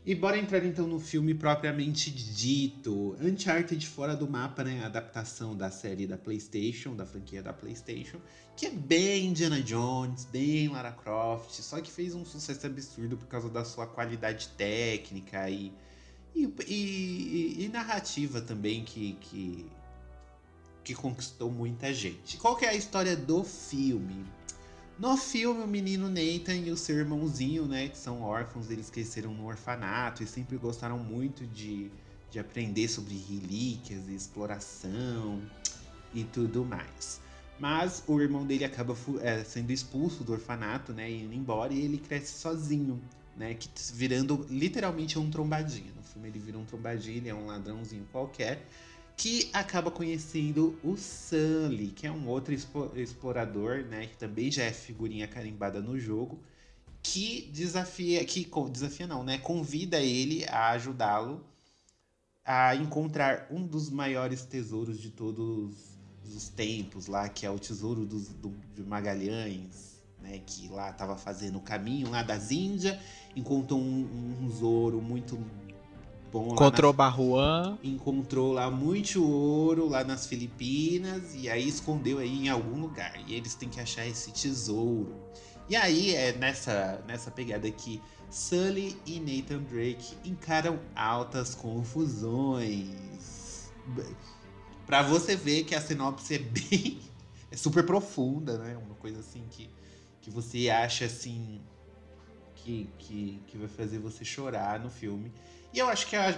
E 0.05 0.15
bora 0.15 0.37
entrar 0.37 0.63
então 0.65 0.87
no 0.87 0.99
filme 0.99 1.33
propriamente 1.33 2.09
dito. 2.09 3.17
Uncharted 3.21 3.85
Fora 3.85 4.15
do 4.15 4.29
Mapa, 4.29 4.63
né? 4.63 4.81
A 4.83 4.85
adaptação 4.85 5.55
da 5.55 5.69
série 5.69 6.07
da 6.07 6.17
PlayStation, 6.17 6.95
da 6.95 7.05
franquia 7.05 7.43
da 7.43 7.51
PlayStation, 7.51 8.17
que 8.55 8.65
é 8.65 8.71
bem 8.71 9.27
Indiana 9.27 9.61
Jones, 9.61 10.25
bem 10.25 10.69
Lara 10.69 10.93
Croft, 10.93 11.51
só 11.61 11.81
que 11.81 11.91
fez 11.91 12.15
um 12.15 12.23
sucesso 12.23 12.65
absurdo 12.65 13.17
por 13.17 13.27
causa 13.27 13.49
da 13.49 13.65
sua 13.65 13.85
qualidade 13.85 14.47
técnica 14.57 15.49
e, 15.49 15.73
e, 16.33 16.45
e, 16.67 17.65
e 17.65 17.69
narrativa 17.69 18.39
também, 18.39 18.85
que, 18.85 19.17
que, 19.19 19.65
que 20.85 20.95
conquistou 20.95 21.51
muita 21.51 21.93
gente. 21.93 22.37
Qual 22.37 22.55
que 22.55 22.65
é 22.65 22.69
a 22.69 22.75
história 22.75 23.15
do 23.15 23.43
filme? 23.43 24.25
No 24.99 25.15
filme, 25.15 25.63
o 25.63 25.67
menino 25.67 26.09
Nathan 26.09 26.55
e 26.55 26.71
o 26.71 26.77
seu 26.77 26.97
irmãozinho, 26.97 27.67
né, 27.67 27.87
que 27.87 27.97
são 27.97 28.23
órfãos, 28.23 28.71
eles 28.71 28.89
cresceram 28.89 29.31
no 29.31 29.45
orfanato 29.45 30.23
e 30.23 30.27
sempre 30.27 30.57
gostaram 30.57 30.97
muito 30.97 31.45
de, 31.45 31.91
de 32.31 32.39
aprender 32.39 32.87
sobre 32.87 33.13
relíquias, 33.15 34.07
exploração 34.07 35.39
e 36.11 36.23
tudo 36.23 36.65
mais. 36.65 37.21
Mas 37.59 38.03
o 38.07 38.19
irmão 38.19 38.43
dele 38.43 38.65
acaba 38.65 38.97
é, 39.21 39.43
sendo 39.43 39.71
expulso 39.71 40.23
do 40.23 40.33
orfanato, 40.33 40.91
né, 40.93 41.11
indo 41.11 41.33
embora 41.33 41.71
e 41.71 41.79
ele 41.79 41.99
cresce 41.99 42.39
sozinho, 42.39 42.99
né, 43.35 43.53
que 43.53 43.69
virando 43.93 44.47
literalmente 44.49 45.19
um 45.19 45.29
trombadinho. 45.29 45.93
No 45.95 46.01
filme 46.01 46.27
ele 46.27 46.39
vira 46.39 46.57
um 46.57 46.65
trombadinho, 46.65 47.17
ele 47.17 47.29
é 47.29 47.35
um 47.35 47.45
ladrãozinho 47.45 48.07
qualquer 48.11 48.65
que 49.17 49.49
acaba 49.51 49.89
conhecendo 49.89 50.77
o 50.83 50.95
Sully, 50.95 51.87
que 51.87 52.05
é 52.05 52.11
um 52.11 52.27
outro 52.27 52.53
explorador, 52.95 53.83
né, 53.85 54.05
que 54.05 54.15
também 54.15 54.51
já 54.51 54.63
é 54.63 54.71
figurinha 54.71 55.27
carimbada 55.27 55.81
no 55.81 55.99
jogo, 55.99 56.39
que 57.01 57.49
desafia, 57.51 58.23
que 58.23 58.47
desafia 58.71 59.07
não, 59.07 59.23
né, 59.23 59.39
convida 59.39 59.99
ele 59.99 60.45
a 60.47 60.69
ajudá-lo 60.69 61.43
a 62.45 62.75
encontrar 62.75 63.47
um 63.49 63.65
dos 63.65 63.89
maiores 63.89 64.43
tesouros 64.43 65.01
de 65.01 65.09
todos 65.09 65.75
os 66.23 66.49
tempos 66.49 67.07
lá, 67.07 67.27
que 67.27 67.43
é 67.43 67.49
o 67.49 67.57
tesouro 67.57 68.05
dos, 68.05 68.29
do, 68.29 68.53
de 68.75 68.83
Magalhães, 68.83 69.97
né, 70.21 70.41
que 70.45 70.69
lá 70.69 70.91
estava 70.91 71.17
fazendo 71.17 71.57
o 71.57 71.61
caminho 71.61 72.11
lá 72.11 72.21
das 72.21 72.51
Índias, 72.51 72.99
encontrou 73.35 73.79
um, 73.79 74.43
um 74.43 74.47
tesouro 74.47 75.01
muito 75.01 75.39
bom 76.31 76.53
Encontrou 76.53 76.91
nas... 76.91 76.97
Barruan. 76.97 77.77
Encontrou 77.83 78.53
lá 78.53 78.69
muito 78.69 79.23
ouro 79.23 79.87
lá 79.87 80.03
nas 80.03 80.25
Filipinas 80.25 81.35
e 81.35 81.49
aí 81.49 81.67
escondeu 81.67 82.19
aí 82.19 82.45
em 82.45 82.49
algum 82.49 82.79
lugar. 82.79 83.13
E 83.27 83.33
eles 83.33 83.55
têm 83.55 83.69
que 83.69 83.79
achar 83.79 84.05
esse 84.05 84.31
tesouro. 84.31 85.15
E 85.69 85.75
aí 85.75 86.15
é 86.15 86.31
nessa, 86.33 87.03
nessa 87.07 87.29
pegada 87.29 87.69
que 87.69 88.01
Sully 88.29 88.97
e 89.05 89.19
Nathan 89.19 89.63
Drake 89.63 90.17
encaram 90.23 90.79
altas 90.95 91.53
confusões. 91.55 92.89
Pra 94.85 95.01
você 95.01 95.35
ver 95.35 95.63
que 95.63 95.75
a 95.75 95.81
sinopse 95.81 96.35
é 96.35 96.39
bem. 96.39 97.01
é 97.51 97.57
super 97.57 97.85
profunda, 97.85 98.57
né? 98.57 98.77
Uma 98.77 98.95
coisa 98.95 99.19
assim 99.19 99.43
que, 99.49 99.69
que 100.21 100.29
você 100.29 100.69
acha 100.69 101.05
assim. 101.05 101.61
Que, 102.55 102.89
que, 102.97 103.41
que 103.47 103.57
vai 103.57 103.67
fazer 103.67 103.99
você 103.99 104.25
chorar 104.25 104.79
no 104.79 104.89
filme. 104.89 105.31
E 105.73 105.79
eu 105.79 105.87
acho 105.89 106.07
que 106.07 106.15
a, 106.15 106.37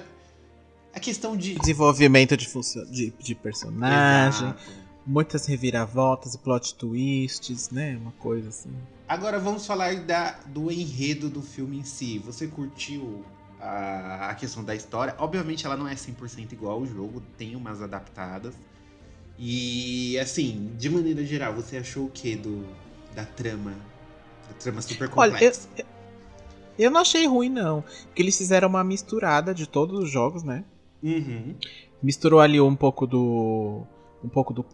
a 0.93 0.99
questão 0.99 1.35
de. 1.35 1.55
Desenvolvimento 1.55 2.35
de, 2.35 2.47
de, 2.89 3.13
de 3.19 3.35
personagem. 3.35 4.49
Exato. 4.49 4.89
Muitas 5.05 5.45
reviravoltas 5.47 6.35
e 6.35 6.37
plot 6.37 6.75
twists, 6.75 7.71
né? 7.71 7.97
Uma 7.97 8.11
coisa 8.11 8.49
assim. 8.49 8.71
Agora 9.07 9.39
vamos 9.39 9.65
falar 9.65 9.95
da, 10.01 10.39
do 10.45 10.71
enredo 10.71 11.29
do 11.29 11.41
filme 11.41 11.79
em 11.79 11.83
si. 11.83 12.19
Você 12.19 12.45
curtiu 12.45 13.23
a, 13.59 14.29
a 14.29 14.35
questão 14.35 14.63
da 14.63 14.75
história? 14.75 15.15
Obviamente 15.17 15.65
ela 15.65 15.75
não 15.75 15.87
é 15.87 15.95
100% 15.95 16.51
igual 16.51 16.73
ao 16.73 16.85
jogo, 16.85 17.23
tem 17.37 17.55
umas 17.55 17.81
adaptadas. 17.81 18.53
E 19.37 20.19
assim, 20.19 20.75
de 20.77 20.89
maneira 20.89 21.25
geral, 21.25 21.53
você 21.53 21.77
achou 21.77 22.05
o 22.05 22.09
que 22.09 22.35
do 22.35 22.67
da 23.15 23.25
trama? 23.25 23.73
A 24.49 24.53
trama 24.53 24.81
super 24.81 25.09
complexa. 25.09 25.67
Olha, 25.73 25.81
eu, 25.81 25.85
eu 25.85 25.98
não 26.89 27.01
achei 27.01 27.27
ruim, 27.27 27.49
não. 27.49 27.81
Porque 28.05 28.21
eles 28.21 28.37
fizeram 28.37 28.69
uma 28.69 28.83
misturada 28.83 29.53
de 29.53 29.67
todos 29.67 29.99
os 29.99 30.09
jogos, 30.09 30.43
né? 30.43 30.63
Uhum. 31.03 31.55
Misturou 32.01 32.39
ali 32.39 32.59
um 32.61 32.75
pouco 32.75 33.05
do. 33.05 33.83
Um 34.23 34.29
pouco 34.29 34.53
do. 34.53 34.65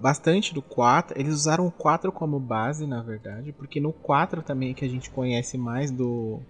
Bastante 0.00 0.52
do 0.52 0.62
4. 0.62 1.18
Eles 1.20 1.34
usaram 1.34 1.66
o 1.66 1.70
4 1.70 2.10
como 2.10 2.40
base, 2.40 2.86
na 2.86 3.02
verdade. 3.02 3.52
Porque 3.52 3.80
no 3.80 3.92
4 3.92 4.42
também 4.42 4.70
é 4.70 4.74
que 4.74 4.84
a 4.84 4.88
gente 4.88 5.10
conhece 5.10 5.56
mais 5.56 5.90
do. 5.90 6.40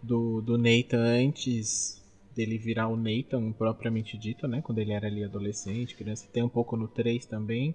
Do, 0.00 0.40
do 0.40 0.56
Nathan 0.56 1.00
antes 1.00 2.00
dele 2.36 2.56
virar 2.56 2.86
o 2.86 2.96
Nathan 2.96 3.50
propriamente 3.50 4.16
dito, 4.16 4.46
né? 4.46 4.62
Quando 4.62 4.78
ele 4.78 4.92
era 4.92 5.08
ali 5.08 5.24
adolescente, 5.24 5.96
criança. 5.96 6.28
Tem 6.32 6.42
um 6.42 6.48
pouco 6.48 6.76
no 6.76 6.86
3 6.86 7.26
também. 7.26 7.74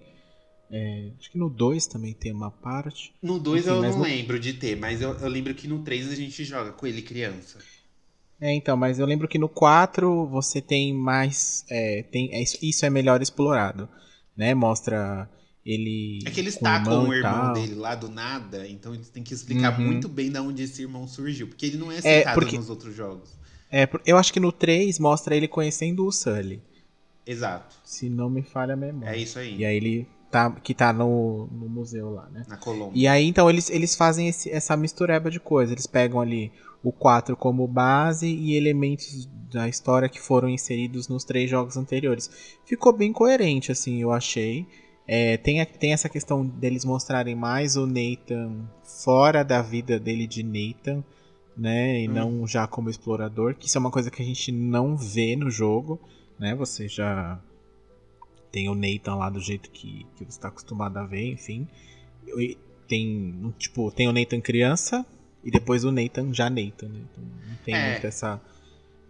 É, 0.70 1.10
acho 1.18 1.30
que 1.30 1.38
no 1.38 1.48
2 1.48 1.86
também 1.86 2.12
tem 2.12 2.32
uma 2.32 2.50
parte. 2.50 3.12
No 3.22 3.38
2 3.38 3.66
eu 3.66 3.82
não 3.82 3.98
no... 3.98 4.02
lembro 4.02 4.38
de 4.38 4.54
ter, 4.54 4.76
mas 4.76 5.00
eu, 5.00 5.12
eu, 5.12 5.28
lembro 5.28 5.54
que 5.54 5.68
no 5.68 5.80
3 5.80 6.10
a 6.10 6.14
gente 6.14 6.44
joga 6.44 6.72
com 6.72 6.86
ele 6.86 7.02
criança. 7.02 7.58
É, 8.40 8.52
então, 8.52 8.76
mas 8.76 8.98
eu 8.98 9.06
lembro 9.06 9.28
que 9.28 9.38
no 9.38 9.48
4 9.48 10.26
você 10.26 10.60
tem 10.60 10.92
mais. 10.92 11.64
É, 11.70 12.02
tem, 12.02 12.30
é, 12.34 12.42
isso 12.42 12.84
é 12.84 12.90
melhor 12.90 13.22
explorado. 13.22 13.88
Né? 14.36 14.54
Mostra 14.54 15.28
ele. 15.64 16.18
É 16.26 16.30
que 16.30 16.40
ele 16.40 16.48
está 16.48 16.82
com 16.84 17.08
o 17.08 17.14
irmão 17.14 17.52
dele 17.52 17.74
lá 17.74 17.94
do 17.94 18.08
nada, 18.08 18.68
então 18.68 18.94
eles 18.94 19.08
têm 19.08 19.22
que 19.22 19.32
explicar 19.32 19.78
uhum. 19.78 19.86
muito 19.86 20.08
bem 20.08 20.30
de 20.30 20.38
onde 20.38 20.62
esse 20.62 20.82
irmão 20.82 21.06
surgiu. 21.06 21.46
Porque 21.46 21.66
ele 21.66 21.78
não 21.78 21.90
é 21.90 21.96
citado 21.96 22.28
é 22.28 22.34
porque, 22.34 22.56
nos 22.56 22.68
outros 22.68 22.94
jogos. 22.94 23.30
É, 23.70 23.88
eu 24.06 24.16
acho 24.16 24.32
que 24.32 24.40
no 24.40 24.52
3 24.52 24.98
mostra 24.98 25.36
ele 25.36 25.48
conhecendo 25.48 26.06
o 26.06 26.12
Sully. 26.12 26.60
Exato. 27.26 27.76
Se 27.84 28.08
não 28.08 28.28
me 28.28 28.42
falha 28.42 28.74
a 28.74 28.76
memória. 28.76 29.16
É 29.16 29.18
isso 29.18 29.38
aí. 29.38 29.56
E 29.56 29.64
aí 29.64 29.76
ele 29.76 30.06
tá, 30.34 30.50
que 30.50 30.74
tá 30.74 30.92
no, 30.92 31.46
no 31.46 31.68
museu 31.68 32.10
lá, 32.10 32.28
né? 32.32 32.44
Na 32.48 32.56
Colômbia. 32.56 32.92
E 32.92 33.06
aí, 33.06 33.24
então, 33.24 33.48
eles, 33.48 33.70
eles 33.70 33.94
fazem 33.94 34.26
esse, 34.26 34.50
essa 34.50 34.76
mistureba 34.76 35.30
de 35.30 35.38
coisas. 35.38 35.70
Eles 35.70 35.86
pegam 35.86 36.20
ali 36.20 36.50
o 36.82 36.90
4 36.90 37.36
como 37.36 37.68
base 37.68 38.26
e 38.26 38.56
elementos 38.56 39.28
da 39.52 39.68
história 39.68 40.08
que 40.08 40.20
foram 40.20 40.48
inseridos 40.48 41.06
nos 41.06 41.22
três 41.22 41.48
jogos 41.48 41.76
anteriores. 41.76 42.28
Ficou 42.64 42.92
bem 42.92 43.12
coerente, 43.12 43.70
assim, 43.70 44.02
eu 44.02 44.10
achei. 44.10 44.66
É, 45.06 45.36
tem, 45.36 45.64
tem 45.64 45.92
essa 45.92 46.08
questão 46.08 46.44
deles 46.44 46.84
mostrarem 46.84 47.36
mais 47.36 47.76
o 47.76 47.86
Nathan 47.86 48.68
fora 48.82 49.44
da 49.44 49.62
vida 49.62 50.00
dele 50.00 50.26
de 50.26 50.42
Nathan, 50.42 51.04
né? 51.56 52.00
E 52.00 52.08
hum. 52.08 52.12
não 52.12 52.46
já 52.46 52.66
como 52.66 52.90
explorador, 52.90 53.54
que 53.54 53.68
isso 53.68 53.78
é 53.78 53.80
uma 53.80 53.90
coisa 53.92 54.10
que 54.10 54.20
a 54.20 54.26
gente 54.26 54.50
não 54.50 54.96
vê 54.96 55.36
no 55.36 55.48
jogo, 55.48 56.00
né? 56.40 56.56
Você 56.56 56.88
já 56.88 57.40
tem 58.54 58.68
o 58.68 58.74
Nathan 58.76 59.16
lá 59.16 59.28
do 59.28 59.40
jeito 59.40 59.68
que, 59.68 60.06
que 60.14 60.24
você 60.24 60.30
está 60.30 60.46
acostumado 60.46 60.96
a 60.96 61.04
ver, 61.04 61.32
enfim. 61.32 61.66
Tem, 62.86 63.52
tipo, 63.58 63.90
tem 63.90 64.06
o 64.06 64.12
Nathan 64.12 64.40
criança 64.40 65.04
e 65.42 65.50
depois 65.50 65.82
o 65.82 65.90
Nathan 65.90 66.32
já 66.32 66.48
Nathan, 66.48 66.88
né? 66.88 67.04
Então 67.10 67.24
não 67.24 67.56
tem 67.64 67.74
é. 67.74 67.90
muito 67.90 68.06
essa. 68.06 68.40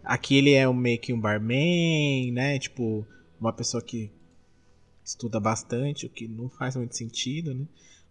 Aqui 0.02 0.37
ele 0.38 0.54
é 0.54 0.66
um, 0.66 0.72
meio 0.72 0.98
que 0.98 1.12
um 1.12 1.20
barman, 1.20 2.33
né? 2.33 2.59
Tipo, 2.59 3.07
uma 3.38 3.52
pessoa 3.52 3.83
que 3.83 4.11
estuda 5.04 5.38
bastante, 5.38 6.07
o 6.07 6.11
que 6.11 6.26
não 6.26 6.48
faz 6.48 6.74
muito 6.74 6.96
sentido, 6.96 7.52
né? 7.52 7.66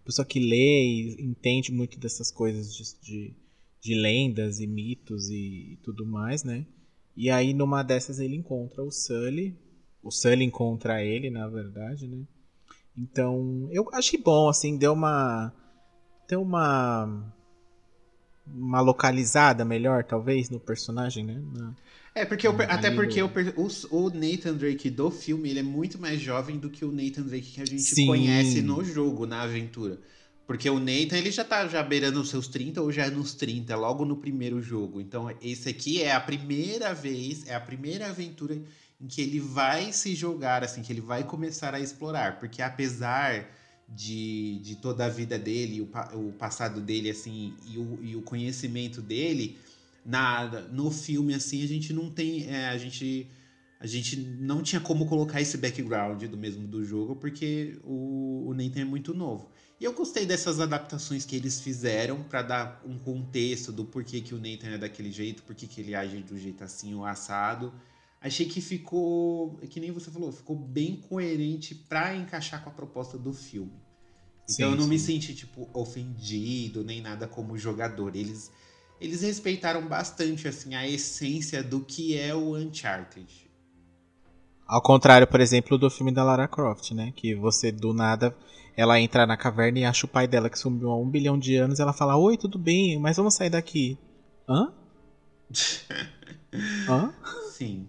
Pessoa 0.06 0.28
que 0.28 0.40
lê 0.40 0.86
e 0.86 1.16
entende 1.20 1.72
muito 1.72 2.00
dessas 2.00 2.30
coisas 2.30 2.76
de, 2.76 2.84
de, 3.02 3.34
de 3.82 3.96
lendas 3.96 4.60
e 4.60 4.68
mitos 4.68 5.32
e 5.32 5.80
tudo 5.82 6.06
mais, 6.06 6.44
né? 6.44 6.64
E 7.18 7.32
aí 7.32 7.56
numa 7.56 7.82
dessas 7.82 8.20
ele 8.20 8.36
encontra 8.36 8.84
o 8.84 8.92
Sully. 8.92 9.63
O 10.04 10.12
Sully 10.12 10.44
encontra 10.44 11.02
ele, 11.02 11.30
na 11.30 11.48
verdade, 11.48 12.08
né? 12.08 12.24
Então, 12.98 13.68
eu 13.72 13.90
achei 13.94 14.20
bom, 14.20 14.50
assim, 14.50 14.78
deu 14.78 14.94
uma. 14.94 15.52
Deu 16.28 16.42
uma. 16.42 17.34
Uma 18.46 18.82
localizada 18.82 19.64
melhor, 19.64 20.04
talvez, 20.04 20.50
no 20.50 20.60
personagem, 20.60 21.24
né? 21.24 21.42
Na, 21.54 21.74
É, 22.14 22.26
porque 22.26 22.46
Ali 22.46 22.58
até 22.68 22.92
porque 22.92 23.22
o, 23.24 23.32
o 23.90 24.10
Nathan 24.10 24.56
Drake 24.56 24.90
do 24.90 25.10
filme 25.10 25.50
ele 25.50 25.60
é 25.60 25.64
muito 25.64 25.98
mais 25.98 26.20
jovem 26.20 26.60
do 26.60 26.70
que 26.70 26.84
o 26.84 26.92
Nathan 26.92 27.22
Drake 27.22 27.54
que 27.54 27.62
a 27.62 27.66
gente 27.66 27.82
Sim. 27.82 28.06
conhece 28.06 28.62
no 28.62 28.84
jogo, 28.84 29.26
na 29.26 29.44
aventura. 29.44 29.98
Porque 30.46 30.70
o 30.70 30.78
Nathan, 30.78 31.18
ele 31.18 31.32
já 31.32 31.46
tá 31.46 31.66
já 31.68 31.82
beirando 31.82 32.20
os 32.20 32.30
seus 32.30 32.50
30 32.50 32.82
ou 32.82 32.92
já 32.92 33.06
é 33.06 33.10
nos 33.10 33.34
30, 33.34 33.76
logo 33.78 34.04
no 34.04 34.18
primeiro 34.18 34.62
jogo. 34.62 35.00
Então, 35.00 35.34
esse 35.42 35.70
aqui 35.70 36.02
é 36.02 36.12
a 36.12 36.20
primeira 36.20 36.94
vez, 36.94 37.48
é 37.48 37.56
a 37.56 37.62
primeira 37.62 38.10
aventura 38.10 38.62
em 39.04 39.08
que 39.08 39.22
ele 39.22 39.40
vai 39.40 39.92
se 39.92 40.16
jogar, 40.16 40.64
assim, 40.64 40.82
que 40.82 40.94
ele 40.94 41.02
vai 41.02 41.26
começar 41.26 41.76
a 41.76 41.80
explorar. 41.80 42.40
Porque 42.40 42.62
apesar 42.62 43.50
de, 43.88 44.60
de 44.60 44.78
toda 44.78 45.06
a 45.06 45.10
vida 45.10 45.38
dele, 45.38 45.82
o, 45.82 45.90
o 46.18 46.32
passado 46.32 46.80
dele, 46.80 47.10
assim, 47.10 47.54
e 47.68 47.78
o, 47.78 48.00
e 48.02 48.16
o 48.16 48.22
conhecimento 48.22 49.02
dele, 49.02 49.58
nada 50.06 50.62
no 50.62 50.90
filme, 50.90 51.34
assim, 51.34 51.62
a 51.64 51.68
gente 51.68 51.92
não 51.92 52.10
tem. 52.10 52.50
é, 52.50 52.70
a 52.70 52.78
gente. 52.78 53.30
A 53.80 53.86
gente 53.86 54.16
não 54.16 54.64
tinha 54.64 54.80
como 54.80 55.06
colocar 55.06 55.42
esse 55.42 55.58
background 55.58 56.24
do 56.24 56.38
mesmo 56.38 56.66
do 56.66 56.86
jogo, 56.86 57.18
porque 57.18 57.78
o, 57.84 58.46
o 58.48 58.54
Nathan 58.54 58.80
é 58.80 58.86
muito 58.86 59.14
novo. 59.14 59.52
E 59.78 59.84
eu 59.84 59.92
gostei 59.92 60.26
dessas 60.26 60.62
adaptações 60.62 61.26
que 61.26 61.36
eles 61.36 61.60
fizeram 61.60 62.24
pra 62.24 62.42
dar 62.42 62.82
um 62.86 62.98
contexto 62.98 63.74
do 63.74 63.84
porquê 63.84 64.22
que 64.22 64.34
o 64.34 64.38
Nathan 64.38 64.76
é 64.76 64.78
daquele 64.78 65.12
jeito, 65.12 65.44
porquê 65.44 65.68
que 65.68 65.82
ele 65.82 65.94
age 65.94 66.16
do 66.20 66.38
jeito 66.38 66.64
assim 66.64 66.94
ou 66.96 67.06
assado. 67.06 67.74
Achei 68.24 68.46
que 68.46 68.62
ficou, 68.62 69.58
que 69.70 69.82
nem 69.82 69.92
você 69.92 70.10
falou, 70.10 70.32
ficou 70.32 70.56
bem 70.56 70.96
coerente 70.96 71.76
pra 71.76 72.16
encaixar 72.16 72.64
com 72.64 72.70
a 72.70 72.74
proposta 72.74 73.18
do 73.18 73.34
filme. 73.34 73.84
Então 74.50 74.70
Sim, 74.70 74.72
eu 74.72 74.78
não 74.78 74.88
me 74.88 74.98
sim. 74.98 75.06
senti, 75.06 75.36
tipo, 75.36 75.70
ofendido, 75.74 76.86
nem 76.86 77.02
nada 77.02 77.28
como 77.28 77.58
jogador. 77.58 78.16
Eles, 78.16 78.50
eles 79.02 79.22
respeitaram 79.24 79.86
bastante, 79.88 80.48
assim, 80.48 80.74
a 80.74 80.88
essência 80.88 81.62
do 81.62 81.82
que 81.82 82.18
é 82.18 82.34
o 82.34 82.56
Uncharted. 82.56 83.52
Ao 84.66 84.82
contrário, 84.82 85.28
por 85.28 85.42
exemplo, 85.42 85.78
do 85.78 85.90
filme 85.90 86.12
da 86.12 86.24
Lara 86.24 86.48
Croft, 86.48 86.92
né? 86.92 87.12
Que 87.16 87.36
você 87.36 87.72
do 87.72 87.94
nada 87.94 88.34
ela 88.76 89.00
entra 89.00 89.26
na 89.26 89.38
caverna 89.38 89.80
e 89.80 89.86
acha 89.86 90.06
o 90.06 90.10
pai 90.10 90.28
dela 90.28 90.50
que 90.50 90.58
sumiu 90.58 90.90
há 90.90 90.98
um 90.98 91.10
bilhão 91.10 91.38
de 91.38 91.56
anos. 91.56 91.80
Ela 91.80 91.94
fala: 91.94 92.18
Oi, 92.18 92.38
tudo 92.38 92.58
bem, 92.58 93.00
mas 93.00 93.18
vamos 93.18 93.36
sair 93.36 93.50
daqui. 93.50 93.98
Hã? 94.50 94.72
Hã? 96.88 97.14
Sim. 97.52 97.88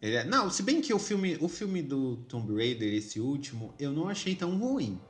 É- 0.00 0.24
Não, 0.24 0.48
se 0.50 0.62
bem 0.62 0.80
que 0.80 0.92
o 0.94 0.98
filme, 0.98 1.36
o 1.40 1.48
filme 1.48 1.82
do 1.82 2.16
Tomb 2.28 2.54
Raider, 2.54 2.92
esse 2.94 3.20
último, 3.20 3.74
eu 3.78 3.92
não 3.92 4.08
achei 4.08 4.34
tão 4.34 4.56
ruim. 4.56 5.00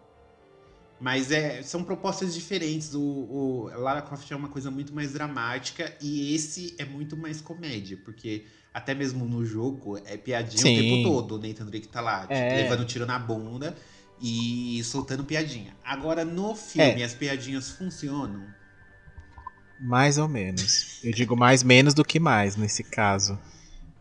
Mas 1.01 1.31
é, 1.31 1.63
são 1.63 1.85
propostas 1.85 2.35
diferentes. 2.35 2.93
O, 2.95 3.01
o 3.01 3.71
Lara 3.81 4.03
Croft 4.03 4.29
é 4.31 4.35
uma 4.35 4.49
coisa 4.49 4.71
muito 4.71 4.93
mais 4.93 5.13
dramática 5.13 5.95
e 6.03 6.35
esse 6.35 6.75
é 6.79 6.85
muito 6.85 7.17
mais 7.17 7.41
comédia, 7.41 7.97
porque 8.05 8.47
até 8.75 8.95
mesmo 8.95 9.25
no 9.25 9.45
jogo 9.45 9.97
é 10.05 10.17
piadinha 10.17 10.61
Sim. 10.61 10.77
o 10.77 10.81
tempo 10.83 11.03
todo. 11.09 11.37
O 11.37 11.39
Nathan 11.39 11.67
Drake 11.67 11.87
tá 11.89 12.01
lá, 12.01 12.23
tipo, 12.23 12.33
É. 12.33 12.63
levando 12.63 12.85
tiro 12.85 13.07
na 13.07 13.17
bunda 13.19 13.77
e 14.21 14.83
soltando 14.83 15.23
piadinha. 15.23 15.77
Agora 15.85 16.25
no 16.25 16.57
filme 16.57 17.01
É. 17.01 17.05
as 17.05 17.15
piadinhas 17.15 17.71
funcionam. 17.71 18.45
Mais 19.81 20.19
ou 20.19 20.27
menos. 20.27 20.99
Eu 21.05 21.13
digo 21.13 21.37
mais 21.37 21.63
menos 21.63 21.95
do 21.95 22.05
que 22.05 22.19
mais 22.19 22.57
nesse 22.57 22.83
caso. 22.83 23.39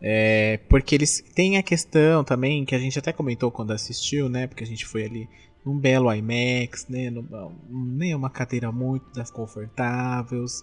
É, 0.00 0.58
porque 0.68 0.94
eles 0.94 1.20
têm 1.34 1.56
a 1.56 1.62
questão 1.62 2.22
também, 2.22 2.64
que 2.64 2.74
a 2.74 2.78
gente 2.78 2.98
até 2.98 3.12
comentou 3.12 3.50
quando 3.50 3.72
assistiu, 3.72 4.28
né? 4.28 4.46
Porque 4.46 4.62
a 4.64 4.66
gente 4.66 4.86
foi 4.86 5.04
ali 5.04 5.28
num 5.64 5.76
belo 5.78 6.12
IMAX, 6.12 6.86
né? 6.88 7.10
Numa, 7.10 7.52
nem 7.68 8.14
uma 8.14 8.30
cadeira 8.30 8.70
muito 8.70 9.12
das 9.12 9.30
confortáveis, 9.30 10.62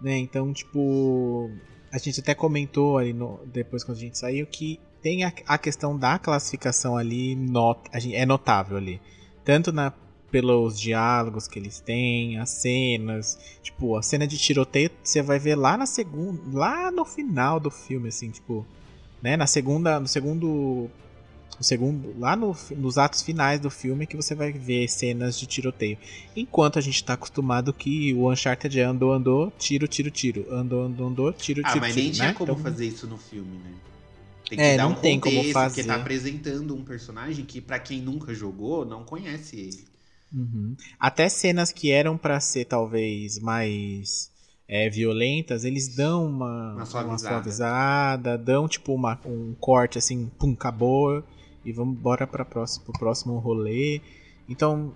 né? 0.00 0.18
Então, 0.18 0.52
tipo, 0.52 1.50
a 1.92 1.98
gente 1.98 2.20
até 2.20 2.34
comentou 2.34 2.98
ali 2.98 3.12
no- 3.12 3.40
depois 3.46 3.82
quando 3.82 3.98
a 3.98 4.00
gente 4.00 4.18
saiu 4.18 4.46
que 4.46 4.78
tem 5.02 5.24
a, 5.24 5.32
a 5.46 5.56
questão 5.56 5.98
da 5.98 6.18
classificação 6.18 6.96
ali 6.96 7.34
not, 7.34 7.80
gente- 7.98 8.14
é 8.14 8.26
notável 8.26 8.76
ali. 8.76 9.00
Tanto 9.44 9.72
na, 9.72 9.92
pelos 10.30 10.78
diálogos 10.80 11.46
que 11.48 11.58
eles 11.58 11.80
têm, 11.80 12.38
as 12.38 12.50
cenas, 12.50 13.38
Tipo, 13.62 13.96
a 13.96 14.02
cena 14.02 14.26
de 14.26 14.36
tiroteio 14.38 14.90
você 15.02 15.22
vai 15.22 15.38
ver 15.38 15.54
lá 15.54 15.76
na 15.76 15.86
segunda. 15.86 16.40
Lá 16.52 16.90
no 16.90 17.04
final 17.04 17.58
do 17.60 17.70
filme, 17.70 18.08
assim, 18.08 18.30
tipo. 18.30 18.66
Né? 19.22 19.36
Na 19.36 19.46
segunda. 19.46 19.98
No 20.00 20.08
segundo. 20.08 20.90
No 21.58 21.64
segundo. 21.64 22.14
Lá 22.18 22.34
no, 22.36 22.56
nos 22.76 22.96
atos 22.98 23.22
finais 23.22 23.60
do 23.60 23.70
filme 23.70 24.06
que 24.06 24.16
você 24.16 24.34
vai 24.34 24.50
ver 24.52 24.88
cenas 24.88 25.38
de 25.38 25.46
tiroteio. 25.46 25.98
Enquanto 26.34 26.78
a 26.78 26.82
gente 26.82 27.02
tá 27.04 27.14
acostumado 27.14 27.72
que 27.72 28.14
o 28.14 28.30
Uncharted 28.30 28.80
é 28.80 28.84
andou, 28.84 29.12
andou, 29.12 29.52
tiro, 29.58 29.86
tiro, 29.86 30.10
tiro. 30.10 30.46
Andou, 30.50 30.84
andou, 30.84 31.08
andou, 31.08 31.32
tiro, 31.32 31.60
Ah, 31.64 31.68
tiro, 31.68 31.80
mas 31.80 31.94
tiro. 31.94 32.04
nem 32.04 32.12
tinha 32.12 32.28
né? 32.28 32.34
como 32.34 32.52
Então, 32.52 32.62
fazer 32.62 32.86
isso 32.86 33.06
no 33.06 33.18
filme, 33.18 33.58
né? 33.58 33.72
Tem 34.48 34.58
que 34.58 34.64
É, 34.64 34.76
dar 34.76 34.84
não 34.84 34.92
um 34.92 34.94
tem 34.94 35.20
como 35.20 35.36
contexto, 35.36 35.52
fazer. 35.52 35.74
porque 35.82 35.88
tá 35.88 36.00
apresentando 36.00 36.74
um 36.74 36.82
personagem 36.82 37.44
que, 37.44 37.60
pra 37.60 37.78
quem 37.78 38.00
nunca 38.00 38.34
jogou, 38.34 38.84
não 38.84 39.04
conhece 39.04 39.56
ele. 39.60 39.89
Uhum. 40.32 40.76
Até 40.98 41.28
cenas 41.28 41.72
que 41.72 41.90
eram 41.90 42.16
pra 42.16 42.38
ser 42.40 42.64
talvez 42.64 43.38
mais 43.38 44.30
é, 44.68 44.88
violentas, 44.88 45.64
eles 45.64 45.88
dão 45.96 46.26
uma, 46.26 46.46
Uma 46.72 46.74
uma 46.76 46.86
suavizada. 46.86 47.18
suavizada, 47.34 48.38
dão 48.38 48.68
tipo 48.68 48.94
uma- 48.94 49.18
um 49.26 49.54
corte 49.58 49.98
assim, 49.98 50.30
pum, 50.38 50.52
acabou, 50.52 51.24
e 51.64 51.72
vamos 51.72 51.98
embora 51.98 52.26
para 52.26 52.44
próximo, 52.44 52.84
pro 52.84 52.92
próximo 52.98 53.36
rolê. 53.38 54.00
Então, 54.48 54.92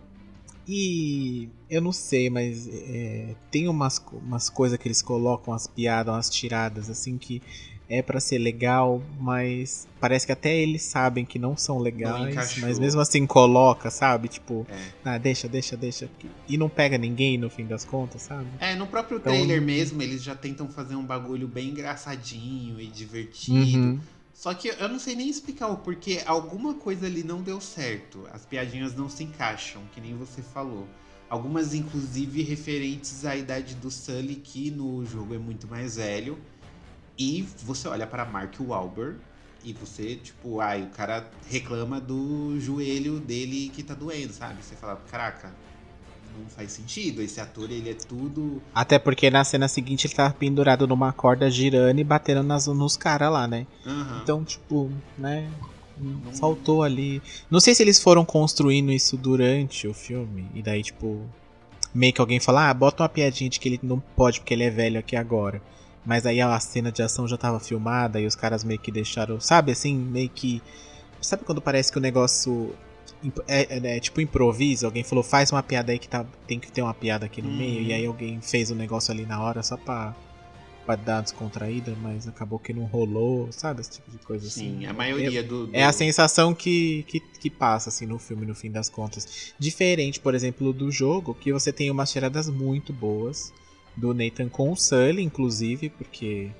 e 0.66 1.48
eu 1.68 1.80
não 1.82 1.92
sei, 1.92 2.30
mas 2.30 2.68
é, 2.68 3.34
tem 3.50 3.68
umas, 3.68 3.98
umas 4.12 4.48
coisas 4.48 4.78
que 4.78 4.86
eles 4.88 5.02
colocam, 5.02 5.52
umas 5.52 5.66
piadas, 5.66 6.14
umas 6.14 6.30
tiradas 6.30 6.88
assim 6.88 7.18
que 7.18 7.42
é 7.98 8.02
pra 8.02 8.20
ser 8.20 8.38
legal, 8.38 9.02
mas 9.18 9.86
parece 10.00 10.26
que 10.26 10.32
até 10.32 10.54
eles 10.56 10.82
sabem 10.82 11.24
que 11.24 11.38
não 11.38 11.56
são 11.56 11.78
legais, 11.78 12.32
encaixou. 12.32 12.62
mas 12.66 12.78
mesmo 12.78 13.00
assim 13.00 13.26
coloca, 13.26 13.90
sabe? 13.90 14.28
Tipo, 14.28 14.66
É. 14.68 14.88
ah, 15.04 15.18
deixa, 15.18 15.48
deixa, 15.48 15.76
deixa. 15.76 16.08
E 16.48 16.56
não 16.58 16.68
pega 16.68 16.98
ninguém 16.98 17.38
no 17.38 17.48
fim 17.50 17.64
das 17.66 17.84
contas, 17.84 18.22
sabe? 18.22 18.46
É, 18.60 18.74
no 18.74 18.86
próprio 18.86 19.18
Então- 19.18 19.32
trailer 19.32 19.60
mesmo, 19.62 20.00
eles 20.02 20.22
já 20.22 20.34
tentam 20.34 20.68
fazer 20.68 20.94
um 20.96 21.04
bagulho 21.04 21.48
bem 21.48 21.70
engraçadinho 21.70 22.80
e 22.80 22.86
divertido. 22.86 23.78
Uhum. 23.78 24.00
Só 24.32 24.52
que 24.52 24.68
eu 24.68 24.88
não 24.88 24.98
sei 24.98 25.14
nem 25.14 25.28
explicar 25.28 25.68
o 25.68 25.76
porquê. 25.76 26.20
Alguma 26.26 26.74
coisa 26.74 27.06
ali 27.06 27.22
não 27.22 27.40
deu 27.40 27.60
certo. 27.60 28.26
As 28.32 28.44
piadinhas 28.44 28.94
não 28.94 29.08
se 29.08 29.22
encaixam, 29.24 29.80
que 29.94 30.00
nem 30.00 30.14
você 30.16 30.42
falou. 30.42 30.86
Algumas, 31.30 31.72
inclusive, 31.72 32.42
referentes 32.42 33.24
à 33.24 33.34
idade 33.34 33.74
do 33.76 33.90
Sully, 33.90 34.36
que 34.36 34.70
no 34.70 35.04
jogo 35.06 35.34
é 35.34 35.38
muito 35.38 35.66
mais 35.66 35.96
velho. 35.96 36.36
E 37.18 37.46
você 37.62 37.88
olha 37.88 38.06
para 38.06 38.24
Mark 38.24 38.54
Wahlberg 38.60 39.18
e 39.64 39.72
você, 39.72 40.16
tipo, 40.16 40.60
ai, 40.60 40.82
o 40.82 40.88
cara 40.88 41.30
reclama 41.48 42.00
do 42.00 42.58
joelho 42.60 43.18
dele 43.20 43.70
que 43.74 43.82
tá 43.82 43.94
doendo, 43.94 44.32
sabe? 44.32 44.62
Você 44.62 44.74
fala, 44.74 45.00
caraca, 45.10 45.52
não 46.38 46.48
faz 46.48 46.72
sentido. 46.72 47.22
Esse 47.22 47.40
ator, 47.40 47.70
ele 47.70 47.88
é 47.88 47.94
tudo. 47.94 48.60
Até 48.74 48.98
porque 48.98 49.30
na 49.30 49.44
cena 49.44 49.68
seguinte 49.68 50.06
ele 50.06 50.14
tá 50.14 50.28
pendurado 50.30 50.86
numa 50.86 51.12
corda 51.12 51.50
girando 51.50 51.98
e 51.98 52.04
batendo 52.04 52.42
nas, 52.42 52.66
nos 52.66 52.96
caras 52.96 53.32
lá, 53.32 53.46
né? 53.46 53.66
Aham. 53.86 54.20
Então, 54.22 54.44
tipo, 54.44 54.90
né? 55.16 55.50
Faltou 56.38 56.82
ali. 56.82 57.22
Não 57.48 57.60
sei 57.60 57.74
se 57.74 57.82
eles 57.82 58.00
foram 58.00 58.24
construindo 58.24 58.90
isso 58.90 59.16
durante 59.16 59.86
o 59.86 59.94
filme. 59.94 60.46
E 60.52 60.60
daí, 60.60 60.82
tipo, 60.82 61.24
meio 61.94 62.12
que 62.12 62.20
alguém 62.20 62.40
fala, 62.40 62.68
ah, 62.68 62.74
bota 62.74 63.02
uma 63.02 63.08
piadinha 63.08 63.48
de 63.48 63.60
que 63.60 63.68
ele 63.68 63.80
não 63.82 64.00
pode 64.00 64.40
porque 64.40 64.52
ele 64.52 64.64
é 64.64 64.70
velho 64.70 64.98
aqui 64.98 65.14
agora. 65.14 65.62
Mas 66.04 66.26
aí 66.26 66.40
a 66.40 66.58
cena 66.60 66.92
de 66.92 67.02
ação 67.02 67.26
já 67.26 67.36
tava 67.38 67.58
filmada 67.58 68.20
e 68.20 68.26
os 68.26 68.34
caras 68.34 68.62
meio 68.62 68.78
que 68.78 68.92
deixaram, 68.92 69.40
sabe 69.40 69.72
assim, 69.72 69.94
meio 69.96 70.28
que. 70.28 70.62
Sabe 71.20 71.44
quando 71.44 71.62
parece 71.62 71.90
que 71.90 71.96
o 71.96 72.00
negócio 72.00 72.74
é, 73.48 73.78
é- 73.78 73.96
é 73.96 74.00
tipo 74.00 74.20
improviso? 74.20 74.84
Alguém 74.84 75.02
falou, 75.02 75.24
faz 75.24 75.50
uma 75.50 75.62
piada 75.62 75.92
aí 75.92 75.98
que 75.98 76.08
tá, 76.08 76.26
tem 76.46 76.60
que 76.60 76.70
ter 76.70 76.82
uma 76.82 76.92
piada 76.92 77.24
aqui 77.24 77.40
no 77.40 77.48
Uhum. 77.48 77.56
meio. 77.56 77.80
E 77.82 77.92
aí 77.94 78.04
alguém 78.04 78.40
fez 78.42 78.70
o 78.70 78.74
negócio 78.74 79.10
ali 79.12 79.24
na 79.24 79.42
hora 79.42 79.62
só 79.62 79.78
pra, 79.78 80.14
pra 80.84 80.94
dar 80.96 81.22
descontraída, 81.22 81.96
mas 82.02 82.28
acabou 82.28 82.58
que 82.58 82.74
não 82.74 82.84
rolou, 82.84 83.50
sabe? 83.50 83.80
Esse 83.80 83.92
tipo 83.92 84.10
de 84.10 84.18
coisa 84.18 84.46
assim. 84.46 84.80
Sim, 84.80 84.86
a 84.86 84.92
maioria 84.92 85.42
do, 85.42 85.68
do- 85.68 85.74
É 85.74 85.84
a 85.84 85.92
sensação 85.92 86.54
que, 86.54 87.02
que, 87.08 87.18
que 87.20 87.48
passa, 87.48 87.88
assim, 87.88 88.04
no 88.04 88.18
filme, 88.18 88.44
no 88.44 88.54
fim 88.54 88.70
das 88.70 88.90
contas. 88.90 89.54
Diferente, 89.58 90.20
por 90.20 90.34
exemplo, 90.34 90.70
do 90.74 90.90
jogo, 90.90 91.34
que 91.34 91.50
você 91.50 91.72
tem 91.72 91.90
umas 91.90 92.12
tiradas 92.12 92.50
muito 92.50 92.92
boas. 92.92 93.50
Do 93.96 94.12
Nathan 94.12 94.48
com 94.48 94.72
o 94.72 94.76
Sully, 94.76 95.22
inclusive, 95.22 95.88
porque 95.88 96.50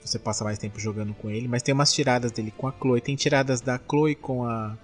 você 0.00 0.18
passa 0.18 0.44
mais 0.44 0.58
tempo 0.58 0.78
jogando 0.78 1.14
com 1.14 1.30
ele. 1.30 1.48
Mas 1.48 1.62
tem 1.62 1.74
umas 1.74 1.92
tiradas 1.92 2.30
dele 2.30 2.52
com 2.56 2.66
a 2.66 2.72
Chloe. 2.72 3.00
Tem 3.00 3.16
tiradas 3.16 3.60
da 3.60 3.78
Chloe 3.78 4.14
com 4.14 4.44
a, 4.44 4.76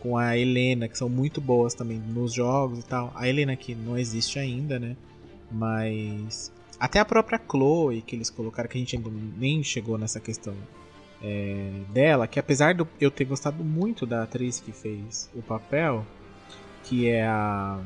com 0.00 0.16
a 0.16 0.36
Helena, 0.36 0.88
que 0.88 0.98
são 0.98 1.08
muito 1.08 1.40
boas 1.40 1.74
também 1.74 1.98
nos 1.98 2.32
jogos 2.32 2.80
e 2.80 2.84
tal. 2.84 3.12
A 3.14 3.28
Helena 3.28 3.56
que 3.56 3.74
não 3.74 3.98
existe 3.98 4.38
ainda, 4.38 4.78
né? 4.78 4.96
Mas 5.50 6.52
Até 6.78 7.00
a 7.00 7.04
própria 7.04 7.40
Chloe, 7.50 8.02
que 8.02 8.14
eles 8.14 8.30
colocaram, 8.30 8.68
que 8.68 8.76
a 8.76 8.80
gente 8.80 8.98
nem 9.36 9.62
chegou 9.62 9.98
nessa 9.98 10.20
questão 10.20 10.54
é, 11.22 11.70
dela, 11.92 12.26
que 12.28 12.38
apesar 12.38 12.74
de 12.74 12.86
eu 13.00 13.10
ter 13.10 13.24
gostado 13.24 13.64
muito 13.64 14.06
da 14.06 14.22
atriz 14.22 14.60
que 14.60 14.72
fez 14.72 15.28
o 15.34 15.42
papel, 15.42 16.06
que 16.84 17.08
é 17.08 17.26
a. 17.26 17.80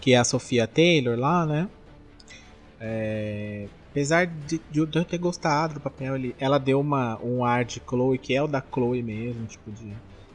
que 0.00 0.14
é 0.14 0.18
a 0.18 0.24
Sofia 0.24 0.66
Taylor 0.66 1.18
lá, 1.18 1.44
né? 1.44 1.68
É, 2.84 3.68
apesar 3.90 4.26
de, 4.26 4.60
de, 4.68 4.80
eu 4.80 4.86
ter 4.88 5.16
gostado 5.16 5.74
do 5.74 5.80
papel, 5.80 6.16
ele, 6.16 6.34
ela 6.36 6.58
deu 6.58 6.80
uma, 6.80 7.16
um 7.22 7.44
ar 7.44 7.64
de 7.64 7.80
Chloe, 7.88 8.18
que 8.18 8.34
é 8.34 8.42
o 8.42 8.48
da 8.48 8.60
Chloe 8.60 9.02
mesmo, 9.02 9.46
tipo 9.46 9.70
de. 9.70 9.92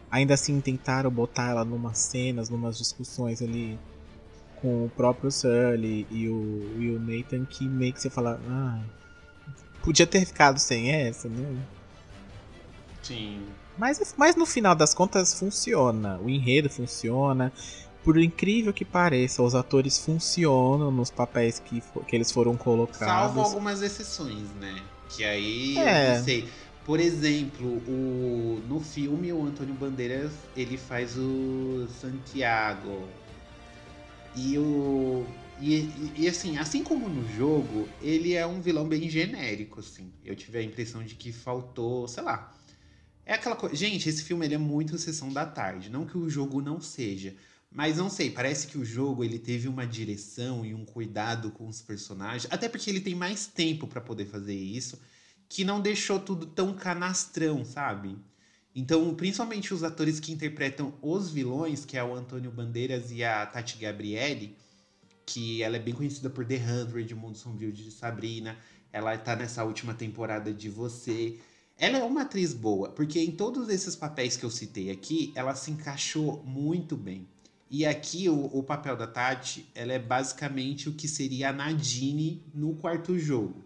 Ainda 0.10 0.34
assim 0.34 0.62
tentaram 0.62 1.12
botar 1.12 1.50
ela 1.50 1.66
numas 1.66 1.98
cenas, 1.98 2.50
numas 2.50 2.78
discussões 2.78 3.42
ali 3.42 3.78
com 4.62 4.86
o 4.86 4.90
próprio 4.90 5.30
Sully 5.30 6.08
e 6.10 6.30
o, 6.30 6.76
e 6.80 6.90
o 6.90 7.00
Nathan 7.00 7.46
que 7.46 7.68
meio 7.68 7.92
que 7.92 8.02
você 8.02 8.10
fala, 8.10 8.40
ah, 8.50 8.80
podia 9.84 10.08
ter 10.08 10.26
ficado 10.26 10.58
sem 10.58 10.90
essa, 10.90 11.28
né? 11.28 11.62
Sim. 13.04 13.46
Mas, 13.78 14.16
mas 14.18 14.36
no 14.36 14.46
final 14.46 14.74
das 14.74 14.94
contas 14.94 15.38
funciona, 15.38 16.18
o 16.20 16.30
enredo 16.30 16.70
funciona. 16.70 17.52
Por 18.08 18.18
incrível 18.18 18.72
que 18.72 18.86
pareça, 18.86 19.44
os 19.44 19.54
atores 19.54 20.00
funcionam 20.00 20.90
nos 20.90 21.12
papéis 21.12 21.60
que, 21.60 21.84
que 22.08 22.16
eles 22.16 22.32
foram 22.32 22.56
colocados. 22.56 23.00
Salvo 23.00 23.42
algumas 23.42 23.82
exceções, 23.82 24.50
né? 24.62 24.82
Que 25.10 25.26
aí 25.26 25.78
é. 25.78 26.12
eu 26.12 26.18
não 26.18 26.24
sei. 26.24 26.48
Por 26.86 27.02
exemplo, 27.02 27.68
o, 27.68 28.64
no 28.66 28.80
filme 28.80 29.34
o 29.34 29.46
Antônio 29.46 29.74
Bandeiras 29.74 30.32
ele 30.56 30.78
faz 30.78 31.18
o 31.18 31.86
Santiago, 32.00 33.06
e 34.38 34.58
o. 34.58 35.26
E, 35.60 35.76
e, 35.76 36.14
e, 36.20 36.28
assim, 36.30 36.58
assim 36.58 36.84
como 36.86 37.10
no 37.10 37.28
jogo, 37.36 37.90
ele 38.02 38.36
é 38.36 38.48
um 38.48 38.62
vilão 38.62 38.88
bem 38.88 39.10
genérico, 39.10 39.82
assim. 39.82 40.14
Eu 40.24 40.34
tive 40.34 40.60
a 40.60 40.64
impressão 40.64 41.04
de 41.04 41.16
que 41.16 41.34
faltou, 41.34 42.08
sei 42.08 42.24
lá. 42.24 42.54
É 43.26 43.34
aquela 43.34 43.58
coisa. 43.58 43.76
Gente, 43.76 44.08
esse 44.08 44.24
filme 44.24 44.46
ele 44.46 44.56
é 44.56 44.58
muito 44.58 44.98
sessão 44.98 45.34
da 45.34 45.46
tarde. 45.46 45.90
Não 45.90 46.06
que 46.06 46.18
o 46.18 46.30
jogo 46.30 46.62
não 46.62 46.80
seja. 46.80 47.36
Mas 47.78 47.98
não 47.98 48.10
sei, 48.10 48.32
parece 48.32 48.66
que 48.66 48.76
o 48.76 48.84
jogo 48.84 49.24
ele 49.24 49.38
teve 49.38 49.68
uma 49.68 49.86
direção 49.86 50.66
e 50.66 50.74
um 50.74 50.84
cuidado 50.84 51.52
com 51.52 51.68
os 51.68 51.80
personagens. 51.80 52.52
Até 52.52 52.68
porque 52.68 52.90
ele 52.90 53.00
tem 53.00 53.14
mais 53.14 53.46
tempo 53.46 53.86
para 53.86 54.02
poder 54.02 54.26
fazer 54.26 54.56
isso. 54.56 55.00
Que 55.48 55.64
não 55.64 55.80
deixou 55.80 56.20
tudo 56.20 56.48
tão 56.48 56.74
canastrão, 56.74 57.64
sabe? 57.64 58.18
Então, 58.74 59.14
principalmente 59.14 59.76
os 59.76 59.84
atores 59.84 60.20
que 60.20 60.32
interpretam 60.32 60.92
os 61.04 61.30
vilões, 61.30 61.86
que 61.86 61.96
é 61.96 62.04
o 62.04 62.16
Antônio 62.16 62.50
Bandeiras 62.50 63.12
e 63.12 63.24
a 63.24 63.46
Tati 63.46 63.78
Gabriele, 63.78 64.58
que 65.24 65.62
ela 65.62 65.76
é 65.76 65.80
bem 65.80 65.94
conhecida 65.94 66.32
por 66.32 66.48
The 66.48 66.58
Hundred, 66.58 67.14
Mundo 67.14 67.38
Sombrio 67.38 67.72
de 67.72 67.92
Sabrina. 67.92 68.58
Ela 68.92 69.16
tá 69.20 69.36
nessa 69.36 69.64
última 69.64 69.94
temporada 69.94 70.52
de 70.52 70.68
Você. 70.68 71.38
Ela 71.78 72.00
é 72.00 72.04
uma 72.04 72.24
atriz 72.24 72.56
boa, 72.56 72.90
porque 72.90 73.20
em 73.20 73.34
todos 73.34 73.70
esses 73.70 73.96
papéis 73.96 74.36
que 74.36 74.44
eu 74.44 74.50
citei 74.50 74.90
aqui, 74.90 75.32
ela 75.36 75.54
se 75.54 75.70
encaixou 75.70 76.44
muito 76.44 76.98
bem. 76.98 77.28
E 77.70 77.86
aqui 77.86 78.30
o, 78.30 78.46
o 78.46 78.64
papel 78.64 78.96
da 78.96 79.08
Tati, 79.08 79.70
ela 79.76 79.92
é 79.92 80.00
basicamente 80.00 80.88
o 80.88 80.94
que 80.94 81.08
seria 81.08 81.50
a 81.50 81.54
Nadine 81.54 82.44
no 82.54 82.76
quarto 82.76 83.18
jogo. 83.20 83.66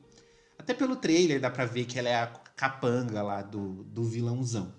Até 0.58 0.74
pelo 0.74 0.96
trailer 0.96 1.40
dá 1.40 1.50
pra 1.50 1.66
ver 1.66 1.86
que 1.86 2.00
ela 2.00 2.10
é 2.10 2.16
a 2.16 2.28
capanga 2.56 3.22
lá 3.22 3.42
do, 3.42 3.84
do 3.86 4.04
vilãozão. 4.04 4.74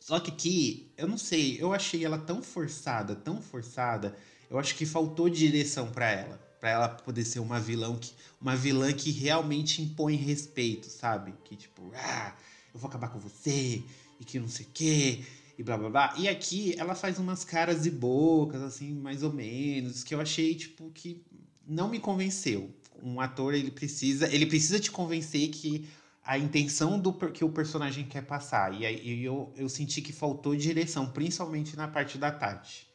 Só 0.00 0.18
que 0.20 0.30
aqui, 0.30 0.92
eu 0.96 1.06
não 1.06 1.18
sei, 1.18 1.60
eu 1.60 1.72
achei 1.72 2.04
ela 2.04 2.18
tão 2.18 2.42
forçada, 2.42 3.14
tão 3.14 3.42
forçada. 3.42 4.16
Eu 4.48 4.58
acho 4.58 4.74
que 4.74 4.86
faltou 4.86 5.28
direção 5.28 5.90
para 5.90 6.10
ela, 6.10 6.40
para 6.58 6.70
ela 6.70 6.88
poder 6.88 7.24
ser 7.24 7.40
uma 7.40 7.60
vilã 7.60 7.94
que 7.96 8.12
uma 8.40 8.56
vilã 8.56 8.92
que 8.92 9.10
realmente 9.10 9.82
impõe 9.82 10.14
respeito, 10.14 10.88
sabe? 10.88 11.34
Que 11.44 11.56
tipo, 11.56 11.92
ah, 11.94 12.34
eu 12.72 12.80
vou 12.80 12.88
acabar 12.88 13.08
com 13.08 13.18
você 13.18 13.82
e 14.18 14.24
que 14.24 14.38
não 14.38 14.48
sei 14.48 14.64
o 14.64 14.68
quê 14.72 15.24
e 15.58 15.62
blá 15.64 15.76
blá 15.76 15.90
blá. 15.90 16.14
E 16.16 16.28
aqui 16.28 16.74
ela 16.78 16.94
faz 16.94 17.18
umas 17.18 17.44
caras 17.44 17.84
e 17.84 17.90
bocas 17.90 18.62
assim, 18.62 18.94
mais 18.94 19.24
ou 19.24 19.32
menos, 19.32 20.04
que 20.04 20.14
eu 20.14 20.20
achei 20.20 20.54
tipo 20.54 20.88
que 20.94 21.24
não 21.66 21.90
me 21.90 21.98
convenceu. 21.98 22.72
Um 23.02 23.20
ator 23.20 23.54
ele 23.54 23.70
precisa, 23.70 24.32
ele 24.32 24.46
precisa 24.46 24.78
te 24.78 24.90
convencer 24.90 25.48
que 25.48 25.88
a 26.24 26.38
intenção 26.38 26.98
do 26.98 27.12
que 27.12 27.44
o 27.44 27.48
personagem 27.48 28.04
quer 28.04 28.22
passar. 28.22 28.78
E 28.80 28.86
aí 28.86 29.24
eu, 29.24 29.52
eu 29.56 29.68
senti 29.68 30.00
que 30.00 30.12
faltou 30.12 30.54
direção, 30.54 31.10
principalmente 31.10 31.76
na 31.76 31.88
parte 31.88 32.18
da 32.18 32.30
Tati. 32.30 32.86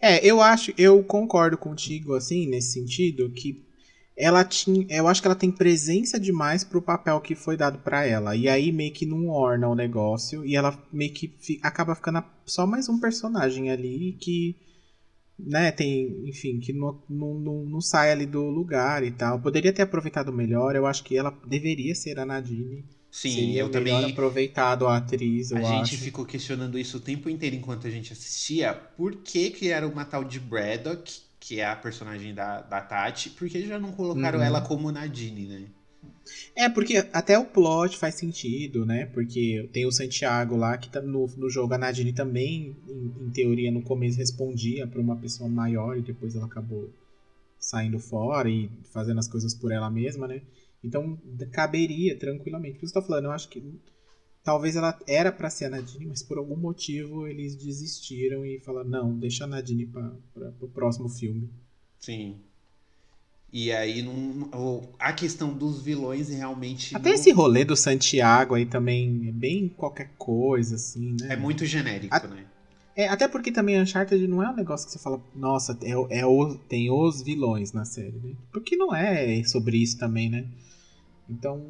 É, 0.00 0.24
eu 0.24 0.40
acho, 0.40 0.72
eu 0.76 1.02
concordo 1.04 1.56
contigo, 1.56 2.14
assim, 2.14 2.46
nesse 2.46 2.72
sentido, 2.72 3.30
que 3.30 3.64
ela 4.16 4.44
tinha. 4.44 4.86
Eu 4.90 5.08
acho 5.08 5.20
que 5.20 5.28
ela 5.28 5.34
tem 5.34 5.50
presença 5.50 6.18
demais 6.20 6.64
pro 6.64 6.82
papel 6.82 7.20
que 7.20 7.34
foi 7.34 7.56
dado 7.56 7.78
para 7.78 8.04
ela. 8.06 8.36
E 8.36 8.48
aí 8.48 8.70
meio 8.72 8.92
que 8.92 9.06
não 9.06 9.28
orna 9.28 9.68
o 9.68 9.74
negócio. 9.74 10.44
E 10.44 10.54
ela 10.56 10.78
meio 10.92 11.12
que 11.12 11.28
fi, 11.40 11.58
acaba 11.62 11.94
ficando 11.94 12.22
só 12.44 12.66
mais 12.66 12.88
um 12.88 12.98
personagem 13.00 13.70
ali 13.70 14.16
que 14.20 14.56
né, 15.38 15.72
tem, 15.72 16.28
enfim, 16.28 16.60
que 16.60 16.72
não, 16.72 17.02
não, 17.08 17.34
não, 17.34 17.64
não, 17.64 17.80
sai 17.80 18.12
ali 18.12 18.26
do 18.26 18.42
lugar 18.44 19.02
e 19.02 19.10
tal. 19.10 19.40
Poderia 19.40 19.72
ter 19.72 19.82
aproveitado 19.82 20.32
melhor, 20.32 20.76
eu 20.76 20.86
acho 20.86 21.02
que 21.02 21.16
ela 21.16 21.36
deveria 21.46 21.94
ser 21.94 22.18
a 22.18 22.24
Nadine. 22.26 22.84
Sim, 23.10 23.30
Seria 23.30 23.60
eu 23.60 23.70
também. 23.70 24.10
aproveitado 24.10 24.86
a 24.86 24.96
atriz, 24.96 25.52
A 25.52 25.58
acho. 25.58 25.68
gente 25.68 25.96
ficou 25.98 26.24
questionando 26.24 26.78
isso 26.78 26.96
o 26.96 27.00
tempo 27.00 27.28
inteiro 27.28 27.54
enquanto 27.54 27.86
a 27.86 27.90
gente 27.90 28.12
assistia. 28.12 28.72
Por 28.72 29.16
que 29.16 29.50
criaram 29.50 29.90
uma 29.90 30.04
tal 30.04 30.24
de 30.24 30.40
Braddock, 30.40 31.20
que 31.42 31.58
é 31.58 31.66
a 31.66 31.74
personagem 31.74 32.32
da, 32.32 32.60
da 32.62 32.80
Tati, 32.80 33.30
por 33.30 33.48
que 33.48 33.66
já 33.66 33.76
não 33.76 33.90
colocaram 33.90 34.38
uhum. 34.38 34.44
ela 34.44 34.60
como 34.60 34.92
Nadine, 34.92 35.48
né? 35.48 35.66
É, 36.54 36.68
porque 36.68 36.98
até 37.12 37.36
o 37.36 37.44
plot 37.44 37.98
faz 37.98 38.14
sentido, 38.14 38.86
né? 38.86 39.06
Porque 39.06 39.68
tem 39.72 39.84
o 39.84 39.90
Santiago 39.90 40.56
lá, 40.56 40.78
que 40.78 40.88
tá 40.88 41.00
no, 41.00 41.26
no 41.36 41.50
jogo 41.50 41.74
a 41.74 41.78
Nadine 41.78 42.12
também, 42.12 42.76
em, 42.88 43.26
em 43.26 43.30
teoria, 43.30 43.72
no 43.72 43.82
começo 43.82 44.18
respondia 44.18 44.86
para 44.86 45.00
uma 45.00 45.16
pessoa 45.16 45.50
maior 45.50 45.98
e 45.98 46.02
depois 46.02 46.36
ela 46.36 46.46
acabou 46.46 46.88
saindo 47.58 47.98
fora 47.98 48.48
e 48.48 48.70
fazendo 48.92 49.18
as 49.18 49.26
coisas 49.26 49.52
por 49.52 49.72
ela 49.72 49.90
mesma, 49.90 50.28
né? 50.28 50.42
Então 50.82 51.18
caberia 51.50 52.16
tranquilamente. 52.16 52.84
Isso 52.84 52.92
que 52.92 52.98
eu 52.98 53.02
tô 53.02 53.08
falando, 53.08 53.24
eu 53.24 53.32
acho 53.32 53.48
que 53.48 53.60
talvez 54.42 54.76
ela 54.76 54.98
era 55.06 55.30
para 55.30 55.50
ser 55.50 55.66
a 55.66 55.70
Nadine, 55.70 56.06
mas 56.06 56.22
por 56.22 56.38
algum 56.38 56.56
motivo 56.56 57.26
eles 57.26 57.56
desistiram 57.56 58.44
e 58.44 58.60
falaram: 58.60 58.88
não, 58.88 59.18
deixa 59.18 59.44
a 59.44 59.46
Nadine 59.46 59.86
para 59.86 60.52
o 60.60 60.68
próximo 60.68 61.08
filme. 61.08 61.48
Sim. 61.98 62.36
E 63.52 63.70
aí 63.70 64.02
não, 64.02 64.88
a 64.98 65.12
questão 65.12 65.52
dos 65.52 65.82
vilões 65.82 66.30
realmente. 66.30 66.96
Até 66.96 67.10
não... 67.10 67.14
esse 67.14 67.30
rolê 67.30 67.64
do 67.64 67.76
Santiago 67.76 68.54
aí 68.54 68.64
também 68.64 69.28
é 69.28 69.32
bem 69.32 69.68
qualquer 69.68 70.10
coisa, 70.16 70.76
assim, 70.76 71.16
né? 71.20 71.34
É 71.34 71.36
muito 71.36 71.66
genérico, 71.66 72.14
a... 72.14 72.26
né? 72.28 72.46
É, 72.94 73.08
até 73.08 73.26
porque 73.26 73.50
também 73.50 73.80
Uncharted 73.80 74.26
não 74.26 74.42
é 74.42 74.50
um 74.50 74.54
negócio 74.54 74.86
que 74.86 74.92
você 74.92 74.98
fala, 74.98 75.22
nossa, 75.34 75.78
é, 75.82 76.18
é 76.18 76.26
o, 76.26 76.54
tem 76.54 76.90
os 76.90 77.22
vilões 77.22 77.72
na 77.72 77.86
série, 77.86 78.20
né? 78.22 78.34
Porque 78.52 78.76
não 78.76 78.94
é 78.94 79.42
sobre 79.44 79.78
isso 79.78 79.98
também, 79.98 80.28
né? 80.28 80.46
Então, 81.28 81.64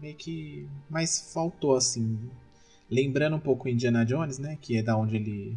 meio 0.00 0.14
que. 0.14 0.68
Mas 0.88 1.32
faltou, 1.32 1.74
assim. 1.74 2.18
Lembrando 2.90 3.36
um 3.36 3.40
pouco 3.40 3.68
Indiana 3.68 4.04
Jones, 4.04 4.38
né? 4.38 4.58
Que 4.60 4.76
é 4.76 4.82
da 4.82 4.96
onde 4.96 5.16
ele 5.16 5.56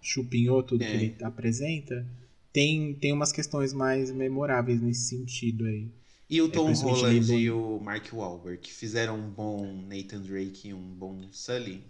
chupinhou 0.00 0.62
tudo 0.62 0.82
é. 0.82 0.86
que 0.86 0.92
ele 0.92 1.16
apresenta 1.22 2.06
tem, 2.52 2.94
tem 2.94 3.12
umas 3.12 3.32
questões 3.32 3.72
mais 3.72 4.10
memoráveis 4.10 4.80
nesse 4.80 5.08
sentido 5.10 5.64
aí. 5.64 5.88
E 6.28 6.42
o 6.42 6.46
é, 6.46 6.50
Tom 6.50 6.70
é, 6.70 6.74
Holland 6.74 7.32
e 7.34 7.50
o 7.50 7.78
Mark 7.78 8.12
Wahlberg, 8.12 8.60
que 8.60 8.72
fizeram 8.72 9.16
um 9.16 9.30
bom 9.30 9.64
Nathan 9.88 10.20
Drake 10.20 10.68
e 10.68 10.74
um 10.74 10.82
bom 10.82 11.20
Sully. 11.30 11.84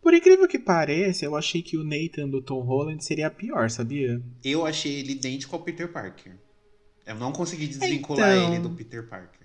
Por 0.00 0.14
incrível 0.14 0.46
que 0.46 0.58
pareça, 0.58 1.24
eu 1.24 1.34
achei 1.34 1.62
que 1.62 1.76
o 1.76 1.84
Nathan 1.84 2.28
do 2.28 2.42
Tom 2.42 2.60
Holland 2.60 3.04
seria 3.04 3.30
pior, 3.30 3.70
sabia? 3.70 4.22
Eu 4.42 4.66
achei 4.66 5.00
ele 5.00 5.12
idêntico 5.12 5.56
ao 5.56 5.62
Peter 5.62 5.90
Parker. 5.90 6.36
Eu 7.06 7.16
não 7.16 7.32
consegui 7.32 7.66
desvincular 7.66 8.36
então... 8.36 8.52
ele 8.54 8.62
do 8.62 8.70
Peter 8.70 9.08
Parker. 9.08 9.43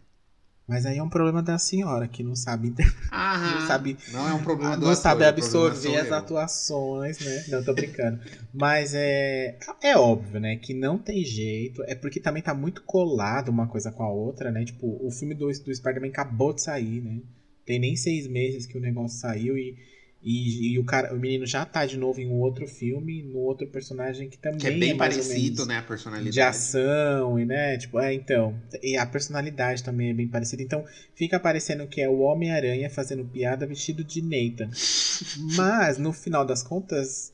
Mas 0.70 0.86
aí 0.86 1.00
é 1.00 1.04
um 1.04 1.10
problema 1.10 1.42
da 1.42 1.58
senhora 1.58 2.08
que 2.08 2.22
não 2.22 2.36
sabe 2.36 2.68
interpretar. 2.68 3.42
não 3.60 3.68
sabe. 3.68 3.98
Não 4.12 4.30
é 4.30 4.34
um 4.34 4.44
problema 4.44 4.78
do 4.78 4.84
Não 4.84 4.92
ator, 4.92 5.02
sabe 5.02 5.26
absorver 5.26 5.98
as 5.98 6.12
atuações, 6.12 7.20
né? 7.20 7.46
Não, 7.48 7.64
tô 7.64 7.74
brincando. 7.74 8.20
Mas 8.54 8.94
é. 8.94 9.58
É 9.82 9.98
óbvio, 9.98 10.40
né? 10.40 10.58
Que 10.58 10.76
não 10.76 11.00
tem 11.00 11.26
jeito. 11.26 11.82
É 11.88 11.96
porque 11.96 12.20
também 12.20 12.44
tá 12.44 12.54
muito 12.54 12.84
colado 12.84 13.50
uma 13.50 13.68
coisa 13.68 13.92
com 13.92 14.04
a 14.04 14.12
outra, 14.12 14.52
né? 14.52 14.64
Tipo, 14.64 15.00
o 15.04 15.10
filme 15.10 15.34
do, 15.34 15.48
do 15.48 15.76
Spider-Man 15.76 16.10
acabou 16.10 16.54
de 16.54 16.62
sair, 16.62 17.02
né? 17.02 17.20
Tem 17.66 17.80
nem 17.80 17.96
seis 17.96 18.28
meses 18.28 18.68
que 18.68 18.78
o 18.78 18.82
negócio 18.82 19.20
saiu 19.20 19.58
e 19.58 19.76
e, 20.22 20.74
e, 20.74 20.80
o, 20.80 20.84
cara, 20.84 21.14
o 21.14 21.18
menino 21.18 21.46
já 21.46 21.64
tá 21.66 21.86
de 21.86 21.98
novo 21.98 22.20
em 22.20 22.28
um 22.28 22.40
outro 22.40 22.68
filme, 22.68 23.24
no 23.24 23.40
outro 23.40 23.66
personagem 23.68 24.30
que 24.30 24.38
também 24.38 24.60
que 24.60 24.68
é 24.68 24.72
bem 24.72 24.92
é 24.92 24.96
parecido, 24.96 25.66
né, 25.66 25.78
a 25.78 25.82
personalidade. 25.82 26.34
De 26.34 26.42
ação 26.42 27.40
e, 27.40 27.46
né, 27.46 27.78
tipo, 27.78 27.98
é, 28.00 28.14
então, 28.14 28.54
e 28.84 28.98
a 28.98 29.06
personalidade 29.06 29.82
também 29.82 30.10
é 30.10 30.14
bem 30.14 30.28
parecida. 30.28 30.62
Então, 30.62 30.84
fica 31.16 31.40
parecendo 31.40 31.88
que 31.88 32.02
é 32.02 32.10
o 32.10 32.20
Homem-Aranha 32.20 32.90
fazendo 32.90 33.24
piada 33.24 33.66
vestido 33.66 34.04
de 34.04 34.22
Nathan. 34.22 34.70
Mas, 35.56 35.98
no 35.98 36.12
final 36.12 36.46
das 36.46 36.62
contas, 36.62 37.32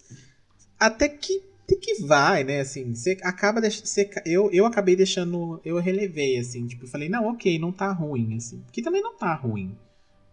até 0.79 1.09
que 1.09 1.41
tem 1.65 1.79
que 1.79 2.03
vai, 2.03 2.43
né? 2.43 2.59
Assim, 2.59 2.93
você 2.93 3.17
acaba 3.23 3.59
deixando. 3.59 3.88
eu, 4.25 4.51
eu 4.51 4.65
acabei 4.65 4.95
deixando. 4.95 5.59
Eu 5.65 5.79
relevei, 5.79 6.38
assim, 6.38 6.67
tipo, 6.67 6.86
falei, 6.86 7.09
não, 7.09 7.25
ok, 7.29 7.57
não 7.57 7.71
tá 7.71 7.91
ruim, 7.91 8.36
assim. 8.38 8.59
Porque 8.59 8.83
também 8.83 9.01
não 9.01 9.17
tá 9.17 9.33
ruim, 9.33 9.75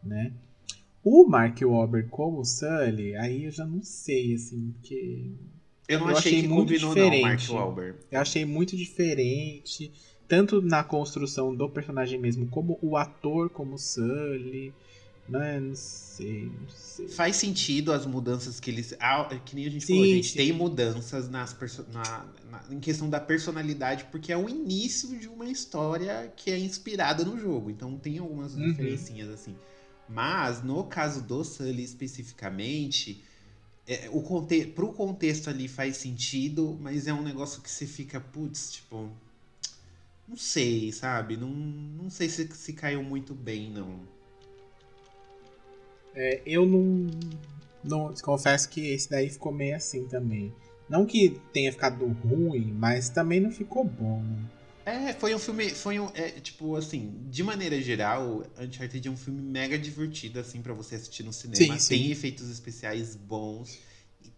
né? 0.05 0.31
O 1.05 1.27
Mark 1.27 1.61
Wahlberg 1.61 2.09
como 2.09 2.45
Sully, 2.45 3.17
aí 3.17 3.45
eu 3.45 3.51
já 3.51 3.67
não 3.67 3.83
sei, 3.83 4.35
assim, 4.35 4.73
porque. 4.73 5.33
Eu 5.89 5.99
não 6.01 6.11
eu 6.11 6.17
achei, 6.17 6.39
achei 6.39 6.49
muito 6.49 6.73
diferente. 6.73 7.23
Não, 7.23 7.29
Mark 7.29 7.51
Wahlberg. 7.51 7.99
Eu 8.11 8.21
achei 8.21 8.45
muito 8.45 8.77
diferente, 8.77 9.93
tanto 10.29 10.63
na 10.63 10.85
construção 10.85 11.55
do 11.55 11.69
personagem 11.69 12.19
mesmo, 12.19 12.47
como 12.47 12.79
o 12.81 12.97
ator 12.97 13.51
como 13.51 13.77
Sully. 13.77 14.73
Né? 15.29 15.61
Não 15.61 15.75
sei, 15.75 16.51
não 16.61 16.69
sei. 16.69 17.09
Faz 17.09 17.37
sentido 17.37 17.93
as 17.93 18.05
mudanças 18.05 18.59
que 18.61 18.71
eles. 18.71 18.95
Ah, 19.01 19.25
que 19.45 19.55
nem 19.55 19.67
a 19.67 19.71
gente 19.71 19.85
sim, 19.85 19.95
falou, 19.95 20.09
gente. 20.09 20.29
Sim. 20.29 20.37
Tem 20.37 20.53
mudanças 20.53 21.29
nas 21.29 21.53
perso... 21.53 21.87
na, 21.93 22.27
na, 22.51 22.63
em 22.71 22.81
questão 22.81 23.09
da 23.09 23.21
personalidade, 23.21 24.07
porque 24.11 24.33
é 24.33 24.37
o 24.37 24.49
início 24.49 25.17
de 25.19 25.29
uma 25.29 25.49
história 25.49 26.33
que 26.37 26.51
é 26.51 26.59
inspirada 26.59 27.25
no 27.25 27.39
jogo. 27.39 27.71
Então 27.71 27.97
tem 27.97 28.19
algumas 28.19 28.55
uhum. 28.55 28.69
diferencinhas 28.69 29.31
assim. 29.31 29.55
Mas, 30.13 30.63
no 30.63 30.85
caso 30.85 31.23
do 31.23 31.43
Sully 31.43 31.83
especificamente, 31.83 33.25
é, 33.87 34.09
o 34.11 34.21
conte 34.21 34.67
pro 34.67 34.93
contexto 34.93 35.49
ali 35.49 35.67
faz 35.69 35.97
sentido, 35.97 36.79
mas 36.81 37.07
é 37.07 37.13
um 37.13 37.23
negócio 37.23 37.63
que 37.63 37.71
você 37.71 37.87
fica, 37.87 38.21
putz, 38.21 38.73
tipo. 38.73 39.09
Não 40.29 40.37
sei, 40.37 40.93
sabe? 40.93 41.37
Não, 41.37 41.49
não 41.49 42.11
sei 42.11 42.29
se, 42.29 42.47
se 42.53 42.73
caiu 42.73 43.03
muito 43.03 43.35
bem, 43.35 43.71
não. 43.71 44.01
É, 46.15 46.43
eu 46.47 46.67
não, 46.67 47.11
não. 47.83 48.15
Confesso 48.23 48.69
que 48.69 48.89
esse 48.89 49.11
daí 49.11 49.29
ficou 49.31 49.53
meio 49.53 49.77
assim 49.77 50.07
também. 50.07 50.55
Não 50.89 51.07
que 51.07 51.41
tenha 51.53 51.73
ficado 51.73 52.07
ruim, 52.07 52.73
mas 52.73 53.09
também 53.09 53.41
não 53.41 53.51
ficou 53.51 53.85
bom. 53.85 54.23
É, 54.85 55.13
foi 55.13 55.35
um 55.35 55.39
filme. 55.39 55.71
Foi 55.71 55.99
um. 55.99 56.09
É, 56.15 56.31
tipo, 56.31 56.77
assim, 56.77 57.27
de 57.29 57.43
maneira 57.43 57.81
geral, 57.81 58.45
Uncharted 58.59 59.07
é 59.07 59.11
um 59.11 59.17
filme 59.17 59.41
mega 59.41 59.79
divertido, 59.79 60.41
assim, 60.41 60.61
para 60.61 60.75
você 60.75 60.97
assistir 60.97 61.23
no 61.23 61.33
cinema. 61.33 61.79
Sim, 61.79 61.89
Tem 61.89 62.11
efeitos 62.11 62.51
especiais 62.51 63.15
bons. 63.17 63.79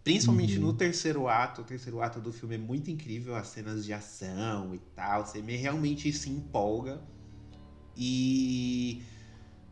Principalmente 0.03 0.57
uhum. 0.57 0.67
no 0.67 0.73
terceiro 0.73 1.27
ato. 1.27 1.61
O 1.61 1.63
terceiro 1.63 2.01
ato 2.01 2.19
do 2.19 2.31
filme 2.31 2.55
é 2.55 2.59
muito 2.59 2.91
incrível, 2.91 3.35
as 3.35 3.47
cenas 3.47 3.83
de 3.83 3.91
ação 3.91 4.75
e 4.75 4.79
tal. 4.95 5.25
Você 5.25 5.39
realmente 5.41 6.11
se 6.13 6.29
empolga. 6.29 7.01
E 7.97 9.01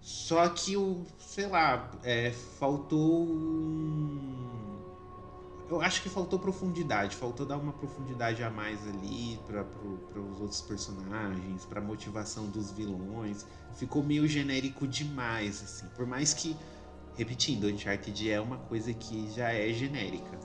só 0.03 0.49
que 0.49 0.75
o, 0.75 1.05
sei 1.17 1.47
lá, 1.47 1.91
é, 2.03 2.31
faltou 2.59 3.23
um... 3.23 4.72
Eu 5.69 5.81
acho 5.81 6.01
que 6.01 6.09
faltou 6.09 6.37
profundidade, 6.37 7.15
faltou 7.15 7.45
dar 7.45 7.57
uma 7.57 7.71
profundidade 7.71 8.43
a 8.43 8.49
mais 8.49 8.79
ali 8.87 9.39
para 9.47 9.63
os 10.21 10.39
outros 10.39 10.61
personagens, 10.61 11.65
para 11.65 11.81
motivação 11.81 12.47
dos 12.47 12.71
vilões. 12.71 13.45
Ficou 13.75 14.03
meio 14.03 14.27
genérico 14.27 14.87
demais, 14.87 15.63
assim. 15.63 15.87
Por 15.95 16.05
mais 16.05 16.33
que, 16.33 16.55
repetindo, 17.15 17.67
Uncharted 17.67 18.29
é 18.29 18.39
uma 18.39 18.57
coisa 18.57 18.93
que 18.93 19.31
já 19.31 19.51
é 19.51 19.71
genérica. 19.71 20.37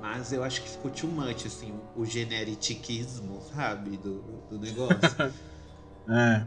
Mas 0.00 0.32
eu 0.32 0.44
acho 0.44 0.62
que 0.62 0.68
ficou 0.68 0.90
too 0.90 1.10
much, 1.10 1.44
assim, 1.44 1.74
o 1.96 2.06
genericismo, 2.06 3.42
sabe, 3.52 3.96
do, 3.96 4.22
do 4.48 4.58
negócio. 4.58 4.96
é. 6.08 6.46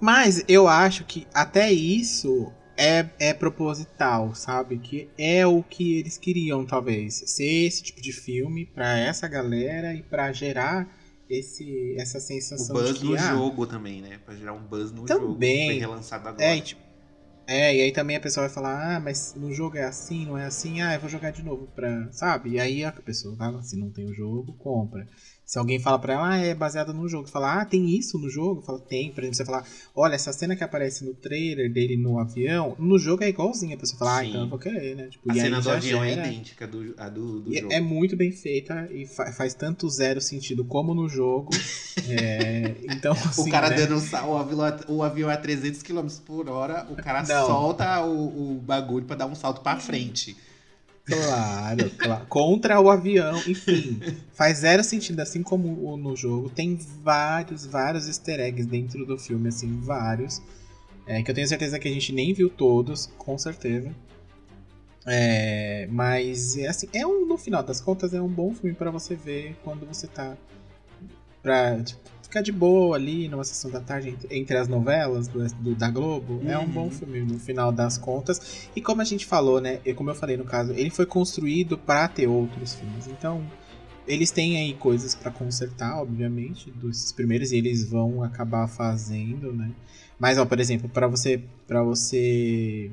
Mas 0.00 0.42
eu 0.48 0.66
acho 0.66 1.04
que 1.04 1.26
até 1.34 1.70
isso 1.70 2.50
é, 2.76 3.08
é 3.18 3.34
proposital, 3.34 4.34
sabe? 4.34 4.78
Que 4.78 5.08
é 5.16 5.46
o 5.46 5.62
que 5.62 5.98
eles 5.98 6.18
queriam, 6.18 6.64
talvez. 6.64 7.22
Ser 7.26 7.66
esse 7.66 7.82
tipo 7.82 8.00
de 8.00 8.12
filme 8.12 8.66
para 8.66 8.98
essa 8.98 9.26
galera 9.26 9.94
e 9.94 10.02
para 10.02 10.32
gerar 10.32 10.88
esse, 11.28 11.94
essa 11.98 12.20
sensação 12.20 12.76
o 12.76 12.78
buzz 12.78 12.94
de 12.94 13.00
que, 13.00 13.06
no 13.06 13.14
ah, 13.14 13.18
jogo 13.18 13.66
também, 13.66 14.00
né? 14.00 14.20
Pra 14.24 14.34
gerar 14.34 14.52
um 14.52 14.62
buzz 14.62 14.92
no 14.92 15.04
também, 15.04 15.26
jogo. 15.26 15.38
Que 15.38 15.66
foi 15.66 15.78
relançado 15.78 16.28
agora. 16.28 16.44
É, 16.44 16.60
tipo, 16.60 16.80
é, 17.46 17.76
e 17.76 17.82
aí 17.82 17.92
também 17.92 18.16
a 18.16 18.20
pessoa 18.20 18.46
vai 18.46 18.54
falar, 18.54 18.96
ah, 18.96 19.00
mas 19.00 19.34
no 19.36 19.52
jogo 19.52 19.76
é 19.76 19.84
assim, 19.84 20.26
não 20.26 20.36
é 20.36 20.46
assim, 20.46 20.82
ah, 20.82 20.94
eu 20.94 21.00
vou 21.00 21.08
jogar 21.08 21.30
de 21.30 21.44
novo 21.44 21.68
pra. 21.68 22.10
Sabe? 22.10 22.50
E 22.50 22.60
aí 22.60 22.84
a 22.84 22.90
pessoa 22.90 23.36
fala, 23.36 23.62
se 23.62 23.76
não 23.76 23.90
tem 23.90 24.04
o 24.04 24.14
jogo, 24.14 24.52
compra. 24.54 25.06
Se 25.46 25.60
alguém 25.60 25.78
fala 25.78 25.96
pra 25.96 26.14
ela, 26.14 26.28
ah, 26.30 26.38
é 26.38 26.52
baseado 26.52 26.92
no 26.92 27.08
jogo, 27.08 27.28
fala, 27.28 27.60
ah, 27.60 27.64
tem 27.64 27.96
isso 27.96 28.18
no 28.18 28.28
jogo? 28.28 28.62
Fala, 28.62 28.80
tem. 28.80 29.12
Por 29.12 29.20
exemplo, 29.20 29.36
você 29.36 29.44
falar, 29.44 29.64
olha, 29.94 30.16
essa 30.16 30.32
cena 30.32 30.56
que 30.56 30.64
aparece 30.64 31.04
no 31.04 31.14
trailer 31.14 31.72
dele 31.72 31.96
no 31.96 32.18
avião, 32.18 32.74
no 32.80 32.98
jogo 32.98 33.22
é 33.22 33.28
igualzinha. 33.28 33.76
A 33.76 33.78
pessoa 33.78 33.96
fala, 33.96 34.18
ah, 34.18 34.24
então 34.24 34.40
eu 34.40 34.48
vou 34.48 34.58
querer, 34.58 34.96
né? 34.96 35.06
Tipo, 35.08 35.30
a 35.30 35.34
cena 35.34 35.60
do 35.60 35.70
avião 35.70 36.02
é 36.02 36.08
gera... 36.08 36.22
é 36.22 36.32
idêntica 36.32 36.66
do, 36.66 36.92
a 36.98 37.08
do, 37.08 37.42
do 37.42 37.54
jogo. 37.54 37.72
É 37.72 37.80
muito 37.80 38.16
bem 38.16 38.32
feita 38.32 38.88
e 38.90 39.06
fa 39.06 39.32
faz 39.32 39.54
tanto 39.54 39.88
zero 39.88 40.20
sentido 40.20 40.64
como 40.64 40.92
no 40.92 41.08
jogo. 41.08 41.50
é... 42.10 42.74
Então, 42.82 43.12
assim, 43.12 43.48
O 43.48 43.50
cara 43.50 43.70
né? 43.70 43.76
dando 43.76 43.94
o, 43.94 44.36
avião, 44.36 44.78
o 44.88 45.02
avião 45.04 45.30
a 45.30 45.36
300 45.36 45.80
km 45.80 46.08
por 46.24 46.48
hora, 46.48 46.84
o 46.90 46.96
cara 46.96 47.22
Não. 47.22 47.46
solta 47.46 48.04
o, 48.04 48.56
o 48.56 48.60
bagulho 48.60 49.06
para 49.06 49.14
dar 49.14 49.26
um 49.26 49.34
salto 49.36 49.60
para 49.60 49.78
frente. 49.78 50.36
Claro, 51.06 51.88
claro. 51.90 52.26
Contra 52.26 52.80
o 52.80 52.90
avião, 52.90 53.36
enfim. 53.46 54.00
Faz 54.34 54.58
zero 54.58 54.82
sentido, 54.82 55.20
assim 55.20 55.40
como 55.40 55.96
no 55.96 56.16
jogo. 56.16 56.50
Tem 56.50 56.76
vários, 57.02 57.64
vários 57.64 58.08
easter 58.08 58.40
eggs 58.40 58.68
dentro 58.68 59.06
do 59.06 59.16
filme, 59.16 59.48
assim, 59.48 59.80
vários. 59.80 60.42
É, 61.06 61.22
que 61.22 61.30
eu 61.30 61.34
tenho 61.34 61.46
certeza 61.46 61.78
que 61.78 61.86
a 61.86 61.92
gente 61.92 62.12
nem 62.12 62.34
viu 62.34 62.50
todos, 62.50 63.06
com 63.16 63.38
certeza. 63.38 63.94
É, 65.06 65.86
mas, 65.88 66.56
é 66.58 66.66
assim, 66.66 66.88
é 66.92 67.06
um, 67.06 67.24
no 67.24 67.38
final 67.38 67.62
das 67.62 67.80
contas, 67.80 68.12
é 68.12 68.20
um 68.20 68.28
bom 68.28 68.52
filme 68.52 68.74
para 68.74 68.90
você 68.90 69.14
ver 69.14 69.56
quando 69.62 69.86
você 69.86 70.08
tá. 70.08 70.36
Pra, 71.40 71.80
tipo, 71.80 72.00
ficar 72.26 72.42
de 72.42 72.52
boa 72.52 72.96
ali 72.96 73.28
numa 73.28 73.44
sessão 73.44 73.70
da 73.70 73.80
tarde 73.80 74.16
entre 74.30 74.56
as 74.56 74.68
novelas 74.68 75.28
do, 75.28 75.46
do 75.54 75.74
da 75.74 75.90
Globo. 75.90 76.34
Uhum. 76.34 76.50
É 76.50 76.58
um 76.58 76.66
bom 76.66 76.84
uhum. 76.84 76.90
filme 76.90 77.20
no 77.20 77.38
final 77.38 77.72
das 77.72 77.96
contas. 77.96 78.68
E 78.74 78.80
como 78.80 79.00
a 79.00 79.04
gente 79.04 79.24
falou, 79.24 79.60
né? 79.60 79.80
E 79.84 79.94
como 79.94 80.10
eu 80.10 80.14
falei 80.14 80.36
no 80.36 80.44
caso, 80.44 80.72
ele 80.72 80.90
foi 80.90 81.06
construído 81.06 81.78
para 81.78 82.06
ter 82.08 82.26
outros 82.26 82.74
filmes. 82.74 83.06
Então, 83.06 83.44
eles 84.06 84.30
têm 84.30 84.56
aí 84.56 84.74
coisas 84.74 85.14
para 85.14 85.30
consertar, 85.30 86.00
obviamente, 86.00 86.70
dos 86.70 87.12
primeiros 87.12 87.52
e 87.52 87.56
eles 87.56 87.88
vão 87.88 88.22
acabar 88.22 88.68
fazendo, 88.68 89.52
né? 89.52 89.70
Mas, 90.18 90.38
ó, 90.38 90.44
por 90.44 90.60
exemplo, 90.60 90.88
para 90.88 91.06
você, 91.06 91.42
para 91.66 91.82
você, 91.82 92.90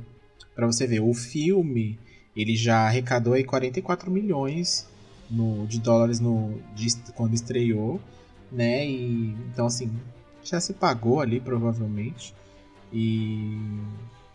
para 0.55 0.67
você 0.67 0.87
ver, 0.87 1.01
o 1.01 1.13
filme 1.13 1.97
ele 2.35 2.55
já 2.55 2.87
arrecadou 2.87 3.33
aí 3.33 3.43
44 3.43 4.09
milhões 4.09 4.87
no, 5.29 5.65
de 5.67 5.79
dólares 5.79 6.19
no, 6.19 6.59
de, 6.75 6.95
quando 7.15 7.33
estreou 7.33 8.01
né? 8.53 8.85
E 8.85 9.35
então 9.51 9.65
assim, 9.65 9.91
já 10.43 10.61
se 10.61 10.73
pagou 10.73 11.19
ali 11.19 11.39
provavelmente. 11.39 12.33
E 12.91 13.57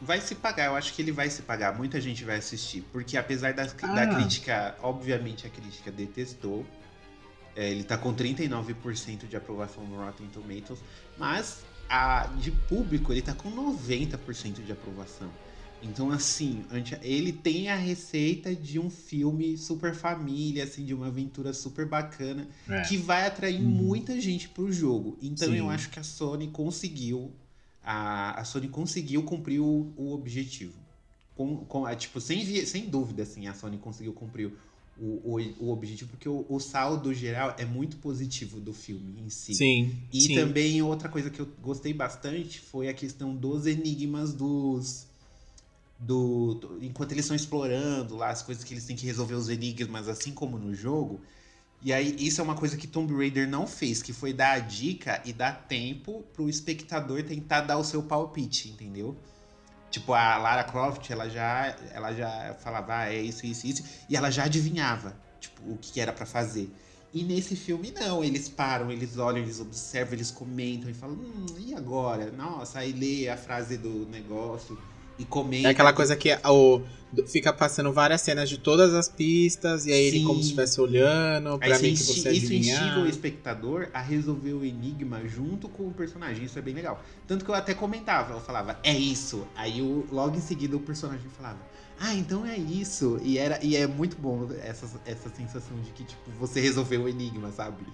vai 0.00 0.20
se 0.20 0.34
pagar, 0.34 0.66
eu 0.66 0.76
acho 0.76 0.92
que 0.94 1.02
ele 1.02 1.12
vai 1.12 1.30
se 1.30 1.42
pagar. 1.42 1.76
Muita 1.76 2.00
gente 2.00 2.24
vai 2.24 2.36
assistir, 2.36 2.82
porque 2.92 3.16
apesar 3.16 3.52
da, 3.52 3.62
ah. 3.62 3.94
da 3.94 4.06
crítica, 4.06 4.76
obviamente 4.82 5.46
a 5.46 5.50
crítica 5.50 5.90
detestou. 5.90 6.66
É, 7.54 7.70
ele 7.70 7.82
tá 7.82 7.98
com 7.98 8.14
39% 8.14 9.26
de 9.26 9.36
aprovação 9.36 9.84
no 9.84 9.96
Rotten 9.96 10.28
Tomatoes, 10.28 10.80
mas 11.16 11.64
a, 11.88 12.28
de 12.36 12.52
público 12.52 13.12
ele 13.12 13.22
tá 13.22 13.34
com 13.34 13.50
90% 13.50 14.64
de 14.64 14.70
aprovação. 14.70 15.28
Então, 15.82 16.10
assim, 16.10 16.64
ele 17.02 17.32
tem 17.32 17.68
a 17.68 17.76
receita 17.76 18.54
de 18.54 18.78
um 18.78 18.90
filme 18.90 19.56
super 19.56 19.94
família, 19.94 20.64
assim, 20.64 20.84
de 20.84 20.92
uma 20.92 21.06
aventura 21.06 21.52
super 21.52 21.86
bacana, 21.86 22.48
é. 22.68 22.82
que 22.82 22.96
vai 22.96 23.26
atrair 23.26 23.60
hum. 23.60 23.68
muita 23.68 24.20
gente 24.20 24.48
pro 24.48 24.72
jogo. 24.72 25.16
Então, 25.22 25.48
Sim. 25.48 25.56
eu 25.56 25.70
acho 25.70 25.90
que 25.90 25.98
a 25.98 26.02
Sony 26.02 26.48
conseguiu. 26.48 27.30
A, 27.82 28.40
a 28.40 28.44
Sony 28.44 28.68
conseguiu 28.68 29.22
cumprir 29.22 29.60
o, 29.60 29.92
o 29.96 30.12
objetivo. 30.12 30.74
Com, 31.36 31.58
com, 31.58 31.88
é, 31.88 31.94
tipo, 31.94 32.20
sem, 32.20 32.44
sem 32.66 32.88
dúvida, 32.88 33.22
assim, 33.22 33.46
a 33.46 33.54
Sony 33.54 33.78
conseguiu 33.78 34.12
cumprir 34.12 34.52
o, 35.00 35.36
o, 35.36 35.40
o 35.60 35.72
objetivo, 35.72 36.10
porque 36.10 36.28
o, 36.28 36.44
o, 36.48 36.58
saldo 36.58 37.14
geral 37.14 37.54
é 37.56 37.64
muito 37.64 37.96
positivo 37.98 38.60
do 38.60 38.72
filme 38.72 39.22
em 39.24 39.30
si. 39.30 39.54
Sim. 39.54 39.96
E 40.12 40.22
sim. 40.22 40.34
também 40.34 40.82
outra 40.82 41.08
coisa 41.08 41.30
que 41.30 41.40
eu 41.40 41.46
gostei 41.62 41.94
bastante 41.94 42.60
foi 42.60 42.88
a 42.88 42.94
questão 42.94 43.34
dos 43.34 43.66
enigmas 43.66 44.32
dos 44.32 45.07
do, 45.98 46.54
do, 46.54 46.84
enquanto 46.84 47.12
eles 47.12 47.24
estão 47.24 47.34
explorando 47.34 48.16
lá 48.16 48.30
as 48.30 48.42
coisas 48.42 48.62
que 48.62 48.72
eles 48.72 48.84
têm 48.84 48.94
que 48.94 49.04
resolver 49.04 49.34
os 49.34 49.48
enigmas, 49.48 50.08
assim 50.08 50.32
como 50.32 50.58
no 50.58 50.74
jogo. 50.74 51.20
E 51.82 51.92
aí, 51.92 52.16
isso 52.18 52.40
é 52.40 52.44
uma 52.44 52.54
coisa 52.54 52.76
que 52.76 52.86
Tomb 52.86 53.14
Raider 53.14 53.48
não 53.48 53.66
fez, 53.66 54.02
que 54.02 54.12
foi 54.12 54.32
dar 54.32 54.52
a 54.52 54.58
dica 54.58 55.22
e 55.24 55.32
dar 55.32 55.66
tempo 55.68 56.24
pro 56.32 56.48
espectador 56.48 57.22
tentar 57.22 57.62
dar 57.62 57.78
o 57.78 57.84
seu 57.84 58.02
palpite, 58.02 58.68
entendeu? 58.68 59.16
Tipo, 59.90 60.12
a 60.12 60.36
Lara 60.36 60.64
Croft, 60.64 61.08
ela 61.10 61.28
já, 61.28 61.76
ela 61.92 62.12
já 62.12 62.54
falava, 62.60 62.98
ah, 62.98 63.12
é 63.12 63.22
isso, 63.22 63.46
isso, 63.46 63.66
isso, 63.66 63.84
e 64.08 64.16
ela 64.16 64.30
já 64.30 64.44
adivinhava, 64.44 65.16
tipo, 65.40 65.62
o 65.70 65.78
que 65.78 66.00
era 66.00 66.12
para 66.12 66.26
fazer. 66.26 66.70
E 67.14 67.22
nesse 67.24 67.56
filme, 67.56 67.90
não, 67.92 68.22
eles 68.22 68.48
param, 68.48 68.90
eles 68.90 69.16
olham, 69.16 69.38
eles 69.38 69.60
observam, 69.60 70.14
eles 70.14 70.30
comentam 70.30 70.90
e 70.90 70.94
falam, 70.94 71.16
hum, 71.16 71.46
e 71.58 71.74
agora? 71.74 72.30
Nossa, 72.30 72.80
aí 72.80 72.92
lê 72.92 73.28
a 73.28 73.36
frase 73.36 73.78
do 73.78 74.06
negócio 74.10 74.76
E 75.18 75.24
comenta. 75.24 75.68
É 75.68 75.70
aquela 75.70 75.92
coisa 75.92 76.14
que 76.14 76.30
o, 76.44 76.82
fica 77.26 77.52
passando 77.52 77.92
várias 77.92 78.20
cenas 78.20 78.48
de 78.48 78.58
todas 78.58 78.92
as 78.94 79.08
pistas, 79.08 79.86
e 79.86 79.92
aí 79.92 80.10
Sim. 80.10 80.16
ele 80.16 80.24
como 80.24 80.36
se 80.36 80.44
estivesse 80.44 80.80
olhando, 80.80 81.58
pra 81.58 81.78
mim 81.78 81.94
que 81.94 81.96
você 81.96 82.12
isso 82.12 82.28
adivinhar. 82.28 82.82
instiga 82.82 83.00
o 83.00 83.06
espectador 83.06 83.88
a 83.92 84.00
resolver 84.00 84.52
o 84.52 84.64
enigma 84.64 85.20
junto 85.26 85.68
com 85.68 85.88
o 85.88 85.92
personagem. 85.92 86.44
Isso 86.44 86.58
é 86.58 86.62
bem 86.62 86.74
legal. 86.74 87.02
Tanto 87.26 87.44
que 87.44 87.50
eu 87.50 87.54
até 87.54 87.74
comentava, 87.74 88.34
eu 88.34 88.40
falava, 88.40 88.78
é 88.82 88.92
isso. 88.92 89.46
Aí 89.56 89.80
logo 90.10 90.36
em 90.36 90.40
seguida 90.40 90.76
o 90.76 90.80
personagem 90.80 91.26
falava, 91.36 91.58
ah, 91.98 92.14
então 92.14 92.46
é 92.46 92.56
isso. 92.56 93.18
E, 93.22 93.38
era, 93.38 93.58
e 93.64 93.74
é 93.74 93.86
muito 93.86 94.16
bom 94.16 94.48
essa, 94.62 94.86
essa 95.04 95.28
sensação 95.30 95.80
de 95.80 95.90
que, 95.90 96.04
tipo, 96.04 96.30
você 96.38 96.60
resolveu 96.60 97.02
o 97.02 97.08
enigma, 97.08 97.50
sabe? 97.50 97.84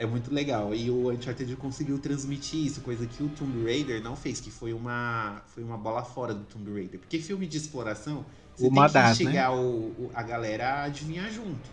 É 0.00 0.06
muito 0.06 0.32
legal. 0.32 0.74
E 0.74 0.90
o 0.90 1.10
Uncharted 1.10 1.54
conseguiu 1.56 1.98
transmitir 1.98 2.64
isso, 2.64 2.80
coisa 2.80 3.06
que 3.06 3.22
o 3.22 3.28
Tomb 3.28 3.62
Raider 3.62 4.02
não 4.02 4.16
fez, 4.16 4.40
que 4.40 4.50
foi 4.50 4.72
uma, 4.72 5.42
foi 5.48 5.62
uma 5.62 5.76
bola 5.76 6.02
fora 6.02 6.32
do 6.32 6.42
Tomb 6.44 6.72
Raider. 6.72 6.98
Porque 6.98 7.18
filme 7.18 7.46
de 7.46 7.58
exploração, 7.58 8.24
você 8.56 8.66
Uma 8.66 8.88
tem 8.88 8.88
que 8.88 8.94
das, 8.94 9.18
né? 9.34 9.50
o, 9.50 9.54
o- 9.58 10.10
a 10.14 10.22
galera 10.22 10.66
a 10.70 10.82
adivinhar 10.84 11.30
junto. 11.30 11.68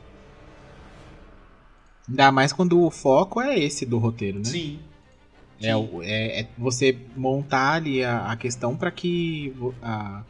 Ainda 2.09 2.29
mais 2.29 2.51
quando 2.51 2.81
o 2.81 2.91
foco 2.91 3.39
é 3.39 3.57
esse 3.57 3.85
do 3.85 3.97
roteiro, 3.97 4.39
né? 4.39 4.43
Sim. 4.43 4.79
É, 5.61 5.71
é- 6.03 6.41
é 6.41 6.47
você 6.57 6.97
montar 7.15 7.75
ali 7.75 8.03
a, 8.03 8.29
a 8.31 8.35
questão 8.35 8.75
pra 8.75 8.91
que 8.91 9.55
a- 9.81 10.21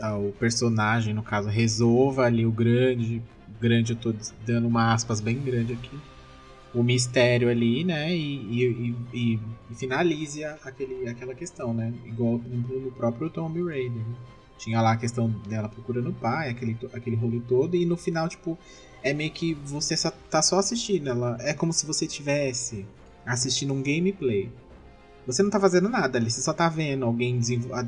a- 0.00 0.16
o 0.16 0.32
personagem, 0.32 1.12
no 1.12 1.22
caso, 1.22 1.50
resolva 1.50 2.24
ali 2.24 2.46
o 2.46 2.50
grande. 2.50 3.20
Grande, 3.60 3.92
eu 3.92 3.96
tô 3.98 4.14
dando 4.46 4.66
uma 4.66 4.94
aspas 4.94 5.20
bem 5.20 5.38
grande 5.38 5.74
aqui. 5.74 5.98
O 6.72 6.82
mistério 6.82 7.48
ali, 7.48 7.82
né? 7.84 8.14
E, 8.14 8.36
e- 8.36 8.96
e- 9.12 9.34
e- 9.70 9.74
finalize 9.74 10.44
aquele, 10.44 11.08
aquela 11.08 11.34
questão, 11.34 11.74
né? 11.74 11.92
Igual 12.04 12.38
no, 12.38 12.92
próprio 12.92 13.28
Tomb 13.28 13.60
Raider. 13.64 13.90
né? 13.90 14.14
Tinha 14.56 14.80
lá 14.80 14.92
a 14.92 14.96
questão 14.96 15.28
dela 15.48 15.68
procurando 15.68 16.10
o 16.10 16.12
pai, 16.12 16.50
aquele, 16.50 16.76
aquele 16.92 17.16
rolê 17.16 17.40
todo, 17.40 17.74
e 17.74 17.84
no 17.86 17.96
final, 17.96 18.28
tipo, 18.28 18.58
é 19.02 19.12
meio 19.14 19.30
que 19.30 19.54
você 19.54 19.96
só, 19.96 20.10
tá 20.30 20.42
só 20.42 20.58
assistindo. 20.58 21.08
Ela, 21.08 21.36
é 21.40 21.54
como 21.54 21.72
se 21.72 21.86
você 21.86 22.06
tivesse 22.06 22.86
assistindo 23.26 23.72
um 23.72 23.82
gameplay. 23.82 24.50
Você 25.26 25.42
não 25.42 25.50
tá 25.50 25.58
fazendo 25.60 25.88
nada 25.88 26.18
ali, 26.18 26.30
você 26.30 26.40
só 26.42 26.52
tá 26.52 26.68
vendo 26.68 27.04
alguém, 27.04 27.40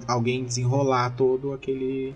alguém 0.08 0.44
desenrolar 0.44 1.10
todo 1.10 1.52
aquele. 1.52 2.14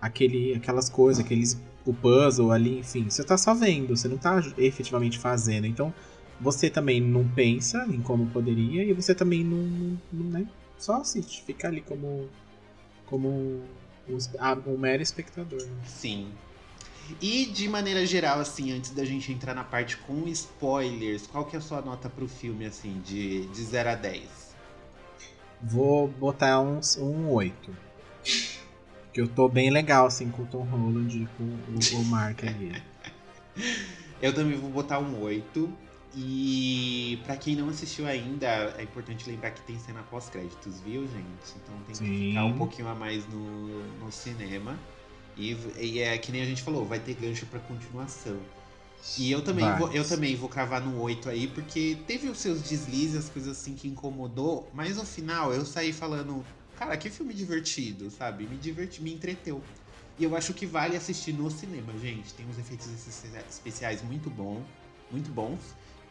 aquele 0.00 0.54
aquelas 0.54 0.88
coisas, 0.88 1.24
aqueles. 1.24 1.60
O 1.90 1.94
puzzle 1.94 2.50
ali, 2.52 2.78
enfim. 2.80 3.08
Você 3.08 3.24
tá 3.24 3.36
só 3.38 3.54
vendo, 3.54 3.96
você 3.96 4.08
não 4.08 4.18
tá 4.18 4.40
efetivamente 4.58 5.18
fazendo. 5.18 5.66
Então, 5.66 5.92
você 6.40 6.68
também 6.70 7.00
não 7.00 7.26
pensa 7.28 7.84
em 7.88 8.00
como 8.00 8.26
poderia 8.26 8.84
e 8.84 8.92
você 8.92 9.14
também 9.14 9.42
não. 9.44 9.56
não- 9.58 9.98
não, 10.12 10.24
né? 10.30 10.46
Só 10.78 11.00
assiste, 11.00 11.42
fica 11.42 11.66
ali 11.68 11.80
como. 11.80 12.28
como 13.06 13.28
um, 13.28 13.64
um 14.66 14.78
mero 14.78 15.02
espectador. 15.02 15.60
né? 15.60 15.72
Sim. 15.84 16.28
E 17.22 17.46
de 17.46 17.68
maneira 17.68 18.04
geral, 18.04 18.38
assim, 18.38 18.70
antes 18.72 18.90
da 18.90 19.04
gente 19.04 19.32
entrar 19.32 19.54
na 19.54 19.64
parte 19.64 19.96
com 19.96 20.28
spoilers, 20.28 21.26
qual 21.26 21.44
que 21.46 21.56
é 21.56 21.58
a 21.58 21.62
sua 21.62 21.80
nota 21.80 22.08
pro 22.10 22.28
filme, 22.28 22.66
assim, 22.66 23.00
de, 23.00 23.46
de 23.46 23.64
0 23.64 23.88
a 23.90 23.94
10? 23.94 24.54
Vou 25.62 26.06
botar 26.06 26.60
uns, 26.60 26.96
um 26.98 27.30
8. 27.30 27.74
Que 29.18 29.22
eu 29.22 29.26
tô 29.26 29.48
bem 29.48 29.68
legal, 29.68 30.06
assim, 30.06 30.30
com 30.30 30.42
o 30.42 30.46
Tom 30.46 30.62
Holland 30.62 31.24
e 31.24 31.26
com 31.36 31.42
o, 31.42 32.00
o 32.00 32.04
Mark 32.04 32.44
ali. 32.44 32.80
Eu 34.22 34.32
também 34.32 34.56
vou 34.56 34.70
botar 34.70 35.00
um 35.00 35.20
8. 35.20 35.76
E 36.14 37.20
pra 37.24 37.36
quem 37.36 37.56
não 37.56 37.68
assistiu 37.68 38.06
ainda, 38.06 38.46
é 38.78 38.82
importante 38.84 39.28
lembrar 39.28 39.50
que 39.50 39.60
tem 39.62 39.76
cena 39.76 40.04
pós-créditos, 40.04 40.80
viu, 40.82 41.02
gente? 41.08 41.56
Então 41.56 41.74
tem 41.84 41.96
que 41.96 41.96
Sim. 41.96 42.28
ficar 42.28 42.44
um 42.44 42.56
pouquinho 42.58 42.86
a 42.86 42.94
mais 42.94 43.26
no, 43.26 43.82
no 43.98 44.12
cinema. 44.12 44.78
E, 45.36 45.56
e 45.80 45.98
é 45.98 46.16
que 46.16 46.30
nem 46.30 46.42
a 46.42 46.46
gente 46.46 46.62
falou, 46.62 46.86
vai 46.86 47.00
ter 47.00 47.14
gancho 47.14 47.44
pra 47.46 47.58
continuação. 47.58 48.38
E 49.18 49.32
eu 49.32 49.42
também, 49.42 49.64
Vai. 49.64 49.78
vou, 49.78 49.92
eu 49.92 50.06
também 50.06 50.36
vou 50.36 50.48
cravar 50.48 50.80
no 50.80 51.00
8 51.00 51.28
aí, 51.28 51.48
porque 51.48 51.98
teve 52.06 52.28
os 52.28 52.38
seus 52.38 52.62
deslizes, 52.62 53.16
as 53.16 53.28
coisas 53.28 53.58
assim 53.58 53.74
que 53.74 53.88
incomodou, 53.88 54.70
mas 54.72 54.96
no 54.96 55.04
final 55.04 55.52
eu 55.52 55.64
saí 55.66 55.92
falando, 55.92 56.44
cara, 56.78 56.96
que 56.96 57.10
filme 57.10 57.34
divertido, 57.34 58.10
sabe? 58.10 58.46
Me 58.46 58.56
diverti, 58.56 59.02
me 59.02 59.12
entreteu. 59.12 59.62
E 60.18 60.24
eu 60.24 60.34
acho 60.36 60.54
que 60.54 60.66
vale 60.66 60.96
assistir 60.96 61.32
no 61.32 61.50
cinema, 61.50 61.96
gente. 61.98 62.34
Tem 62.34 62.46
uns 62.46 62.58
efeitos 62.58 62.86
espe- 62.86 63.28
especiais 63.48 64.02
muito 64.02 64.30
bom, 64.30 64.64
muito 65.10 65.30
bons. 65.30 65.60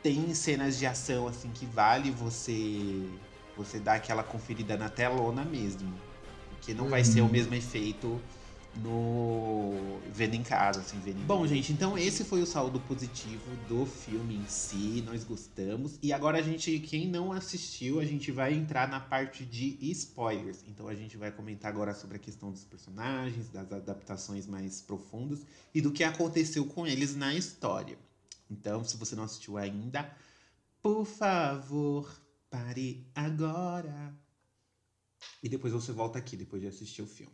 Tem 0.03 0.33
cenas 0.33 0.77
de 0.77 0.85
ação 0.85 1.27
assim 1.27 1.49
que 1.51 1.65
vale 1.65 2.11
você 2.11 3.03
você 3.55 3.79
dar 3.79 3.95
aquela 3.95 4.23
conferida 4.23 4.77
na 4.77 4.87
telona 4.87 5.43
mesmo. 5.43 5.99
Porque 6.49 6.73
não 6.75 6.87
vai 6.89 7.01
Uhum. 7.01 7.05
ser 7.05 7.21
o 7.21 7.27
mesmo 7.29 7.55
efeito 7.55 8.21
no 8.81 9.99
vendo 10.11 10.33
em 10.33 10.43
casa, 10.43 10.79
assim, 10.79 10.99
vendo 10.99 11.19
em 11.19 11.25
Bom, 11.25 11.45
gente, 11.45 11.71
então 11.71 11.97
esse 11.97 12.23
foi 12.23 12.41
o 12.41 12.45
saldo 12.45 12.79
positivo 12.81 13.55
do 13.69 13.85
filme 13.85 14.35
em 14.35 14.47
si, 14.47 15.03
nós 15.05 15.23
gostamos. 15.23 15.99
E 16.01 16.11
agora 16.11 16.39
a 16.39 16.41
gente, 16.41 16.79
quem 16.79 17.07
não 17.07 17.31
assistiu, 17.31 17.99
a 17.99 18.05
gente 18.05 18.31
vai 18.31 18.53
entrar 18.53 18.87
na 18.87 18.99
parte 18.99 19.45
de 19.45 19.77
spoilers. 19.91 20.63
Então 20.67 20.87
a 20.87 20.95
gente 20.95 21.17
vai 21.17 21.31
comentar 21.31 21.71
agora 21.71 21.93
sobre 21.93 22.17
a 22.17 22.19
questão 22.19 22.51
dos 22.51 22.63
personagens, 22.63 23.49
das 23.49 23.71
adaptações 23.71 24.47
mais 24.47 24.81
profundas 24.81 25.45
e 25.73 25.81
do 25.81 25.91
que 25.91 26.03
aconteceu 26.03 26.65
com 26.65 26.87
eles 26.87 27.15
na 27.15 27.35
história. 27.35 27.97
Então, 28.49 28.83
se 28.83 28.97
você 28.97 29.15
não 29.15 29.23
assistiu 29.23 29.57
ainda, 29.57 30.09
por 30.81 31.05
favor, 31.05 32.09
pare 32.49 33.05
agora. 33.13 34.17
E 35.43 35.49
depois 35.49 35.73
você 35.73 35.91
volta 35.91 36.17
aqui, 36.17 36.35
depois 36.35 36.61
de 36.61 36.67
assistir 36.67 37.01
o 37.01 37.07
filme. 37.07 37.33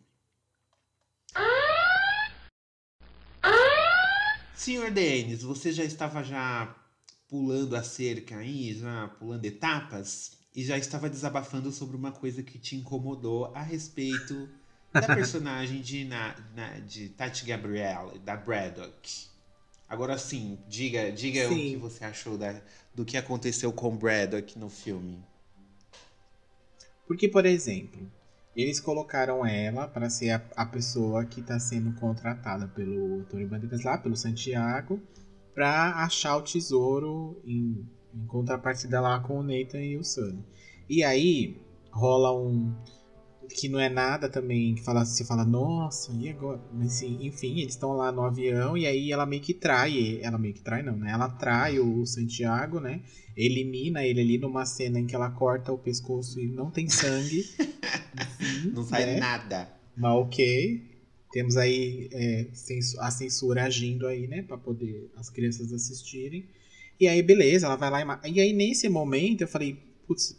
Senhor 4.64 4.91
Denis, 4.91 5.43
você 5.43 5.74
já 5.74 5.84
estava 5.84 6.24
já 6.24 6.74
pulando 7.28 7.76
a 7.76 7.84
cerca 7.84 8.38
aí, 8.38 8.74
já 8.74 9.09
pulando 9.20 9.43
etapas, 9.43 10.38
e 10.55 10.64
já 10.64 10.78
estava 10.78 11.09
desabafando 11.09 11.70
sobre 11.70 11.97
uma 11.97 12.14
coisa 12.14 12.41
que 12.41 12.57
te 12.57 12.78
incomodou 12.78 13.51
a 13.53 13.61
respeito 13.61 14.47
da 14.93 15.01
personagem 15.14 15.82
de, 15.82 16.05
na, 16.05 16.34
na- 16.55 16.80
de 16.80 17.09
Tati 17.09 17.43
Gabrielle, 17.45 18.18
da 18.20 18.38
Braddock. 18.38 19.26
Agora 19.89 20.18
sim, 20.18 20.57
diga, 20.70 21.11
diga 21.11 21.45
o 21.49 21.55
Sim. 21.55 21.72
que 21.72 21.76
você 21.76 22.05
achou 22.05 22.38
da, 22.38 22.61
do 22.95 23.03
que 23.03 23.18
aconteceu 23.18 23.74
com 23.74 23.97
Braddock 23.97 24.57
no 24.57 24.70
filme. 24.70 25.22
Porque, 27.05 27.28
por 27.28 27.45
exemplo, 27.45 28.09
eles 28.56 28.80
colocaram 28.80 29.45
ela 29.45 29.88
para 29.88 30.10
ser 30.10 30.32
a, 30.32 30.41
a 30.56 30.66
pessoa 30.66 31.26
que 31.26 31.41
tá 31.41 31.60
sendo 31.60 31.93
contratada 31.99 32.68
pelo 32.68 33.24
Tony 33.26 33.45
Bandeiras 33.45 33.84
lá, 33.84 33.97
pelo 33.97 34.16
Santiago, 34.16 35.01
pra 35.54 36.04
achar 36.04 36.38
o 36.38 36.41
tesouro 36.41 37.41
em, 37.45 37.88
em 38.14 38.26
contrapartida 38.28 39.01
lá 39.01 39.20
com 39.20 39.39
o 39.39 39.43
Nathan 39.43 39.82
e 39.82 39.97
o 39.97 40.04
Sunny. 40.04 40.43
E 40.89 41.04
aí 41.04 41.58
rola 41.91 42.32
um 42.32 42.74
que 43.54 43.70
não 43.70 43.80
é 43.80 43.89
nada 43.89 44.28
também, 44.28 44.76
que 44.76 44.84
fala, 44.84 45.06
você 45.06 45.24
fala, 45.24 45.45
nossa, 45.45 46.12
e 46.14 46.30
agora? 46.30 46.60
Mas, 46.74 46.95
assim, 46.95 47.20
enfim, 47.22 47.60
eles 47.60 47.74
estão 47.74 47.93
lá 47.93 48.12
no 48.12 48.24
avião 48.24 48.78
e 48.78 48.86
aí 48.86 49.12
ela 49.12 49.26
meio 49.26 49.41
que 49.41 49.54
trai, 49.54 50.20
ela 50.22 50.38
meio 50.38 50.54
que 50.54 50.62
trai 50.62 50.82
não, 50.82 50.97
né? 50.97 51.12
Ela 51.12 51.30
trai 51.30 51.80
o 51.80 52.06
Santiago, 52.06 52.80
né? 52.80 53.01
Elimina 53.36 54.04
ele 54.06 54.22
ali 54.22 54.38
numa 54.38 54.66
cena 54.66 54.99
em 54.99 55.06
que 55.06 55.16
ela 55.16 55.30
corta 55.30 55.72
o 55.72 55.78
pescoço 55.78 56.39
e 56.39 56.47
não 56.47 56.70
tem 56.70 56.89
sangue. 56.89 57.39
Enfim, 57.39 58.72
Não 58.76 58.84
sai 58.84 59.06
né? 59.06 59.20
nada. 59.20 59.70
Mas 59.95 60.12
ok. 60.12 60.93
Temos 61.32 61.58
aí 61.58 62.10
é, 62.12 62.45
a 62.99 63.10
censura 63.10 63.64
agindo 63.64 64.06
aí, 64.06 64.28
né? 64.28 64.43
Pra 64.43 64.58
poder 64.58 65.10
as 65.16 65.30
crianças 65.30 65.74
assistirem. 65.74 66.45
E 66.99 67.08
aí, 67.08 67.24
beleza, 67.24 67.66
ela 67.66 67.76
vai 67.76 67.89
lá 67.89 68.01
e 68.01 68.06
mata. 68.06 68.28
E 68.28 68.39
aí, 68.39 68.54
nesse 68.54 68.88
momento, 68.88 69.41
eu 69.41 69.47
falei, 69.47 69.78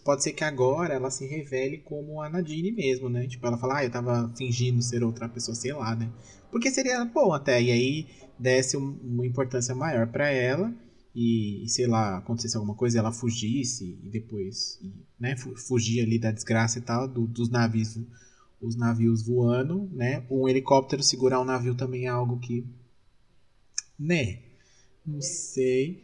pode 0.05 0.23
ser 0.23 0.33
que 0.33 0.45
agora 0.45 0.95
ela 0.95 1.11
se 1.11 1.27
revele 1.27 1.79
como 1.79 2.21
a 2.23 2.29
Nadine 2.29 2.73
mesmo, 2.73 3.09
né? 3.09 3.27
Tipo, 3.27 3.47
ela 3.47 3.59
fala, 3.59 3.79
ah, 3.79 3.85
eu 3.85 3.91
tava 3.91 4.33
fingindo 4.37 4.81
ser 4.83 5.03
outra 5.05 5.29
pessoa, 5.29 5.55
sei 5.55 5.73
lá, 5.73 5.95
né? 5.95 6.11
Porque 6.51 6.71
seria 6.71 7.05
bom 7.05 7.33
até. 7.33 7.61
E 7.63 7.71
aí, 7.71 8.07
desse 8.39 8.77
um- 8.77 8.99
uma 9.03 9.27
importância 9.27 9.75
maior 9.75 10.07
pra 10.09 10.29
ela. 10.31 10.73
E, 11.15 11.65
sei 11.69 11.87
lá, 11.87 12.19
acontecesse 12.19 12.57
alguma 12.57 12.75
coisa, 12.75 12.99
ela 12.99 13.13
fugisse 13.13 13.99
e 14.03 14.09
depois, 14.11 14.81
né, 15.19 15.37
fu- 15.37 15.55
fugir 15.57 16.03
ali 16.03 16.19
da 16.19 16.33
desgraça 16.33 16.79
e 16.79 16.83
tal, 16.83 17.07
do- 17.07 17.27
dos 17.27 17.49
navios 17.49 17.97
os 18.61 18.77
navios 18.77 19.23
voando, 19.23 19.89
né? 19.93 20.25
Um 20.31 20.49
helicóptero 20.49 21.03
segurar 21.03 21.41
um 21.41 21.45
navio 21.45 21.75
também 21.75 22.07
é 22.07 22.09
algo 22.09 22.39
que. 22.41 22.65
Né? 23.99 24.39
Não 25.07 25.21
sei. 25.21 26.04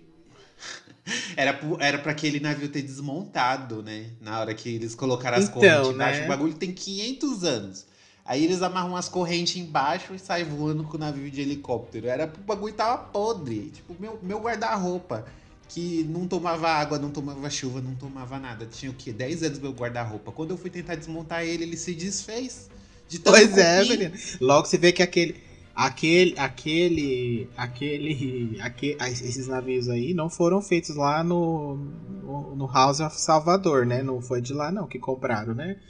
Era, 1.36 1.58
era 1.80 1.98
pra 1.98 2.12
aquele 2.12 2.40
navio 2.40 2.68
ter 2.68 2.82
desmontado, 2.82 3.82
né? 3.82 4.06
Na 4.20 4.40
hora 4.40 4.54
que 4.54 4.68
eles 4.68 4.94
colocaram 4.94 5.38
as 5.38 5.44
Então, 5.44 5.54
correntes 5.60 5.90
embaixo. 5.94 6.20
né? 6.20 6.24
O 6.26 6.28
bagulho 6.28 6.54
tem 6.54 6.72
500 6.72 7.44
anos. 7.44 7.86
Aí 8.24 8.44
eles 8.44 8.62
amarram 8.62 8.94
as 8.94 9.08
correntes 9.08 9.56
embaixo 9.56 10.14
e 10.14 10.18
saem 10.18 10.44
voando 10.44 10.84
com 10.84 10.96
o 10.96 11.00
navio 11.00 11.30
de 11.30 11.40
helicóptero. 11.40 12.06
Era 12.06 12.26
o 12.26 12.42
bagulho 12.42 12.72
tava 12.74 12.98
podre. 12.98 13.70
Tipo, 13.74 13.96
meu, 13.98 14.18
meu 14.22 14.38
guarda-roupa, 14.40 15.24
que 15.68 16.04
não 16.04 16.28
tomava 16.28 16.68
água, 16.68 16.98
não 16.98 17.10
tomava 17.10 17.48
chuva, 17.50 17.80
não 17.80 17.94
tomava 17.94 18.38
nada. 18.38 18.66
Tinha 18.66 18.90
o 18.90 18.94
quê? 18.94 19.12
10 19.12 19.42
anos 19.42 19.58
meu 19.58 19.72
guarda-roupa. 19.72 20.30
Quando 20.30 20.50
eu 20.50 20.58
fui 20.58 20.70
tentar 20.70 20.94
desmontar 20.94 21.44
ele, 21.44 21.64
ele 21.64 21.76
se 21.76 21.94
desfez. 21.94 22.68
De 23.08 23.18
Pois 23.18 23.56
é, 23.58 23.82
menino. 23.84 24.14
Logo 24.40 24.66
você 24.68 24.78
vê 24.78 24.92
que 24.92 25.02
aquele. 25.02 25.42
Aquele, 25.82 26.38
aquele, 26.38 27.48
aquele, 27.56 28.60
aque- 28.60 28.98
esses 29.00 29.46
navios 29.46 29.88
aí 29.88 30.12
não 30.12 30.28
foram 30.28 30.60
feitos 30.60 30.94
lá 30.94 31.24
no, 31.24 31.74
no, 31.76 32.54
no 32.54 32.66
House 32.66 33.00
of 33.00 33.18
Salvador, 33.18 33.86
né? 33.86 34.02
Não 34.02 34.20
foi 34.20 34.42
de 34.42 34.52
lá 34.52 34.70
não 34.70 34.86
que 34.86 34.98
compraram, 34.98 35.54
né? 35.54 35.80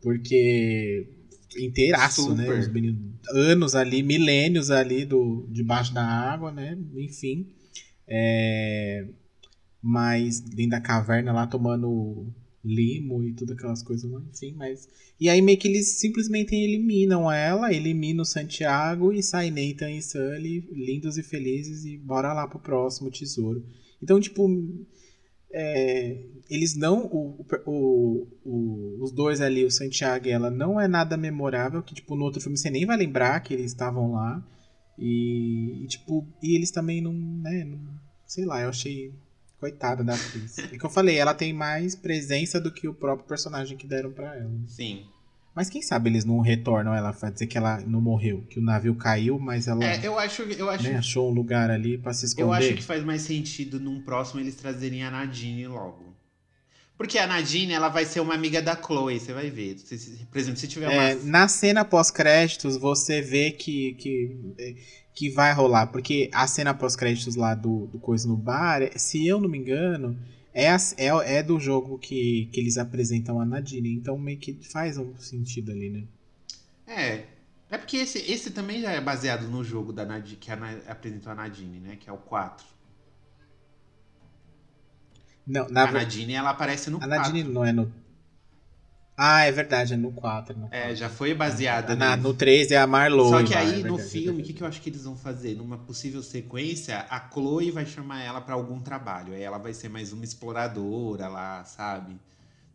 Porque 0.00 1.08
inteiraço, 1.58 2.34
né? 2.36 2.46
Os 2.60 2.68
meninos, 2.68 3.00
anos 3.34 3.74
ali, 3.74 4.00
milênios 4.00 4.70
ali 4.70 5.04
do 5.04 5.48
debaixo 5.50 5.92
da 5.92 6.04
água, 6.04 6.52
né? 6.52 6.78
Enfim, 6.94 7.48
é, 8.06 9.08
mas 9.82 10.38
dentro 10.40 10.70
da 10.70 10.80
caverna 10.80 11.32
lá 11.32 11.48
tomando 11.48 12.32
limo 12.66 13.22
e 13.22 13.32
tudo 13.32 13.52
aquelas 13.52 13.82
coisas 13.82 14.10
lá, 14.10 14.20
enfim, 14.32 14.54
mas 14.56 14.88
e 15.20 15.28
aí 15.28 15.40
meio 15.40 15.56
que 15.58 15.68
eles 15.68 15.98
simplesmente 16.00 16.54
eliminam 16.54 17.30
ela, 17.30 17.72
eliminam 17.72 18.22
o 18.22 18.26
Santiago 18.26 19.12
e 19.12 19.22
sai 19.22 19.50
Nathan 19.50 19.90
e 19.92 20.02
Sully 20.02 20.68
lindos 20.72 21.16
e 21.16 21.22
felizes 21.22 21.84
e 21.84 21.96
bora 21.96 22.32
lá 22.32 22.46
pro 22.48 22.58
próximo 22.58 23.10
tesouro. 23.10 23.64
Então, 24.02 24.20
tipo, 24.20 24.46
é, 25.52 26.22
eles 26.50 26.76
não. 26.76 27.06
O, 27.06 27.44
o, 27.66 28.26
o- 28.44 29.02
os 29.02 29.12
dois 29.12 29.40
ali, 29.40 29.64
o 29.64 29.70
Santiago 29.70 30.26
e 30.26 30.30
ela, 30.30 30.50
não 30.50 30.80
é 30.80 30.86
nada 30.88 31.16
memorável. 31.16 31.82
Que, 31.82 31.94
tipo, 31.94 32.14
no 32.16 32.24
outro 32.24 32.40
filme 32.40 32.58
você 32.58 32.68
nem 32.70 32.84
vai 32.84 32.96
lembrar 32.96 33.40
que 33.40 33.54
eles 33.54 33.66
estavam 33.66 34.12
lá. 34.12 34.46
E, 34.98 35.82
e, 35.84 35.86
tipo, 35.86 36.26
e 36.42 36.56
eles 36.56 36.70
também 36.70 37.00
não, 37.00 37.12
né? 37.12 37.64
não- 37.64 37.96
sei 38.26 38.44
lá, 38.44 38.62
eu 38.62 38.68
achei. 38.68 39.12
Coitada 39.70 40.04
da 40.04 40.14
atriz. 40.14 40.58
É 40.58 40.78
que 40.78 40.84
eu 40.84 40.90
falei, 40.90 41.16
ela 41.16 41.34
tem 41.34 41.52
mais 41.52 41.96
presença 41.96 42.60
do 42.60 42.72
que 42.72 42.86
o 42.86 42.94
próprio 42.94 43.26
personagem 43.26 43.76
que 43.76 43.86
deram 43.86 44.12
pra 44.12 44.36
ela. 44.36 44.50
Sim. 44.68 45.04
Mas 45.54 45.70
quem 45.70 45.80
sabe 45.82 46.10
eles 46.10 46.24
não 46.24 46.40
retornam 46.40 46.94
ela 46.94 47.12
pra 47.12 47.30
dizer 47.30 47.46
que 47.46 47.56
ela 47.56 47.80
não 47.86 48.00
morreu, 48.00 48.44
que 48.48 48.60
o 48.60 48.62
navio 48.62 48.94
caiu, 48.94 49.38
mas 49.38 49.66
ela 49.66 49.82
É, 49.82 50.06
eu 50.06 50.18
acho, 50.18 50.42
eu 50.42 50.68
acho, 50.68 50.84
né, 50.84 50.96
achou 50.96 51.30
um 51.30 51.34
lugar 51.34 51.70
ali 51.70 51.96
pra 51.96 52.12
se 52.12 52.26
esconder. 52.26 52.46
eu 52.46 52.52
acho 52.52 52.74
que 52.74 52.82
faz 52.82 53.02
mais 53.02 53.22
sentido 53.22 53.80
num 53.80 54.02
próximo 54.02 54.40
eles 54.40 54.54
trazerem 54.54 55.02
a 55.02 55.10
Nadine 55.10 55.66
logo. 55.66 56.14
Porque 56.96 57.18
a 57.18 57.26
Nadine, 57.26 57.72
ela 57.74 57.88
vai 57.90 58.04
ser 58.06 58.20
uma 58.20 58.34
amiga 58.34 58.62
da 58.62 58.74
Chloe, 58.74 59.20
você 59.20 59.32
vai 59.32 59.50
ver. 59.50 59.78
Se- 59.78 60.26
por 60.30 60.38
exemplo, 60.38 60.58
se 60.58 60.66
tiver 60.66 60.90
É, 60.90 61.14
uma... 61.14 61.24
na 61.24 61.48
cena 61.48 61.84
pós-créditos, 61.84 62.76
você 62.78 63.20
vê 63.20 63.50
que, 63.50 63.92
que, 63.94 64.76
que 65.14 65.30
vai 65.30 65.52
rolar. 65.52 65.88
Porque 65.88 66.30
a 66.32 66.46
cena 66.46 66.72
pós-créditos 66.72 67.36
lá 67.36 67.54
do, 67.54 67.86
do 67.88 67.98
Coisa 67.98 68.26
no 68.26 68.36
Bar, 68.36 68.82
é- 68.82 68.96
se 68.96 69.26
eu 69.26 69.38
não 69.40 69.48
me 69.48 69.58
engano, 69.58 70.18
é, 70.54 70.70
a- 70.70 70.78
é, 70.96 71.36
é 71.38 71.42
do 71.42 71.60
jogo 71.60 71.98
que, 71.98 72.48
que 72.50 72.58
eles 72.60 72.78
apresentam 72.78 73.38
a 73.40 73.44
Nadine. 73.44 73.92
Então 73.92 74.16
meio 74.18 74.38
que 74.38 74.54
faz 74.72 74.96
um 74.96 75.14
sentido 75.18 75.72
ali, 75.72 75.90
né? 75.90 76.04
É. 76.86 77.24
É 77.68 77.76
porque 77.76 77.96
esse, 77.96 78.18
esse 78.30 78.52
também 78.52 78.80
já 78.80 78.92
é 78.92 79.00
baseado 79.00 79.48
no 79.48 79.62
jogo 79.64 79.92
da 79.92 80.04
Nadine, 80.06 80.36
que 80.36 80.50
a 80.50 80.54
apresentou 80.88 81.32
a 81.32 81.34
Nadine, 81.34 81.80
né? 81.80 81.96
Que 81.96 82.08
é 82.08 82.12
o 82.12 82.16
4. 82.16 82.64
Não, 85.46 85.68
na 85.68 85.84
a 85.88 85.92
Nadine, 85.92 86.34
ela 86.34 86.50
aparece 86.50 86.90
no 86.90 86.96
a 86.98 87.00
4. 87.00 87.16
Nadine 87.16 87.48
não 87.48 87.64
é 87.64 87.72
no. 87.72 87.92
Ah, 89.18 89.44
é 89.44 89.52
verdade, 89.52 89.94
é 89.94 89.96
no 89.96 90.12
4. 90.12 90.58
No 90.58 90.66
É, 90.70 90.80
4. 90.82 90.96
já 90.96 91.08
foi 91.08 91.32
baseada 91.32 91.96
Na- 91.96 92.10
nesse. 92.16 92.22
no 92.28 92.34
3 92.34 92.70
é 92.70 92.76
a 92.76 92.86
Marlowe. 92.86 93.30
Só 93.30 93.42
que 93.42 93.54
aí 93.54 93.66
é 93.80 93.84
no 93.84 93.96
verdade, 93.96 94.02
é 94.02 94.04
filme, 94.22 94.42
o 94.42 94.44
que, 94.44 94.52
que 94.52 94.62
eu 94.62 94.66
acho 94.66 94.80
que 94.82 94.90
eles 94.90 95.04
vão 95.04 95.16
fazer? 95.16 95.54
Numa 95.56 95.78
possível 95.78 96.22
sequência, 96.22 97.06
a 97.08 97.18
Chloe 97.32 97.70
vai 97.70 97.86
chamar 97.86 98.20
ela 98.22 98.42
pra 98.42 98.54
algum 98.54 98.78
trabalho. 98.80 99.32
Aí 99.32 99.40
ela 99.42 99.56
vai 99.56 99.72
ser 99.72 99.88
mais 99.88 100.12
uma 100.12 100.24
exploradora 100.24 101.28
lá, 101.28 101.64
sabe? 101.64 102.18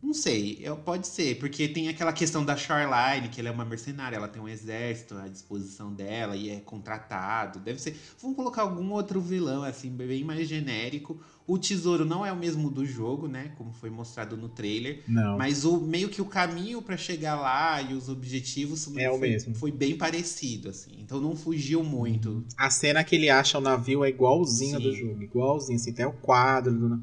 Não 0.02 0.12
sei, 0.12 0.58
eu- 0.60 0.76
pode 0.78 1.06
ser, 1.06 1.38
porque 1.38 1.68
tem 1.68 1.88
aquela 1.88 2.12
questão 2.12 2.44
da 2.44 2.56
Charline, 2.56 3.28
que 3.28 3.38
ela 3.38 3.50
é 3.50 3.52
uma 3.52 3.64
mercenária, 3.64 4.16
ela 4.16 4.26
tem 4.26 4.42
um 4.42 4.48
exército 4.48 5.16
à 5.16 5.28
disposição 5.28 5.92
dela 5.94 6.34
e 6.34 6.50
é 6.50 6.56
contratado. 6.58 7.60
Deve 7.60 7.80
ser. 7.80 7.96
Vamos 8.20 8.34
colocar 8.36 8.62
algum 8.62 8.90
outro 8.90 9.20
vilão, 9.20 9.62
assim, 9.62 9.90
bem 9.90 10.24
mais 10.24 10.48
genérico. 10.48 11.22
O 11.46 11.58
tesouro 11.58 12.04
não 12.04 12.24
é 12.24 12.32
o 12.32 12.36
mesmo 12.36 12.70
do 12.70 12.86
jogo, 12.86 13.26
né? 13.26 13.52
Como 13.58 13.72
foi 13.72 13.90
mostrado 13.90 14.36
no 14.36 14.48
trailer. 14.48 15.02
Não. 15.08 15.36
Mas 15.36 15.64
o 15.64 15.80
meio 15.80 16.08
que 16.08 16.22
o 16.22 16.24
caminho 16.24 16.80
pra 16.80 16.96
chegar 16.96 17.34
lá 17.40 17.82
e 17.82 17.94
os 17.94 18.08
objetivos 18.08 18.86
É 18.96 19.10
o 19.10 19.18
foi, 19.18 19.28
mesmo. 19.28 19.54
foi 19.54 19.70
bem 19.72 19.96
parecido, 19.96 20.68
assim. 20.68 20.92
Então 20.98 21.20
não 21.20 21.34
fugiu 21.36 21.82
muito. 21.82 22.44
A 22.56 22.70
cena 22.70 23.02
que 23.02 23.16
ele 23.16 23.28
acha 23.28 23.58
o 23.58 23.60
navio 23.60 24.04
é 24.04 24.08
igualzinha 24.08 24.78
do 24.78 24.92
jogo, 24.94 25.22
igualzinho, 25.22 25.76
assim, 25.76 25.90
até 25.90 26.06
o 26.06 26.12
quadro 26.12 26.72
do- 26.72 27.02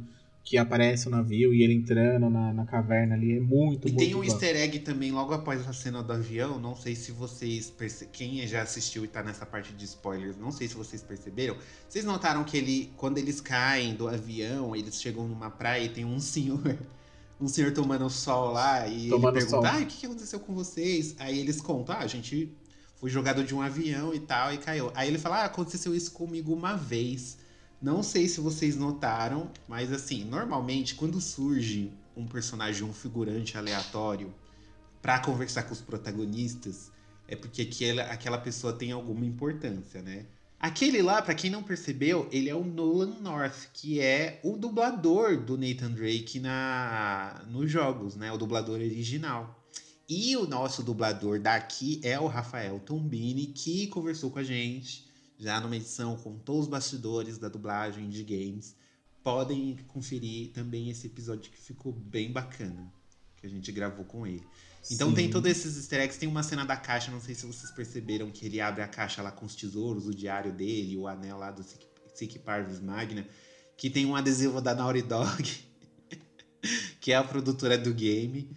que 0.49 0.57
aparece 0.57 1.07
o 1.07 1.11
navio 1.11 1.53
e 1.53 1.61
ele 1.63 1.73
entrando 1.75 2.27
na, 2.29 2.51
na 2.53 2.65
caverna 2.65 3.13
ali 3.15 3.37
é 3.37 3.39
muito, 3.39 3.87
E 3.87 3.91
muito 3.91 3.97
tem 3.97 4.15
um 4.15 4.23
igual. 4.23 4.25
easter 4.25 4.55
egg 4.55 4.79
também 4.79 5.11
logo 5.11 5.31
após 5.33 5.67
a 5.67 5.73
cena 5.73 6.01
do 6.01 6.11
avião. 6.11 6.59
Não 6.59 6.75
sei 6.75 6.95
se 6.95 7.11
vocês. 7.11 7.69
perce- 7.69 8.07
Quem 8.07 8.45
já 8.47 8.63
assistiu 8.63 9.05
e 9.05 9.07
tá 9.07 9.21
nessa 9.23 9.45
parte 9.45 9.73
de 9.73 9.85
spoilers, 9.85 10.37
não 10.37 10.51
sei 10.51 10.67
se 10.67 10.75
vocês 10.75 11.03
perceberam. 11.03 11.55
Vocês 11.87 12.03
notaram 12.03 12.43
que 12.43 12.57
ele, 12.57 12.91
quando 12.97 13.19
eles 13.19 13.39
caem 13.39 13.93
do 13.95 14.07
avião, 14.07 14.75
eles 14.75 14.99
chegam 15.01 15.27
numa 15.27 15.51
praia 15.51 15.83
e 15.85 15.89
tem 15.89 16.05
um 16.05 16.19
senhor. 16.19 16.59
Um 17.41 17.47
senhor 17.47 17.71
tomando 17.71 18.09
sol 18.09 18.51
lá 18.51 18.85
e 18.87 19.07
Tomando 19.09 19.37
ele 19.37 19.45
pergunta. 19.45 19.71
Ah, 19.71 19.77
o 19.81 19.85
que 19.85 19.97
que 19.99 20.05
aconteceu 20.07 20.41
com 20.41 20.53
vocês? 20.53 21.15
Aí 21.19 21.39
eles 21.39 21.61
contam: 21.61 21.95
Ah, 21.95 21.99
a 21.99 22.07
gente 22.07 22.53
foi 22.97 23.09
jogado 23.09 23.45
de 23.45 23.55
um 23.55 23.61
avião 23.61 24.13
e 24.13 24.19
tal 24.19 24.53
e 24.53 24.57
caiu. 24.57 24.91
Aí 24.93 25.07
ele 25.07 25.17
fala: 25.17 25.43
Ah, 25.43 25.45
aconteceu 25.45 25.95
isso 25.95 26.11
comigo 26.11 26.53
uma 26.53 26.75
vez. 26.75 27.37
Não 27.81 28.03
sei 28.03 28.27
se 28.27 28.41
vocês 28.41 28.75
notaram, 28.75 29.49
mas 29.65 29.93
assim, 29.93 30.25
normalmente 30.25 30.95
quando 30.95 31.21
surge 31.21 31.93
um 32.15 32.27
personagem, 32.27 32.83
um 32.83 32.93
figurante 32.93 33.57
aleatório 33.57 34.33
pra 35.01 35.17
conversar 35.19 35.63
com 35.63 35.71
os 35.71 35.79
protagonistas, 35.79 36.91
é 37.25 37.37
porque 37.37 37.61
aquela, 37.61 38.03
aquela 38.03 38.37
pessoa 38.37 38.73
tem 38.73 38.91
alguma 38.91 39.25
importância, 39.25 40.01
né? 40.01 40.25
Aquele 40.59 41.01
lá, 41.01 41.21
pra 41.21 41.33
quem 41.33 41.49
não 41.49 41.63
percebeu, 41.63 42.27
ele 42.33 42.49
é 42.49 42.55
o 42.55 42.65
Nolan 42.65 43.17
North, 43.21 43.69
que 43.73 44.01
é 44.01 44.41
o 44.43 44.57
dublador 44.57 45.37
do 45.37 45.57
Nathan 45.57 45.91
Drake 45.91 46.37
na 46.37 47.45
nos 47.47 47.71
jogos, 47.71 48.17
né? 48.17 48.29
O 48.29 48.37
dublador 48.37 48.75
original. 48.75 49.57
E 50.09 50.35
o 50.35 50.45
nosso 50.45 50.83
dublador 50.83 51.39
daqui 51.39 52.01
é 52.03 52.19
o 52.19 52.27
Rafael 52.27 52.77
Tombini, 52.79 53.45
que 53.45 53.87
conversou 53.87 54.31
com 54.31 54.39
a 54.39 54.43
gente 54.43 55.08
já 55.39 55.59
numa 55.61 55.77
edição 55.77 56.17
com 56.17 56.37
todos 56.37 56.63
os 56.63 56.67
bastidores 56.67 57.37
da 57.37 57.47
dublagem 57.47 58.09
de 58.09 58.23
games. 58.23 58.75
Podem 59.23 59.77
conferir 59.87 60.51
também 60.51 60.89
esse 60.89 61.07
episódio 61.07 61.49
que 61.49 61.57
ficou 61.57 61.93
bem 61.93 62.31
bacana, 62.31 62.91
que 63.37 63.47
a 63.47 63.49
gente 63.49 63.71
gravou 63.71 64.03
com 64.03 64.27
ele. 64.27 64.45
Então 64.91 65.09
Sim. 65.09 65.15
tem 65.15 65.29
todos 65.29 65.49
esses 65.49 65.77
easter 65.77 66.01
eggs, 66.01 66.19
tem 66.19 66.27
uma 66.27 66.43
cena 66.43 66.65
da 66.65 66.75
caixa, 66.75 67.11
não 67.11 67.21
sei 67.21 67.35
se 67.35 67.45
vocês 67.45 67.71
perceberam 67.71 68.29
que 68.31 68.45
ele 68.45 68.59
abre 68.59 68.81
a 68.81 68.87
caixa 68.87 69.21
lá 69.21 69.31
com 69.31 69.45
os 69.45 69.55
tesouros, 69.55 70.07
o 70.07 70.13
diário 70.13 70.51
dele, 70.51 70.97
o 70.97 71.07
anel 71.07 71.37
lá 71.37 71.51
do 71.51 71.63
Sic, 71.63 71.85
Sic 72.13 72.39
Parvis 72.39 72.79
Magna, 72.79 73.25
que 73.77 73.89
tem 73.89 74.05
um 74.05 74.15
adesivo 74.15 74.61
da 74.61 74.73
Naughty 74.73 75.01
Dog, 75.03 75.51
que 76.99 77.11
é 77.11 77.15
a 77.15 77.23
produtora 77.23 77.77
do 77.77 77.93
game. 77.93 78.49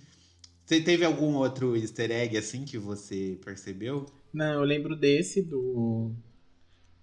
Você 0.65 0.81
teve 0.81 1.05
algum 1.05 1.35
outro 1.35 1.77
easter 1.77 2.11
egg 2.11 2.37
assim 2.37 2.65
que 2.65 2.79
você 2.79 3.39
percebeu? 3.45 4.07
Não, 4.33 4.55
eu 4.55 4.63
lembro 4.63 4.97
desse 4.97 5.43
do 5.43 6.15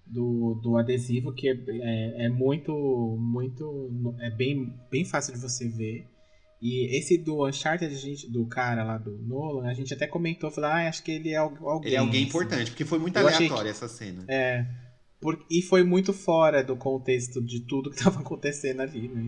do, 0.09 0.59
do 0.61 0.77
adesivo 0.77 1.31
que 1.33 1.49
é, 1.49 1.53
é, 1.53 2.25
é 2.25 2.29
muito 2.29 2.71
muito 3.19 4.15
é 4.19 4.29
bem 4.31 4.73
bem 4.91 5.05
fácil 5.05 5.33
de 5.33 5.39
você 5.39 5.67
ver. 5.67 6.05
E 6.61 6.97
esse 6.97 7.17
do 7.17 7.47
Uncharted, 7.47 7.93
a 7.93 7.97
gente, 7.97 8.29
do 8.29 8.45
cara 8.45 8.83
lá 8.83 8.97
do 8.97 9.11
Nolan, 9.19 9.69
a 9.69 9.73
gente 9.73 9.93
até 9.93 10.05
comentou, 10.05 10.51
falou, 10.51 10.69
ah, 10.69 10.89
acho 10.89 11.01
que 11.01 11.11
ele 11.11 11.29
é 11.29 11.37
al- 11.37 11.55
alguém. 11.61 11.87
Ele 11.87 11.95
é 11.95 11.99
alguém 11.99 12.19
assim. 12.21 12.27
importante, 12.29 12.71
porque 12.71 12.83
foi 12.83 12.99
muito 12.99 13.17
Eu 13.17 13.25
aleatória 13.27 13.69
essa 13.69 13.87
cena. 13.87 14.25
É. 14.27 14.65
Por- 15.21 15.39
e 15.49 15.61
foi 15.61 15.83
muito 15.83 16.11
fora 16.11 16.61
do 16.61 16.75
contexto 16.75 17.41
de 17.41 17.61
tudo 17.61 17.89
que 17.89 17.95
tava 18.03 18.19
acontecendo 18.19 18.81
ali, 18.81 19.07
né? 19.07 19.25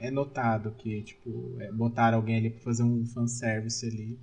É, 0.00 0.08
é 0.08 0.10
notado 0.10 0.72
que, 0.76 1.02
tipo, 1.02 1.56
é, 1.60 1.70
botaram 1.70 2.18
alguém 2.18 2.36
ali 2.38 2.50
pra 2.50 2.62
fazer 2.62 2.82
um 2.82 3.04
fanservice 3.06 3.86
ali. 3.86 4.18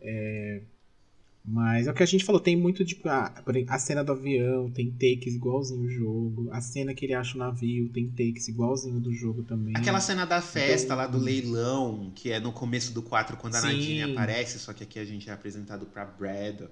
É, 0.00 0.62
mas 1.44 1.86
é 1.86 1.90
o 1.90 1.94
que 1.94 2.02
a 2.02 2.06
gente 2.06 2.24
falou, 2.24 2.40
tem 2.40 2.54
muito, 2.56 2.84
tipo, 2.84 3.08
a, 3.08 3.30
por 3.30 3.56
exemplo, 3.56 3.74
a 3.74 3.78
cena 3.78 4.04
do 4.04 4.12
avião, 4.12 4.70
tem 4.70 4.90
takes 4.90 5.34
igualzinho 5.34 5.82
o 5.82 5.90
jogo. 5.90 6.48
A 6.52 6.60
cena 6.60 6.92
que 6.94 7.04
ele 7.06 7.14
acha 7.14 7.34
o 7.34 7.38
navio, 7.38 7.88
tem 7.88 8.08
takes 8.10 8.46
igualzinho 8.48 9.00
do 9.00 9.12
jogo 9.12 9.42
também. 9.42 9.72
Aquela 9.76 10.00
cena 10.00 10.24
da 10.26 10.40
festa 10.42 10.84
Então- 10.86 10.96
lá 10.98 11.06
do 11.06 11.18
leilão, 11.18 12.12
que 12.14 12.30
é 12.30 12.38
no 12.38 12.52
começo 12.52 12.92
do 12.92 13.02
4, 13.02 13.36
quando 13.36 13.54
a 13.56 13.60
Sim. 13.60 13.66
Nadine 13.68 14.02
aparece, 14.12 14.58
só 14.58 14.72
que 14.72 14.84
aqui 14.84 14.98
a 14.98 15.04
gente 15.04 15.28
é 15.30 15.32
apresentado 15.32 15.86
pra 15.86 16.04
Braddock. 16.04 16.70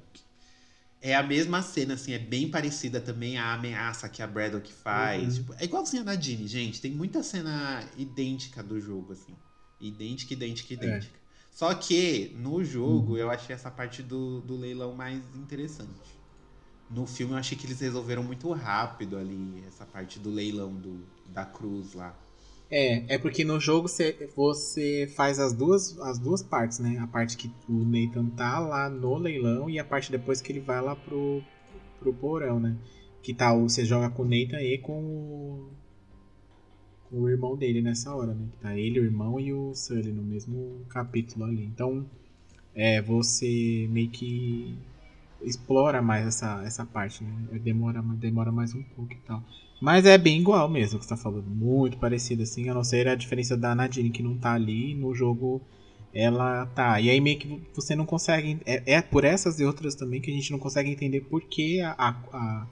É 1.01 1.15
a 1.15 1.23
mesma 1.23 1.63
cena, 1.63 1.95
assim, 1.95 2.13
é 2.13 2.19
bem 2.19 2.51
parecida 2.51 3.01
também 3.01 3.39
a 3.39 3.55
ameaça 3.55 4.09
que 4.09 4.21
a 4.21 4.27
Braddock 4.27 4.73
faz. 4.73 5.23
Uhum. 5.39 5.45
Tipo, 5.45 5.55
é 5.59 5.65
igualzinho 5.65 6.03
a 6.03 6.05
Nadine, 6.07 6.47
gente. 6.49 6.81
Tem 6.81 6.91
muita 6.91 7.23
cena 7.23 7.85
idêntica 7.97 8.63
do 8.65 8.81
jogo, 8.81 9.13
assim. 9.13 9.33
Idêntica, 9.81 10.35
idêntica, 10.35 10.75
idêntica. 10.75 11.15
Só 11.59 11.75
que, 11.75 12.37
no 12.37 12.63
jogo, 12.63 13.17
eu 13.19 13.29
achei 13.33 13.53
essa 13.53 13.69
parte 13.69 14.01
do, 14.01 14.41
do 14.43 14.57
leilão 14.57 14.95
mais 14.95 15.21
interessante. 15.35 16.17
No 16.89 17.05
filme, 17.05 17.33
eu 17.33 17.37
achei 17.37 17.59
que 17.59 17.67
eles 17.67 17.81
resolveram 17.81 18.23
muito 18.23 18.49
rápido 18.53 19.19
ali, 19.19 19.65
essa 19.67 19.85
parte 19.85 20.21
do 20.21 20.31
leilão 20.31 20.73
do, 20.73 21.05
da 21.27 21.45
cruz 21.45 21.95
lá. 21.95 22.17
É, 22.71 23.13
é 23.13 23.19
porque 23.19 23.43
no 23.43 23.59
jogo 23.59 23.89
você, 23.89 24.31
você 24.37 25.13
faz 25.17 25.41
as 25.41 25.53
duas, 25.53 25.99
as 25.99 26.21
duas 26.21 26.45
partes, 26.45 26.79
né? 26.79 26.97
A 27.01 27.09
parte 27.09 27.37
que 27.37 27.53
o 27.69 27.85
Nathan 27.85 28.27
tá 28.37 28.61
lá 28.61 28.89
no 28.89 29.17
leilão 29.17 29.69
e 29.69 29.81
a 29.81 29.85
parte 29.85 30.13
depois 30.13 30.41
que 30.41 30.53
ele 30.53 30.61
vai 30.61 30.81
lá 30.81 30.95
pro, 30.95 31.43
pro 31.99 32.15
porão, 32.15 32.61
né? 32.61 32.77
Que 33.21 33.35
tá, 33.35 33.53
você 33.53 33.85
joga 33.85 34.09
com 34.11 34.23
o 34.23 34.29
Nathan 34.29 34.61
e 34.63 34.79
com 34.79 35.03
o, 35.03 35.73
com 37.11 37.21
o 37.21 37.29
irmão 37.29 37.57
dele 37.57 37.81
nessa 37.81 38.15
hora, 38.15 38.35
né? 38.35 38.47
Que 38.53 38.59
tá 38.59 38.77
ele, 38.77 39.01
o 39.01 39.05
irmão 39.05 39.41
e 39.41 39.53
o 39.53 39.75
Sully 39.75 40.13
no 40.13 40.23
mesmo 40.23 40.83
capítulo 40.89 41.45
ali. 41.45 41.65
Então, 41.65 42.07
é, 42.75 43.01
você 43.03 43.89
meio 43.91 44.11
que 44.11 44.77
explora 45.43 46.03
mais 46.03 46.27
essa, 46.27 46.63
essa 46.65 46.85
parte, 46.85 47.25
né? 47.25 47.59
Demora, 47.63 48.03
demora 48.03 48.53
mais 48.53 48.75
um 48.75 48.83
pouco 48.83 49.13
e 49.13 49.19
tal. 49.27 49.43
Mas 49.81 50.05
é 50.05 50.19
bem 50.19 50.41
igual 50.41 50.69
mesmo 50.69 50.99
que 50.99 51.05
você 51.05 51.11
tá 51.11 51.17
falando. 51.17 51.49
Muito 51.49 51.99
parecido, 51.99 52.43
assim. 52.43 52.69
A 52.69 52.75
não 52.75 52.85
ser 52.85 53.09
a 53.09 53.15
diferença 53.15 53.57
da 53.57 53.75
Nadine, 53.75 54.11
que 54.11 54.23
não 54.23 54.37
tá 54.37 54.55
ali. 54.55 54.95
No 54.95 55.15
jogo, 55.15 55.63
ela 56.13 56.67
tá. 56.67 57.01
E 57.01 57.09
aí 57.09 57.21
meio 57.21 57.39
que 57.39 57.63
você 57.75 57.95
não 57.95 58.05
consegue. 58.05 58.59
É, 58.67 58.95
é 58.95 59.03
por 59.03 59.25
essas 59.25 59.61
e 59.61 59.65
outras 59.65 59.95
também 59.95 60.21
que 60.21 60.31
a 60.31 60.35
gente 60.35 60.51
não 60.51 60.59
consegue 60.59 60.91
entender 60.91 61.21
por 61.23 61.43
que 61.43 61.81
a, 61.81 61.93
a, 61.93 62.09
a 62.33 62.67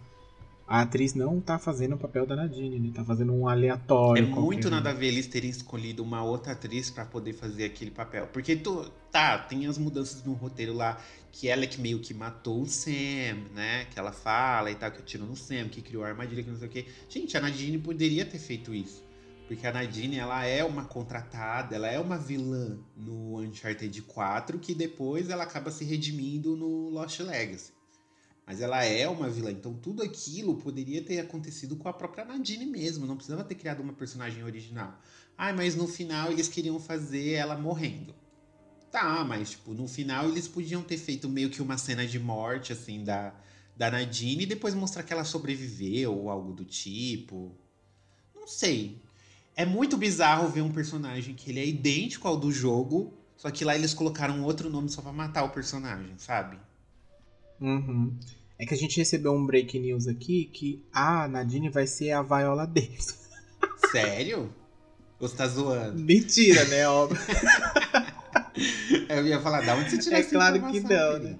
atriz 0.66 1.14
não 1.14 1.40
tá 1.40 1.58
fazendo 1.58 1.94
o 1.94 1.98
papel 1.98 2.26
da 2.26 2.34
Nadine, 2.34 2.78
né? 2.78 2.90
Tá 2.92 3.04
fazendo 3.04 3.32
um 3.32 3.48
aleatório. 3.48 4.24
É 4.24 4.26
muito 4.26 4.68
nada 4.68 4.90
a 4.90 4.92
ver 4.92 5.06
eles 5.06 5.26
terem 5.26 5.48
escolhido 5.48 6.02
uma 6.02 6.24
outra 6.24 6.52
atriz 6.52 6.90
para 6.90 7.04
poder 7.04 7.34
fazer 7.34 7.64
aquele 7.64 7.90
papel. 7.90 8.26
Porque 8.32 8.56
tu, 8.56 8.90
tá, 9.12 9.38
tem 9.38 9.66
as 9.66 9.78
mudanças 9.78 10.24
no 10.24 10.32
roteiro 10.32 10.74
lá, 10.74 11.00
que 11.30 11.48
ela 11.48 11.64
é 11.64 11.66
que 11.66 11.80
meio 11.80 12.00
que 12.00 12.12
matou 12.12 12.62
o 12.62 12.66
Sam, 12.66 13.36
né? 13.54 13.86
Que 13.92 13.98
ela 13.98 14.10
fala 14.10 14.70
e 14.70 14.74
tal, 14.74 14.90
que 14.90 14.98
atirou 14.98 15.26
no 15.26 15.36
Sam, 15.36 15.68
que 15.68 15.80
criou 15.80 16.02
a 16.04 16.08
armadilha, 16.08 16.42
que 16.42 16.50
não 16.50 16.58
sei 16.58 16.66
o 16.68 16.70
quê. 16.70 16.86
Gente, 17.08 17.36
a 17.36 17.40
Nadine 17.40 17.78
poderia 17.78 18.24
ter 18.24 18.38
feito 18.38 18.74
isso. 18.74 19.06
Porque 19.46 19.64
a 19.64 19.72
Nadine, 19.72 20.18
ela 20.18 20.44
é 20.44 20.64
uma 20.64 20.84
contratada, 20.84 21.76
ela 21.76 21.86
é 21.86 22.00
uma 22.00 22.18
vilã 22.18 22.76
no 22.96 23.38
Uncharted 23.38 24.02
4, 24.02 24.58
que 24.58 24.74
depois 24.74 25.30
ela 25.30 25.44
acaba 25.44 25.70
se 25.70 25.84
redimindo 25.84 26.56
no 26.56 26.88
Lost 26.90 27.20
Legacy. 27.20 27.75
Mas 28.46 28.60
ela 28.60 28.84
é 28.84 29.08
uma 29.08 29.28
vilã, 29.28 29.50
então 29.50 29.74
tudo 29.74 30.04
aquilo 30.04 30.54
poderia 30.54 31.02
ter 31.02 31.18
acontecido 31.18 31.74
com 31.74 31.88
a 31.88 31.92
própria 31.92 32.24
Nadine 32.24 32.64
mesmo, 32.64 33.04
não 33.04 33.16
precisava 33.16 33.42
ter 33.42 33.56
criado 33.56 33.80
uma 33.80 33.92
personagem 33.92 34.44
original. 34.44 34.96
Ah, 35.36 35.52
mas 35.52 35.74
no 35.74 35.88
final 35.88 36.30
eles 36.30 36.46
queriam 36.46 36.78
fazer 36.78 37.32
ela 37.32 37.58
morrendo. 37.58 38.14
Tá, 38.92 39.24
mas 39.24 39.50
tipo, 39.50 39.74
no 39.74 39.88
final 39.88 40.28
eles 40.28 40.46
podiam 40.46 40.80
ter 40.80 40.96
feito 40.96 41.28
meio 41.28 41.50
que 41.50 41.60
uma 41.60 41.76
cena 41.76 42.06
de 42.06 42.20
morte, 42.20 42.72
assim, 42.72 43.02
da, 43.02 43.34
da 43.76 43.90
Nadine 43.90 44.44
e 44.44 44.46
depois 44.46 44.74
mostrar 44.74 45.02
que 45.02 45.12
ela 45.12 45.24
sobreviveu 45.24 46.16
ou 46.16 46.30
algo 46.30 46.52
do 46.52 46.64
tipo. 46.64 47.52
Não 48.32 48.46
sei. 48.46 49.02
É 49.56 49.66
muito 49.66 49.96
bizarro 49.96 50.48
ver 50.48 50.62
um 50.62 50.70
personagem 50.70 51.34
que 51.34 51.50
ele 51.50 51.58
é 51.58 51.66
idêntico 51.66 52.28
ao 52.28 52.36
do 52.36 52.52
jogo, 52.52 53.12
só 53.36 53.50
que 53.50 53.64
lá 53.64 53.74
eles 53.74 53.92
colocaram 53.92 54.44
outro 54.44 54.70
nome 54.70 54.88
só 54.88 55.02
pra 55.02 55.12
matar 55.12 55.42
o 55.42 55.50
personagem, 55.50 56.14
sabe? 56.16 56.58
Uhum. 57.60 58.16
É 58.58 58.64
que 58.64 58.74
a 58.74 58.76
gente 58.76 58.96
recebeu 58.96 59.32
um 59.32 59.44
break 59.44 59.78
news 59.78 60.06
aqui 60.06 60.46
que 60.46 60.82
a 60.92 61.28
Nadine 61.28 61.68
vai 61.68 61.86
ser 61.86 62.12
a 62.12 62.22
Viola 62.22 62.66
Davis. 62.66 63.28
Sério? 63.92 64.52
Você 65.18 65.36
tá 65.36 65.46
zoando? 65.46 65.98
Mentira, 65.98 66.64
né? 66.66 66.88
Óbvio. 66.88 67.18
eu 69.08 69.26
ia 69.26 69.40
falar, 69.40 69.62
da 69.62 69.74
onde 69.74 69.90
você 69.90 69.98
tirou 69.98 70.18
É 70.18 70.22
claro 70.22 70.70
que 70.70 70.80
não, 70.80 71.18
né? 71.18 71.38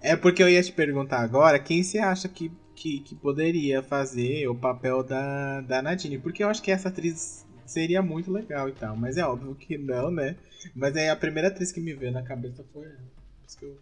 É 0.00 0.16
porque 0.16 0.42
eu 0.42 0.48
ia 0.48 0.62
te 0.62 0.72
perguntar 0.72 1.20
agora 1.20 1.58
quem 1.58 1.82
você 1.82 1.98
acha 1.98 2.28
que, 2.28 2.52
que, 2.74 3.00
que, 3.00 3.14
poderia 3.14 3.82
fazer 3.82 4.46
o 4.48 4.54
papel 4.54 5.02
da, 5.02 5.60
da 5.62 5.80
Nadine. 5.80 6.18
Porque 6.18 6.44
eu 6.44 6.48
acho 6.48 6.62
que 6.62 6.70
essa 6.70 6.88
atriz 6.88 7.44
seria 7.64 8.02
muito 8.02 8.30
legal 8.30 8.68
e 8.68 8.72
tal. 8.72 8.96
Mas 8.96 9.16
é 9.16 9.24
óbvio 9.24 9.54
que 9.54 9.78
não, 9.78 10.10
né? 10.10 10.36
Mas 10.74 10.94
é 10.96 11.10
a 11.10 11.16
primeira 11.16 11.48
atriz 11.48 11.72
que 11.72 11.80
me 11.80 11.94
veio 11.94 12.12
na 12.12 12.22
cabeça 12.22 12.64
foi 12.72 12.84
ela. 12.84 12.96
Por 12.96 13.46
isso 13.48 13.58
que 13.58 13.64
eu 13.64 13.78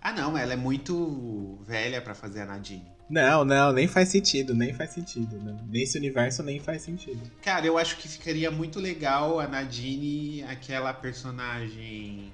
ah, 0.00 0.12
não, 0.12 0.36
ela 0.36 0.52
é 0.52 0.56
muito 0.56 1.58
velha 1.66 2.00
para 2.00 2.14
fazer 2.14 2.42
a 2.42 2.46
Nadine. 2.46 2.96
Não, 3.08 3.44
não, 3.44 3.72
nem 3.72 3.86
faz 3.86 4.08
sentido, 4.08 4.54
nem 4.54 4.74
faz 4.74 4.90
sentido. 4.90 5.38
Não. 5.38 5.64
Nesse 5.68 5.96
universo 5.96 6.42
nem 6.42 6.58
faz 6.58 6.82
sentido. 6.82 7.20
Cara, 7.40 7.64
eu 7.64 7.78
acho 7.78 7.96
que 7.98 8.08
ficaria 8.08 8.50
muito 8.50 8.80
legal 8.80 9.38
a 9.38 9.46
Nadine, 9.46 10.42
aquela 10.44 10.92
personagem. 10.92 12.32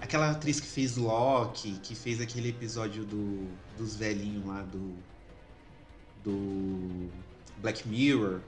Aquela 0.00 0.30
atriz 0.30 0.60
que 0.60 0.66
fez 0.66 0.96
Loki, 0.96 1.80
que 1.82 1.94
fez 1.94 2.20
aquele 2.20 2.50
episódio 2.50 3.04
do, 3.04 3.48
dos 3.78 3.96
velhinhos 3.96 4.44
lá 4.44 4.62
do. 4.62 4.94
do. 6.22 7.10
Black 7.58 7.88
Mirror. 7.88 8.40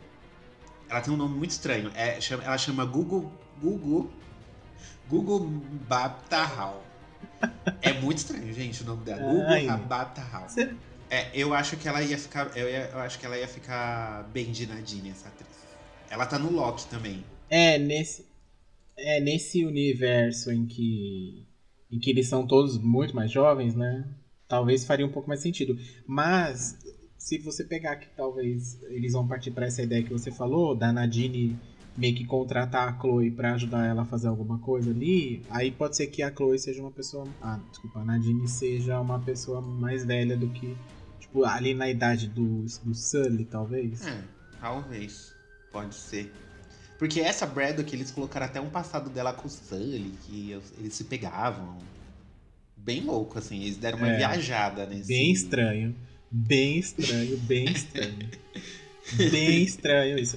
Ela 0.88 1.00
tem 1.00 1.12
um 1.12 1.16
nome 1.16 1.36
muito 1.36 1.50
estranho. 1.50 1.90
É, 1.94 2.18
ela 2.44 2.58
chama 2.58 2.84
Google. 2.84 3.32
Google. 3.60 4.10
Google 5.08 5.48
Babtahal. 5.88 6.87
É 7.80 7.92
muito 7.92 8.18
estranho, 8.18 8.52
gente, 8.52 8.82
o 8.82 8.86
nome 8.86 9.04
dela. 9.04 9.22
Google 9.22 9.66
Rabata 9.66 10.20
House. 10.32 10.56
É, 11.10 11.30
eu 11.32 11.54
acho 11.54 11.76
que 11.76 11.88
ela 11.88 12.02
ia 12.02 12.18
ficar. 12.18 12.56
Eu, 12.56 12.68
ia, 12.68 12.90
eu, 12.92 12.98
acho 12.98 13.18
que 13.18 13.24
ela 13.24 13.38
ia 13.38 13.48
ficar 13.48 14.24
bem 14.32 14.50
de 14.50 14.66
Nadine, 14.66 15.10
essa 15.10 15.28
atriz. 15.28 15.48
Ela 16.10 16.26
tá 16.26 16.38
no 16.38 16.50
Loki 16.50 16.86
também. 16.86 17.24
É, 17.48 17.78
nesse. 17.78 18.26
É, 18.96 19.20
nesse 19.20 19.64
universo 19.64 20.52
em 20.52 20.66
que. 20.66 21.46
Em 21.90 21.98
que 21.98 22.10
eles 22.10 22.28
são 22.28 22.46
todos 22.46 22.76
muito 22.76 23.16
mais 23.16 23.30
jovens, 23.30 23.74
né? 23.74 24.06
Talvez 24.46 24.84
faria 24.84 25.06
um 25.06 25.12
pouco 25.12 25.28
mais 25.28 25.40
sentido. 25.40 25.78
Mas, 26.06 26.78
se 27.16 27.38
você 27.38 27.64
pegar 27.64 27.96
que 27.96 28.08
talvez 28.14 28.82
eles 28.90 29.12
vão 29.12 29.26
partir 29.26 29.50
para 29.50 29.66
essa 29.66 29.82
ideia 29.82 30.02
que 30.02 30.12
você 30.12 30.30
falou, 30.30 30.74
da 30.74 30.92
Nadine 30.92 31.58
meio 31.98 32.14
que 32.14 32.24
contratar 32.24 32.88
a 32.88 32.98
Chloe 32.98 33.30
para 33.30 33.54
ajudar 33.54 33.84
ela 33.84 34.02
a 34.02 34.04
fazer 34.04 34.28
alguma 34.28 34.58
coisa 34.60 34.90
ali, 34.90 35.42
aí 35.50 35.72
pode 35.72 35.96
ser 35.96 36.06
que 36.06 36.22
a 36.22 36.32
Chloe 36.32 36.58
seja 36.58 36.80
uma 36.80 36.92
pessoa. 36.92 37.26
Ah, 37.42 37.58
desculpa, 37.68 37.98
a 37.98 38.04
Nadine 38.04 38.46
seja 38.46 39.00
uma 39.00 39.18
pessoa 39.18 39.60
mais 39.60 40.04
velha 40.04 40.36
do 40.36 40.48
que. 40.48 40.76
Tipo, 41.18 41.44
ali 41.44 41.74
na 41.74 41.90
idade 41.90 42.28
do, 42.28 42.64
do 42.84 42.94
Sully, 42.94 43.44
talvez. 43.44 44.06
É, 44.06 44.22
talvez. 44.60 45.34
Pode 45.72 45.94
ser. 45.94 46.32
Porque 46.98 47.20
essa 47.20 47.44
Braddock, 47.44 47.94
eles 47.94 48.10
colocaram 48.10 48.46
até 48.46 48.60
um 48.60 48.70
passado 48.70 49.10
dela 49.10 49.32
com 49.32 49.48
o 49.48 49.50
Sully, 49.50 50.14
que 50.22 50.52
eles 50.78 50.94
se 50.94 51.04
pegavam. 51.04 51.78
Bem 52.76 53.02
louco, 53.02 53.38
assim. 53.38 53.60
Eles 53.62 53.76
deram 53.76 53.98
uma 53.98 54.08
é, 54.08 54.16
viajada 54.16 54.86
nesse. 54.86 55.08
Bem 55.08 55.32
estranho. 55.32 55.94
Bem 56.30 56.78
estranho, 56.78 57.36
bem 57.38 57.64
estranho. 57.64 58.30
bem 59.30 59.62
estranho 59.64 60.18
isso. 60.18 60.36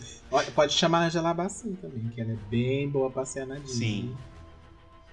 Pode 0.56 0.74
chamar 0.74 1.00
a 1.00 1.06
Angela 1.08 1.34
Bassin 1.34 1.74
também, 1.74 2.10
que 2.10 2.22
ela 2.22 2.32
é 2.32 2.38
bem 2.50 2.90
boa 2.90 3.10
pra 3.10 3.26
ser 3.26 3.42
a 3.42 3.46
Nadine. 3.46 3.68
Sim. 3.70 4.16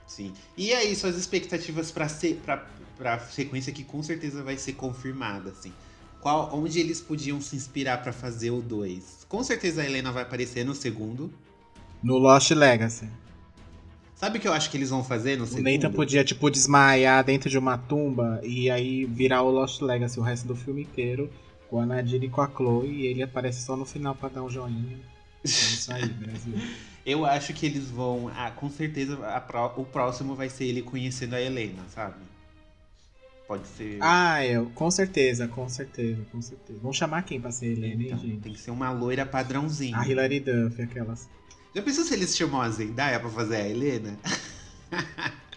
Sim. 0.06 0.32
E 0.56 0.72
aí, 0.72 0.94
suas 0.96 1.16
expectativas 1.16 1.90
pra, 1.90 2.08
ser, 2.08 2.40
pra, 2.44 2.66
pra 2.96 3.18
sequência 3.18 3.72
que 3.72 3.84
com 3.84 4.02
certeza 4.02 4.42
vai 4.42 4.56
ser 4.56 4.72
confirmada, 4.72 5.50
assim. 5.50 5.72
Qual, 6.20 6.50
onde 6.52 6.80
eles 6.80 7.00
podiam 7.00 7.40
se 7.40 7.54
inspirar 7.54 8.02
para 8.02 8.12
fazer 8.12 8.50
o 8.50 8.62
2? 8.62 9.26
Com 9.28 9.44
certeza 9.44 9.82
a 9.82 9.84
Helena 9.84 10.10
vai 10.10 10.22
aparecer 10.22 10.64
no 10.64 10.74
segundo. 10.74 11.32
No 12.02 12.16
Lost 12.16 12.50
Legacy. 12.50 13.08
Sabe 14.14 14.38
o 14.38 14.40
que 14.40 14.48
eu 14.48 14.52
acho 14.52 14.68
que 14.70 14.76
eles 14.76 14.90
vão 14.90 15.04
fazer 15.04 15.36
no 15.36 15.44
o 15.44 15.46
segundo? 15.46 15.68
O 15.68 15.70
Nathan 15.70 15.92
podia, 15.92 16.24
tipo, 16.24 16.50
desmaiar 16.50 17.22
dentro 17.22 17.48
de 17.48 17.56
uma 17.56 17.78
tumba 17.78 18.40
e 18.42 18.68
aí 18.68 19.04
virar 19.04 19.42
o 19.42 19.50
Lost 19.50 19.80
Legacy 19.80 20.18
o 20.18 20.22
resto 20.22 20.48
do 20.48 20.56
filme 20.56 20.82
inteiro 20.82 21.30
com 21.68 21.80
a 21.80 21.86
Nadine 21.86 22.26
e 22.26 22.30
com 22.30 22.40
a 22.40 22.48
Chloe 22.48 22.88
e 22.88 23.06
ele 23.06 23.22
aparece 23.22 23.62
só 23.62 23.76
no 23.76 23.84
final 23.84 24.14
para 24.14 24.28
dar 24.28 24.42
um 24.42 24.50
joinha. 24.50 24.98
É 25.44 25.48
isso 25.48 25.92
aí, 25.92 26.08
Brasil. 26.08 26.54
Eu 27.04 27.24
acho 27.24 27.54
que 27.54 27.66
eles 27.66 27.90
vão. 27.90 28.30
Ah, 28.34 28.50
com 28.50 28.68
certeza 28.68 29.16
pro, 29.46 29.66
o 29.76 29.84
próximo 29.84 30.34
vai 30.34 30.48
ser 30.48 30.64
ele 30.64 30.82
conhecendo 30.82 31.34
a 31.34 31.40
Helena, 31.40 31.82
sabe? 31.94 32.16
Pode 33.46 33.66
ser. 33.66 33.98
Ah, 34.02 34.44
eu, 34.44 34.66
com 34.74 34.90
certeza, 34.90 35.48
com 35.48 35.66
certeza, 35.68 36.22
com 36.30 36.42
certeza. 36.42 36.78
Vamos 36.82 36.98
chamar 36.98 37.22
quem 37.22 37.40
pra 37.40 37.50
ser 37.50 37.72
Helena, 37.72 38.02
então, 38.02 38.18
hein, 38.18 38.24
gente? 38.24 38.40
Tem 38.42 38.52
que 38.52 38.60
ser 38.60 38.70
uma 38.70 38.90
loira 38.90 39.24
padrãozinha. 39.24 39.96
A 39.96 40.06
Hilary 40.06 40.40
Duff, 40.40 40.82
aquelas. 40.82 41.28
Já 41.74 41.82
pensou 41.82 42.04
se 42.04 42.12
eles 42.12 42.36
chamam 42.36 42.60
a 42.60 42.68
Zendaya 42.68 43.18
pra 43.18 43.30
fazer 43.30 43.56
a 43.56 43.68
Helena? 43.68 44.18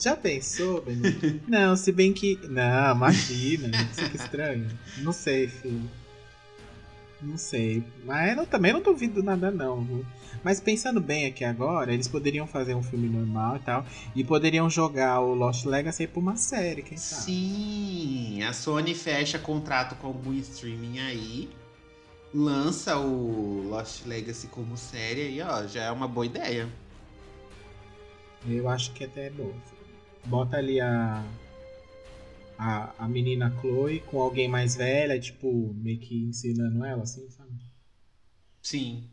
Já 0.00 0.16
pensou, 0.16 0.80
Benito? 0.80 1.42
Não, 1.46 1.76
se 1.76 1.92
bem 1.92 2.12
que. 2.14 2.40
Não, 2.48 2.94
imagina. 2.94 3.70
Isso 3.92 4.10
que 4.10 4.16
estranho. 4.16 4.66
Não 4.98 5.12
sei, 5.12 5.46
filho. 5.46 5.82
Não 7.20 7.36
sei. 7.36 7.84
Mas 8.04 8.34
eu 8.34 8.46
também 8.46 8.72
não 8.72 8.80
duvido 8.80 9.22
nada, 9.22 9.50
não. 9.50 9.84
Viu? 9.84 10.06
Mas 10.42 10.58
pensando 10.58 11.02
bem 11.02 11.26
aqui 11.26 11.44
agora, 11.44 11.92
eles 11.92 12.08
poderiam 12.08 12.46
fazer 12.46 12.74
um 12.74 12.82
filme 12.82 13.10
normal 13.10 13.56
e 13.56 13.58
tal. 13.58 13.84
E 14.16 14.24
poderiam 14.24 14.70
jogar 14.70 15.20
o 15.20 15.34
Lost 15.34 15.66
Legacy 15.66 16.06
pra 16.06 16.18
uma 16.18 16.36
série, 16.36 16.82
quem 16.82 16.96
sabe? 16.96 17.24
Sim, 17.24 18.42
a 18.42 18.54
Sony 18.54 18.94
fecha 18.94 19.38
contrato 19.38 19.96
com 19.96 20.06
algum 20.06 20.32
streaming 20.32 20.98
aí. 20.98 21.50
Lança 22.32 22.96
o 22.96 23.68
Lost 23.68 24.06
Legacy 24.06 24.46
como 24.46 24.78
série 24.78 25.22
aí, 25.22 25.42
ó. 25.42 25.66
Já 25.66 25.82
é 25.84 25.90
uma 25.90 26.08
boa 26.08 26.24
ideia. 26.24 26.66
Eu 28.48 28.66
acho 28.66 28.92
que 28.92 29.04
até 29.04 29.26
é 29.26 29.30
bom 29.30 29.52
bota 30.26 30.56
ali 30.56 30.80
a, 30.80 31.24
a, 32.58 33.04
a 33.04 33.08
menina 33.08 33.50
Chloe 33.60 34.00
com 34.00 34.20
alguém 34.20 34.48
mais 34.48 34.76
velha, 34.76 35.18
tipo, 35.18 35.72
meio 35.74 35.98
que 35.98 36.24
ensinando 36.24 36.84
ela, 36.84 37.02
assim, 37.02 37.28
sabe? 37.30 37.50
Sim. 38.62 39.04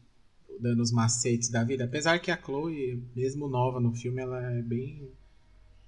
dando 0.59 0.81
os 0.81 0.91
macetes 0.91 1.49
da 1.49 1.63
vida. 1.63 1.85
Apesar 1.85 2.19
que 2.19 2.31
a 2.31 2.37
Chloe, 2.37 3.01
mesmo 3.15 3.47
nova 3.47 3.79
no 3.79 3.93
filme, 3.93 4.21
ela 4.21 4.41
é 4.51 4.61
bem. 4.61 5.09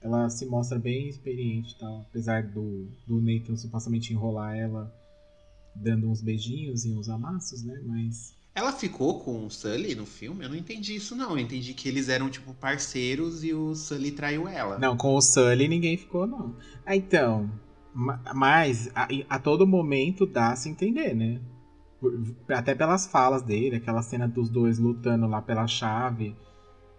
Ela 0.02 0.30
se 0.30 0.46
mostra 0.46 0.80
bem 0.80 1.10
experiente 1.10 1.78
tal. 1.78 2.02
Apesar 2.10 2.44
do, 2.44 2.88
do 3.06 3.20
Nathan 3.20 3.58
supostamente 3.58 4.14
enrolar 4.14 4.56
ela 4.56 4.96
dando 5.76 6.10
uns 6.10 6.22
beijinhos 6.22 6.86
e 6.86 6.92
uns 6.92 7.10
amassos, 7.10 7.64
né? 7.64 7.82
Mas. 7.86 8.39
Ela 8.60 8.74
ficou 8.74 9.22
com 9.22 9.45
o 9.45 9.49
Sully 9.49 9.95
no 9.95 10.05
filme? 10.05 10.43
Eu 10.43 10.49
não 10.49 10.55
entendi 10.57 10.93
isso, 10.93 11.16
não. 11.16 11.32
Eu 11.32 11.39
entendi 11.39 11.74
que 11.74 11.88
eles 11.88 12.10
eram, 12.10 12.30
tipo, 12.30 12.53
parceiros 12.53 13.41
e 13.41 13.53
o 13.53 13.74
Sully 13.74 14.12
traiu 14.12 14.49
ela. 14.49 14.78
Não, 14.78 14.97
com 14.97 15.16
o 15.16 15.22
Sully 15.22 15.66
ninguém 15.66 15.95
ficou, 15.95 16.28
não. 16.28 16.53
Ah, 16.86 16.93
então. 16.93 17.49
Mas 18.36 18.91
a, 18.93 19.07
a 19.30 19.39
todo 19.39 19.66
momento 19.66 20.26
dá 20.26 20.51
a 20.51 20.57
se 20.57 20.68
entender, 20.68 21.16
né? 21.16 21.39
Até 22.49 22.76
pelas 22.76 23.07
falas 23.07 23.41
dele, 23.41 23.78
aquela 23.78 24.01
cena 24.01 24.28
dos 24.28 24.49
dois 24.49 24.78
lutando 24.78 25.26
lá 25.26 25.41
pela 25.41 25.66
chave. 25.66 26.36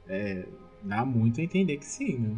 É, 0.09 0.47
dá 0.83 1.05
muito 1.05 1.43
a 1.43 1.45
entender 1.45 1.77
que 1.77 1.85
sim, 1.85 2.17
né? 2.21 2.37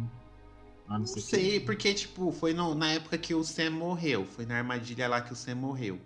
não, 0.89 0.99
não 0.99 1.07
sei, 1.07 1.61
que... 1.61 1.65
porque, 1.65 1.93
tipo, 1.93 2.29
foi 2.33 2.53
no, 2.53 2.75
na 2.75 2.91
época 2.91 3.17
que 3.17 3.33
o 3.33 3.41
Sam 3.41 3.69
morreu. 3.69 4.25
Foi 4.25 4.45
na 4.45 4.57
armadilha 4.57 5.07
lá 5.07 5.21
que 5.21 5.31
o 5.31 5.35
Sam 5.35 5.55
morreu. 5.55 5.97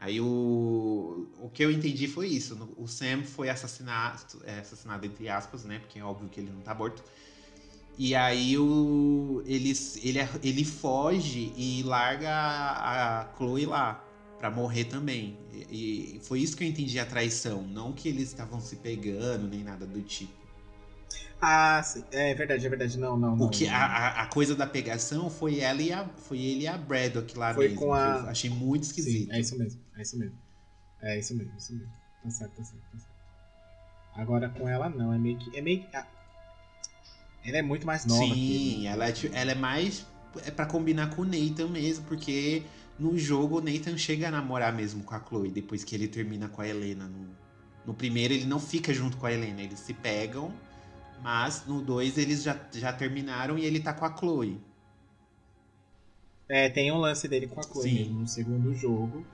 Aí 0.00 0.18
o, 0.18 1.28
o 1.38 1.50
que 1.50 1.62
eu 1.62 1.70
entendi 1.70 2.08
foi 2.08 2.26
isso. 2.28 2.56
O 2.78 2.88
Sam 2.88 3.22
foi 3.22 3.50
assassinado, 3.50 4.22
é, 4.44 4.60
assassinado 4.60 5.04
entre 5.04 5.28
aspas, 5.28 5.64
né? 5.64 5.78
Porque 5.78 5.98
é 5.98 6.04
óbvio 6.04 6.26
que 6.30 6.40
ele 6.40 6.50
não 6.50 6.62
tá 6.62 6.74
morto. 6.74 7.04
E 7.98 8.14
aí 8.14 8.56
o, 8.56 9.42
ele, 9.44 9.72
ele, 10.02 10.18
ele 10.42 10.64
foge 10.64 11.52
e 11.54 11.82
larga 11.84 12.30
a, 12.30 13.20
a 13.20 13.36
Chloe 13.36 13.66
lá 13.66 14.02
para 14.38 14.50
morrer 14.50 14.86
também. 14.86 15.38
E, 15.52 16.16
e, 16.16 16.20
foi 16.20 16.40
isso 16.40 16.56
que 16.56 16.64
eu 16.64 16.68
entendi 16.68 16.98
a 16.98 17.04
traição, 17.04 17.62
não 17.62 17.92
que 17.92 18.08
eles 18.08 18.28
estavam 18.28 18.58
se 18.58 18.76
pegando 18.76 19.46
nem 19.46 19.62
nada 19.62 19.84
do 19.84 20.00
tipo. 20.00 20.40
Ah, 21.42 21.82
sim. 21.82 22.04
é 22.10 22.34
verdade, 22.34 22.66
é 22.66 22.68
verdade, 22.68 22.98
não, 22.98 23.18
não. 23.18 23.36
não 23.36 23.46
o 23.46 23.50
que 23.50 23.66
não. 23.66 23.74
A, 23.74 24.22
a 24.22 24.26
coisa 24.26 24.54
da 24.54 24.66
pegação 24.66 25.30
foi 25.30 25.60
ela 25.60 25.80
e 25.80 25.90
a, 25.92 26.06
foi 26.06 26.38
ele 26.38 26.62
e 26.62 26.66
a 26.66 26.76
Braddock 26.76 27.36
lá 27.36 27.54
foi 27.54 27.68
mesmo. 27.68 27.80
Com 27.80 27.94
a... 27.94 28.30
achei 28.30 28.50
muito 28.50 28.84
esquisito. 28.84 29.26
Sim, 29.26 29.32
é 29.32 29.40
isso 29.40 29.58
mesmo, 29.58 29.80
é 30.00 30.02
isso 30.02 30.18
mesmo. 30.18 30.38
É 31.02 31.18
isso 31.18 31.36
mesmo, 31.36 31.52
isso 31.56 31.74
mesmo. 31.74 31.92
Tá 32.22 32.30
certo, 32.30 32.52
tá 32.56 32.64
certo, 32.64 32.82
tá 32.92 32.98
certo. 32.98 33.20
Agora 34.14 34.48
com 34.48 34.68
ela 34.68 34.88
não, 34.88 35.12
é 35.12 35.18
meio 35.18 35.38
que. 35.38 35.56
É 35.56 35.60
meio 35.60 35.82
que. 35.82 35.96
Ela 37.44 37.58
é 37.58 37.62
muito 37.62 37.86
mais 37.86 38.04
nova. 38.04 38.34
Sim, 38.34 38.86
ela 38.86 39.08
é, 39.08 39.12
ela 39.32 39.52
é 39.52 39.54
mais. 39.54 40.06
É 40.44 40.50
pra 40.50 40.66
combinar 40.66 41.14
com 41.14 41.22
o 41.22 41.24
Nathan 41.24 41.68
mesmo, 41.68 42.04
porque 42.06 42.62
no 42.98 43.18
jogo 43.18 43.58
o 43.58 43.60
Nathan 43.60 43.96
chega 43.96 44.28
a 44.28 44.30
namorar 44.30 44.72
mesmo 44.72 45.02
com 45.02 45.14
a 45.14 45.20
Chloe 45.20 45.50
depois 45.50 45.84
que 45.84 45.94
ele 45.94 46.08
termina 46.08 46.48
com 46.48 46.62
a 46.62 46.68
Helena. 46.68 47.06
No, 47.06 47.28
no 47.86 47.94
primeiro 47.94 48.32
ele 48.32 48.44
não 48.44 48.60
fica 48.60 48.92
junto 48.94 49.16
com 49.16 49.26
a 49.26 49.32
Helena, 49.32 49.62
eles 49.62 49.80
se 49.80 49.92
pegam, 49.92 50.54
mas 51.22 51.66
no 51.66 51.82
2 51.82 52.16
eles 52.16 52.42
já, 52.42 52.56
já 52.72 52.92
terminaram 52.92 53.58
e 53.58 53.64
ele 53.64 53.80
tá 53.80 53.92
com 53.92 54.04
a 54.04 54.16
Chloe. 54.16 54.60
É, 56.48 56.68
tem 56.68 56.92
um 56.92 56.98
lance 56.98 57.26
dele 57.26 57.46
com 57.46 57.60
a 57.60 57.62
Chloe 57.62 57.82
Sim. 57.82 57.94
mesmo, 57.94 58.20
no 58.20 58.28
segundo 58.28 58.74
jogo. 58.74 59.24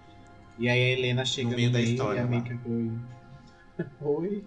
E 0.59 0.69
aí 0.69 0.81
a 0.81 0.99
Helena 0.99 1.25
chega 1.25 1.51
no 1.51 1.57
meio, 1.57 1.69
no 1.69 1.75
meio 1.75 1.87
da 1.87 1.93
história. 1.93 2.21
E 2.21 2.23
a 2.23 2.27
meio 2.27 2.43
que 2.43 2.53
a 2.53 2.59
Chloe. 2.59 2.99
Oi. 4.01 4.45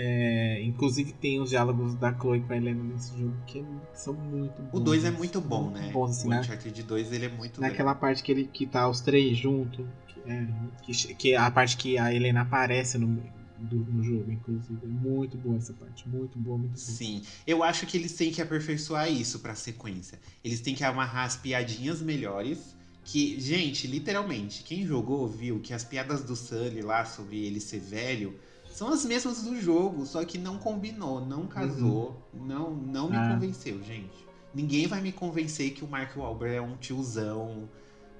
É, 0.00 0.62
inclusive 0.62 1.12
tem 1.12 1.40
os 1.40 1.50
diálogos 1.50 1.96
da 1.96 2.16
Chloe 2.16 2.40
com 2.40 2.52
a 2.52 2.56
Helena 2.56 2.84
nesse 2.84 3.18
jogo 3.18 3.34
que 3.46 3.64
são 3.94 4.14
muito 4.14 4.62
bons. 4.62 4.80
O 4.80 4.80
2 4.80 5.04
é 5.04 5.10
muito 5.10 5.40
bom, 5.40 5.70
né? 5.70 5.90
Bons, 5.92 6.18
assim, 6.18 6.28
o 6.28 6.30
né? 6.30 6.40
Uncharted 6.40 6.82
2 6.84 7.12
ele 7.12 7.26
é 7.26 7.28
muito 7.28 7.60
Naquela 7.60 7.96
parte 7.96 8.22
que, 8.22 8.30
ele, 8.30 8.44
que 8.44 8.64
tá 8.64 8.88
os 8.88 9.00
três 9.00 9.36
juntos, 9.36 9.84
que, 10.06 10.20
é, 10.30 10.46
que, 10.82 11.14
que, 11.14 11.34
a 11.34 11.50
parte 11.50 11.76
que 11.76 11.98
a 11.98 12.14
Helena 12.14 12.42
aparece 12.42 12.96
no, 12.96 13.20
do, 13.58 13.76
no 13.76 14.04
jogo, 14.04 14.30
inclusive. 14.30 14.78
É 14.84 14.86
muito 14.86 15.36
boa 15.36 15.56
essa 15.56 15.72
parte, 15.72 16.08
muito 16.08 16.38
boa, 16.38 16.56
muito 16.56 16.70
boa. 16.70 16.78
Sim, 16.78 17.22
eu 17.44 17.64
acho 17.64 17.84
que 17.84 17.96
eles 17.96 18.14
têm 18.14 18.30
que 18.30 18.40
aperfeiçoar 18.40 19.10
isso 19.10 19.40
pra 19.40 19.56
sequência. 19.56 20.20
Eles 20.44 20.60
têm 20.60 20.76
que 20.76 20.84
amarrar 20.84 21.24
as 21.24 21.36
piadinhas 21.36 22.00
melhores. 22.00 22.77
Que, 23.10 23.40
gente, 23.40 23.86
literalmente, 23.86 24.62
quem 24.62 24.86
jogou 24.86 25.26
viu 25.26 25.60
que 25.60 25.72
as 25.72 25.82
piadas 25.82 26.22
do 26.22 26.36
Sully 26.36 26.82
lá 26.82 27.06
sobre 27.06 27.42
ele 27.42 27.58
ser 27.58 27.80
velho 27.80 28.38
são 28.70 28.92
as 28.92 29.02
mesmas 29.06 29.42
do 29.42 29.58
jogo, 29.58 30.04
só 30.04 30.22
que 30.26 30.36
não 30.36 30.58
combinou, 30.58 31.24
não 31.24 31.46
casou, 31.46 32.22
uhum. 32.34 32.44
não, 32.44 32.70
não 32.70 33.08
me 33.08 33.16
ah. 33.16 33.30
convenceu, 33.32 33.82
gente. 33.82 34.28
Ninguém 34.54 34.86
vai 34.86 35.00
me 35.00 35.10
convencer 35.10 35.70
que 35.70 35.82
o 35.82 35.88
Mark 35.88 36.14
Wahlberg 36.18 36.56
é 36.56 36.60
um 36.60 36.76
tiozão, 36.76 37.66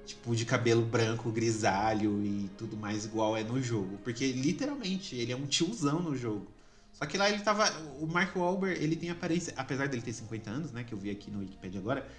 tipo, 0.07 0.35
de 0.35 0.43
cabelo 0.43 0.83
branco, 0.83 1.29
grisalho 1.29 2.25
e 2.25 2.49
tudo 2.57 2.75
mais 2.75 3.05
igual 3.05 3.37
é 3.37 3.43
no 3.43 3.61
jogo. 3.61 3.99
Porque, 4.03 4.31
literalmente, 4.31 5.15
ele 5.15 5.31
é 5.31 5.35
um 5.35 5.45
tiozão 5.45 6.01
no 6.01 6.15
jogo. 6.15 6.47
Só 6.93 7.05
que 7.05 7.15
lá 7.15 7.29
ele 7.29 7.43
tava. 7.43 7.71
O 8.01 8.07
Mark 8.07 8.35
Wahlberg, 8.35 8.83
ele 8.83 8.95
tem 8.95 9.11
aparência. 9.11 9.53
Apesar 9.55 9.87
dele 9.87 10.01
ter 10.01 10.13
50 10.13 10.49
anos, 10.49 10.71
né? 10.71 10.83
Que 10.83 10.93
eu 10.93 10.97
vi 10.97 11.11
aqui 11.11 11.29
no 11.29 11.41
Wikipedia 11.41 11.79
agora. 11.79 12.09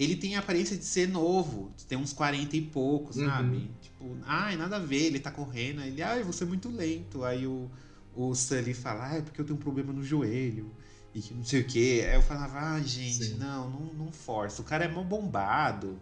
Ele 0.00 0.16
tem 0.16 0.34
a 0.34 0.38
aparência 0.38 0.78
de 0.78 0.84
ser 0.86 1.06
novo, 1.06 1.70
de 1.76 1.84
ter 1.84 1.94
uns 1.94 2.10
40 2.14 2.56
e 2.56 2.62
poucos, 2.62 3.18
uhum. 3.18 3.26
sabe? 3.26 3.70
Tipo, 3.82 4.16
ai, 4.24 4.56
nada 4.56 4.76
a 4.76 4.78
ver, 4.78 5.02
ele 5.04 5.20
tá 5.20 5.30
correndo. 5.30 5.82
Ele, 5.82 6.00
ai, 6.00 6.22
você 6.22 6.42
é 6.42 6.46
muito 6.46 6.70
lento. 6.70 7.22
Aí 7.22 7.46
o, 7.46 7.70
o 8.16 8.34
Sully 8.34 8.72
fala, 8.72 9.10
ah, 9.10 9.16
é 9.18 9.20
porque 9.20 9.38
eu 9.38 9.44
tenho 9.44 9.58
um 9.58 9.60
problema 9.60 9.92
no 9.92 10.02
joelho. 10.02 10.72
E 11.14 11.20
que 11.20 11.34
não 11.34 11.44
sei 11.44 11.60
o 11.60 11.66
quê. 11.66 12.06
Aí 12.08 12.14
eu 12.14 12.22
falava, 12.22 12.58
ah, 12.58 12.80
gente, 12.80 13.24
Sim. 13.24 13.34
não, 13.34 13.68
não, 13.68 13.92
não 13.92 14.10
força. 14.10 14.62
O 14.62 14.64
cara 14.64 14.86
é 14.86 14.88
mó 14.88 15.04
bombado. 15.04 16.00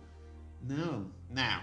Não, 0.62 1.10
não. 1.28 1.62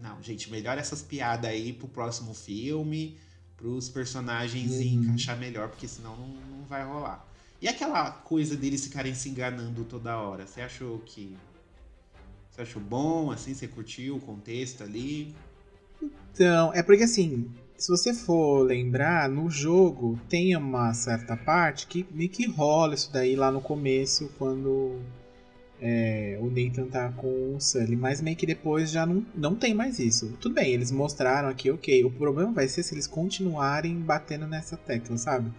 Não, 0.00 0.22
gente, 0.22 0.52
melhor 0.52 0.78
essas 0.78 1.02
piadas 1.02 1.50
aí 1.50 1.72
pro 1.72 1.88
próximo 1.88 2.32
filme, 2.32 3.18
pros 3.56 3.88
personagens 3.88 4.70
uhum. 4.70 5.02
encaixar 5.02 5.36
melhor, 5.36 5.68
porque 5.68 5.88
senão 5.88 6.16
não, 6.16 6.28
não 6.28 6.64
vai 6.64 6.84
rolar. 6.84 7.26
E 7.60 7.66
aquela 7.66 8.08
coisa 8.12 8.56
deles 8.56 8.84
ficarem 8.84 9.14
se 9.14 9.28
enganando 9.28 9.84
toda 9.84 10.16
hora, 10.16 10.46
você 10.46 10.60
achou 10.60 11.00
que 11.00 11.36
você 12.52 12.62
achou 12.62 12.82
bom, 12.82 13.30
assim? 13.30 13.54
Você 13.54 13.66
curtiu 13.66 14.16
o 14.16 14.20
contexto 14.20 14.84
ali? 14.84 15.34
Então, 16.32 16.72
é 16.74 16.82
porque 16.82 17.04
assim, 17.04 17.50
se 17.78 17.88
você 17.88 18.12
for 18.12 18.62
lembrar, 18.62 19.28
no 19.28 19.48
jogo 19.50 20.20
tem 20.28 20.54
uma 20.54 20.92
certa 20.92 21.34
parte 21.34 21.86
que 21.86 22.06
meio 22.10 22.28
que 22.28 22.46
rola 22.46 22.94
isso 22.94 23.10
daí 23.10 23.34
lá 23.34 23.50
no 23.50 23.62
começo, 23.62 24.30
quando 24.38 25.00
é, 25.80 26.38
o 26.42 26.50
Nathan 26.50 26.88
tá 26.88 27.10
com 27.12 27.56
o 27.56 27.60
Sully, 27.60 27.96
mas 27.96 28.20
meio 28.20 28.36
que 28.36 28.44
depois 28.44 28.90
já 28.90 29.06
não, 29.06 29.24
não 29.34 29.54
tem 29.54 29.72
mais 29.72 29.98
isso. 29.98 30.36
Tudo 30.38 30.54
bem, 30.54 30.74
eles 30.74 30.92
mostraram 30.92 31.48
aqui, 31.48 31.70
ok. 31.70 32.04
O 32.04 32.10
problema 32.10 32.52
vai 32.52 32.68
ser 32.68 32.82
se 32.82 32.94
eles 32.94 33.06
continuarem 33.06 33.98
batendo 33.98 34.46
nessa 34.46 34.76
tecla, 34.76 35.16
sabe? 35.16 35.50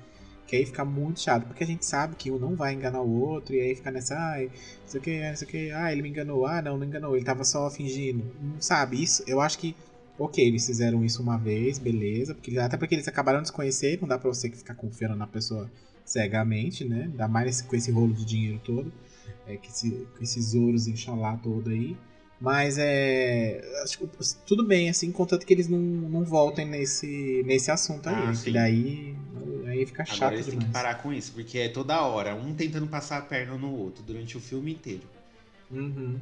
Que 0.48 0.58
aí 0.58 0.66
fica 0.66 0.84
muito 0.84 1.22
chato, 1.22 1.46
porque 1.46 1.64
a 1.64 1.68
gente 1.68 1.86
sabe 1.86 2.16
que 2.16 2.30
um 2.30 2.38
não 2.38 2.56
vai 2.56 2.74
enganar 2.74 3.02
o 3.02 3.10
outro, 3.22 3.56
e 3.56 3.62
aí 3.62 3.76
fica 3.76 3.90
nessa, 3.92 4.16
ai, 4.16 4.46
não 4.48 4.88
sei 4.88 5.00
o 5.00 5.04
que, 5.04 5.30
não 5.30 5.36
sei 5.36 5.48
o 5.48 5.52
que, 5.52 5.72
ah, 5.72 5.92
ele 5.92 6.02
me 6.02 6.10
enganou, 6.10 6.46
ah, 6.46 6.62
não, 6.62 6.78
não 6.78 6.86
enganou, 6.86 7.16
ele 7.16 7.26
tava 7.26 7.44
só 7.44 7.70
fingindo. 7.70 8.24
Não 8.42 8.62
sabe, 8.62 9.02
isso, 9.02 9.24
eu 9.26 9.40
acho 9.40 9.58
que, 9.58 9.76
ok, 10.20 10.46
eles 10.46 10.66
fizeram 10.66 11.04
isso 11.04 11.22
uma 11.22 11.38
vez, 11.38 11.80
beleza, 11.80 12.36
porque, 12.36 12.58
até 12.58 12.78
porque 12.78 12.96
eles 12.96 13.08
acabaram 13.08 13.42
de 13.42 13.48
se 13.48 13.54
conhecer, 13.54 14.00
não 14.02 14.08
dá 14.08 14.18
pra 14.18 14.30
você 14.30 14.50
ficar 14.50 14.76
confiando 14.76 15.16
na 15.16 15.28
pessoa 15.28 15.72
cegamente, 16.06 16.84
né, 16.84 17.04
ainda 17.04 17.28
mais 17.28 17.62
com 17.62 17.76
esse 17.76 17.90
rolo 17.92 18.14
de 18.14 18.26
dinheiro 18.26 18.60
todo, 18.64 18.92
é, 19.48 19.58
que 19.58 19.70
esse, 19.70 19.90
com 19.90 20.24
esses 20.24 20.54
ouros, 20.54 20.88
inxalá, 20.88 21.38
todo 21.38 21.70
aí. 21.70 21.98
Mas 22.44 22.78
é. 22.78 23.62
Acho 23.84 24.00
que 24.00 24.08
tudo 24.46 24.68
bem, 24.68 24.90
assim, 24.90 25.14
contanto 25.14 25.46
que 25.46 25.54
eles 25.54 25.70
não, 25.70 25.80
não 25.80 26.26
voltem 26.26 26.66
nesse, 26.66 27.42
nesse 27.46 27.72
assunto 27.72 28.10
aí. 28.10 28.16
Ah, 28.16 28.52
daí 28.52 29.16
aí 29.66 29.86
fica 29.86 30.04
chato. 30.04 30.18
Agora 30.18 30.36
eles 30.36 30.46
demais. 30.48 30.60
têm 30.60 30.68
que 30.68 30.74
parar 30.74 30.96
com 30.96 31.14
isso, 31.14 31.32
porque 31.32 31.58
é 31.58 31.70
toda 31.70 32.02
hora, 32.02 32.36
um 32.36 32.54
tentando 32.54 32.86
passar 32.86 33.20
a 33.20 33.22
perna 33.22 33.58
no 33.58 33.74
outro 33.74 34.04
durante 34.04 34.36
o 34.36 34.42
filme 34.42 34.74
inteiro. 34.74 35.04
Uhum. 35.72 36.20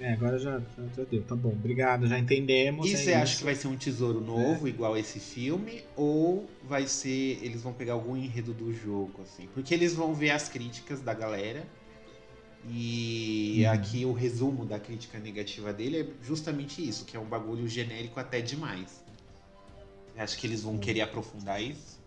É, 0.00 0.14
agora 0.14 0.38
já, 0.38 0.62
já, 0.96 1.04
deu, 1.04 1.22
tá 1.24 1.36
bom. 1.36 1.50
Obrigado, 1.50 2.06
já 2.06 2.18
entendemos. 2.18 2.86
E 2.86 2.94
é 2.94 2.96
você 2.96 3.10
isso. 3.10 3.22
acha 3.22 3.36
que 3.36 3.44
vai 3.44 3.54
ser 3.54 3.68
um 3.68 3.76
tesouro 3.76 4.22
novo, 4.22 4.66
é. 4.66 4.70
igual 4.70 4.96
esse 4.96 5.20
filme? 5.20 5.82
Ou 5.94 6.48
vai 6.64 6.86
ser. 6.86 7.38
Eles 7.42 7.60
vão 7.60 7.74
pegar 7.74 7.92
algum 7.92 8.16
enredo 8.16 8.54
do 8.54 8.72
jogo, 8.72 9.20
assim? 9.20 9.46
Porque 9.52 9.74
eles 9.74 9.94
vão 9.94 10.14
ver 10.14 10.30
as 10.30 10.48
críticas 10.48 11.02
da 11.02 11.12
galera 11.12 11.66
e 12.68 13.62
uhum. 13.64 13.72
aqui 13.72 14.04
o 14.04 14.12
resumo 14.12 14.64
da 14.64 14.78
crítica 14.78 15.18
negativa 15.18 15.72
dele 15.72 16.00
é 16.00 16.06
justamente 16.22 16.86
isso, 16.86 17.04
que 17.04 17.16
é 17.16 17.20
um 17.20 17.24
bagulho 17.24 17.68
genérico 17.68 18.18
até 18.18 18.40
demais. 18.40 19.04
Acho 20.16 20.38
que 20.38 20.46
eles 20.46 20.62
vão 20.62 20.78
querer 20.78 21.02
aprofundar 21.02 21.62
isso. 21.62 22.00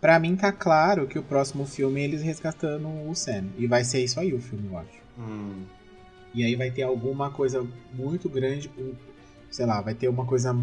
Pra 0.00 0.18
mim 0.18 0.36
tá 0.36 0.52
claro 0.52 1.08
que 1.08 1.18
o 1.18 1.22
próximo 1.22 1.66
filme 1.66 2.00
é 2.00 2.04
eles 2.04 2.22
resgatando 2.22 2.88
o 3.08 3.14
Sam. 3.14 3.46
E 3.58 3.66
vai 3.66 3.82
ser 3.82 4.04
isso 4.04 4.20
aí 4.20 4.32
o 4.32 4.40
filme, 4.40 4.68
eu 4.68 4.78
acho. 4.78 5.02
Hum. 5.18 5.64
E 6.32 6.44
aí 6.44 6.54
vai 6.54 6.70
ter 6.70 6.82
alguma 6.82 7.30
coisa 7.30 7.66
muito 7.92 8.28
grande, 8.28 8.70
sei 9.56 9.64
lá, 9.64 9.80
vai 9.80 9.94
ter 9.94 10.06
uma 10.06 10.26
coisa, 10.26 10.54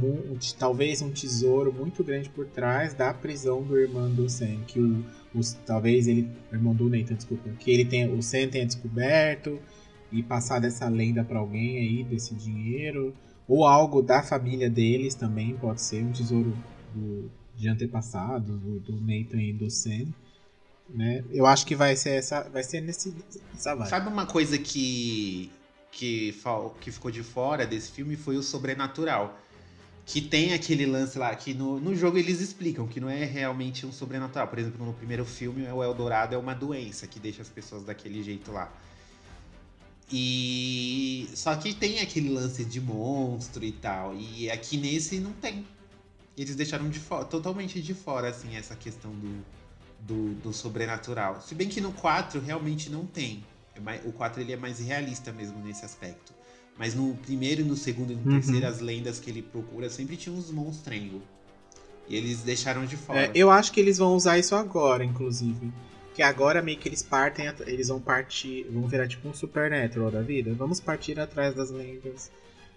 talvez 0.59 1.01
um 1.01 1.09
tesouro 1.09 1.73
muito 1.73 2.03
grande 2.03 2.29
por 2.29 2.45
trás 2.45 2.93
da 2.93 3.11
prisão 3.11 3.63
do 3.63 3.75
irmão 3.75 4.07
do 4.07 4.29
Sam, 4.29 4.59
que 4.67 4.79
o, 4.79 5.03
os, 5.33 5.53
talvez 5.65 6.07
ele, 6.07 6.29
o 6.51 6.55
irmão 6.55 6.75
do 6.75 6.87
Nathan, 6.87 7.15
desculpa, 7.15 7.49
que 7.57 7.71
ele 7.71 7.85
tenha, 7.85 8.07
o 8.13 8.21
Sam 8.21 8.49
tenha 8.49 8.67
descoberto 8.67 9.59
e 10.11 10.21
passado 10.21 10.65
essa 10.65 10.87
lenda 10.89 11.23
para 11.23 11.39
alguém 11.39 11.79
aí 11.79 12.03
desse 12.03 12.35
dinheiro, 12.35 13.15
ou 13.47 13.65
algo 13.65 13.99
da 13.99 14.21
família 14.21 14.69
deles 14.69 15.15
também 15.15 15.55
pode 15.55 15.81
ser 15.81 16.03
um 16.03 16.11
tesouro 16.11 16.55
do 16.93 17.31
de 17.55 17.67
antepassados, 17.67 18.59
do, 18.59 18.79
do 18.79 19.01
Nathan 19.01 19.41
e 19.41 19.53
do 19.53 19.71
Sam. 19.71 20.05
Né? 20.87 21.23
Eu 21.31 21.47
acho 21.47 21.65
que 21.65 21.75
vai 21.75 21.95
ser 21.95 22.11
essa, 22.11 22.47
vai 22.47 22.61
ser 22.61 22.81
nesse 22.81 23.11
essa 23.55 23.73
vibe. 23.73 23.89
Sabe 23.89 24.07
uma 24.07 24.27
coisa 24.27 24.55
que 24.59 25.51
que, 25.93 26.35
que 26.81 26.91
ficou 26.91 27.11
de 27.11 27.23
fora 27.23 27.65
desse 27.65 27.91
filme 27.91 28.17
foi 28.17 28.35
o 28.35 28.43
sobrenatural. 28.43 29.39
Que 30.05 30.19
tem 30.19 30.53
aquele 30.53 30.85
lance 30.85 31.17
lá, 31.17 31.33
que 31.33 31.53
no, 31.53 31.79
no 31.79 31.95
jogo 31.95 32.17
eles 32.17 32.41
explicam 32.41 32.85
que 32.85 32.99
não 32.99 33.09
é 33.09 33.23
realmente 33.23 33.85
um 33.85 33.91
sobrenatural. 33.91 34.49
Por 34.49 34.59
exemplo, 34.59 34.85
no 34.85 34.93
primeiro 34.93 35.23
filme, 35.23 35.65
o 35.65 35.81
Eldorado 35.81 36.35
é 36.35 36.37
uma 36.37 36.53
doença 36.53 37.07
que 37.07 37.19
deixa 37.19 37.41
as 37.41 37.47
pessoas 37.47 37.85
daquele 37.85 38.21
jeito 38.21 38.51
lá. 38.51 38.69
E. 40.11 41.29
Só 41.33 41.55
que 41.55 41.73
tem 41.73 42.01
aquele 42.01 42.29
lance 42.29 42.65
de 42.65 42.81
monstro 42.81 43.63
e 43.63 43.71
tal. 43.71 44.13
E 44.13 44.51
aqui 44.51 44.75
nesse 44.75 45.19
não 45.19 45.31
tem. 45.31 45.65
Eles 46.35 46.55
deixaram 46.55 46.89
de 46.89 46.99
fora, 46.99 47.23
totalmente 47.23 47.81
de 47.81 47.93
fora, 47.93 48.27
assim, 48.27 48.55
essa 48.57 48.75
questão 48.75 49.11
do, 49.11 49.45
do, 50.01 50.33
do 50.41 50.51
sobrenatural. 50.53 51.41
Se 51.41 51.55
bem 51.55 51.69
que 51.69 51.79
no 51.79 51.93
4 51.93 52.41
realmente 52.41 52.89
não 52.89 53.05
tem. 53.05 53.43
É 53.75 53.79
mais, 53.79 54.05
o 54.05 54.11
4 54.11 54.41
ele 54.41 54.53
é 54.53 54.57
mais 54.57 54.79
realista 54.79 55.31
mesmo 55.31 55.59
nesse 55.63 55.83
aspecto. 55.83 56.33
Mas 56.77 56.95
no 56.95 57.13
primeiro, 57.15 57.63
no 57.63 57.75
segundo 57.75 58.11
e 58.11 58.15
no 58.15 58.25
uhum. 58.25 58.39
terceiro, 58.39 58.65
as 58.65 58.79
lendas 58.79 59.19
que 59.19 59.29
ele 59.29 59.41
procura 59.41 59.89
sempre 59.89 60.17
tinha 60.17 60.33
uns 60.33 60.49
monstrengos. 60.49 61.21
E 62.07 62.15
eles 62.15 62.41
deixaram 62.41 62.85
de 62.85 62.97
fora. 62.97 63.25
É, 63.25 63.31
eu 63.33 63.49
acho 63.49 63.71
que 63.71 63.79
eles 63.79 63.97
vão 63.97 64.15
usar 64.15 64.37
isso 64.37 64.55
agora, 64.55 65.03
inclusive. 65.03 65.71
Que 66.13 66.21
agora 66.21 66.61
meio 66.61 66.77
que 66.77 66.87
eles 66.87 67.01
partem, 67.01 67.45
eles 67.65 67.87
vão 67.87 67.99
partir, 67.99 68.65
vão 68.69 68.87
virar 68.87 69.07
tipo 69.07 69.27
um 69.27 69.33
Supernatural 69.33 70.11
da 70.11 70.21
vida. 70.21 70.53
Vamos 70.53 70.79
partir 70.79 71.19
atrás 71.19 71.55
das 71.55 71.71
lendas 71.71 72.31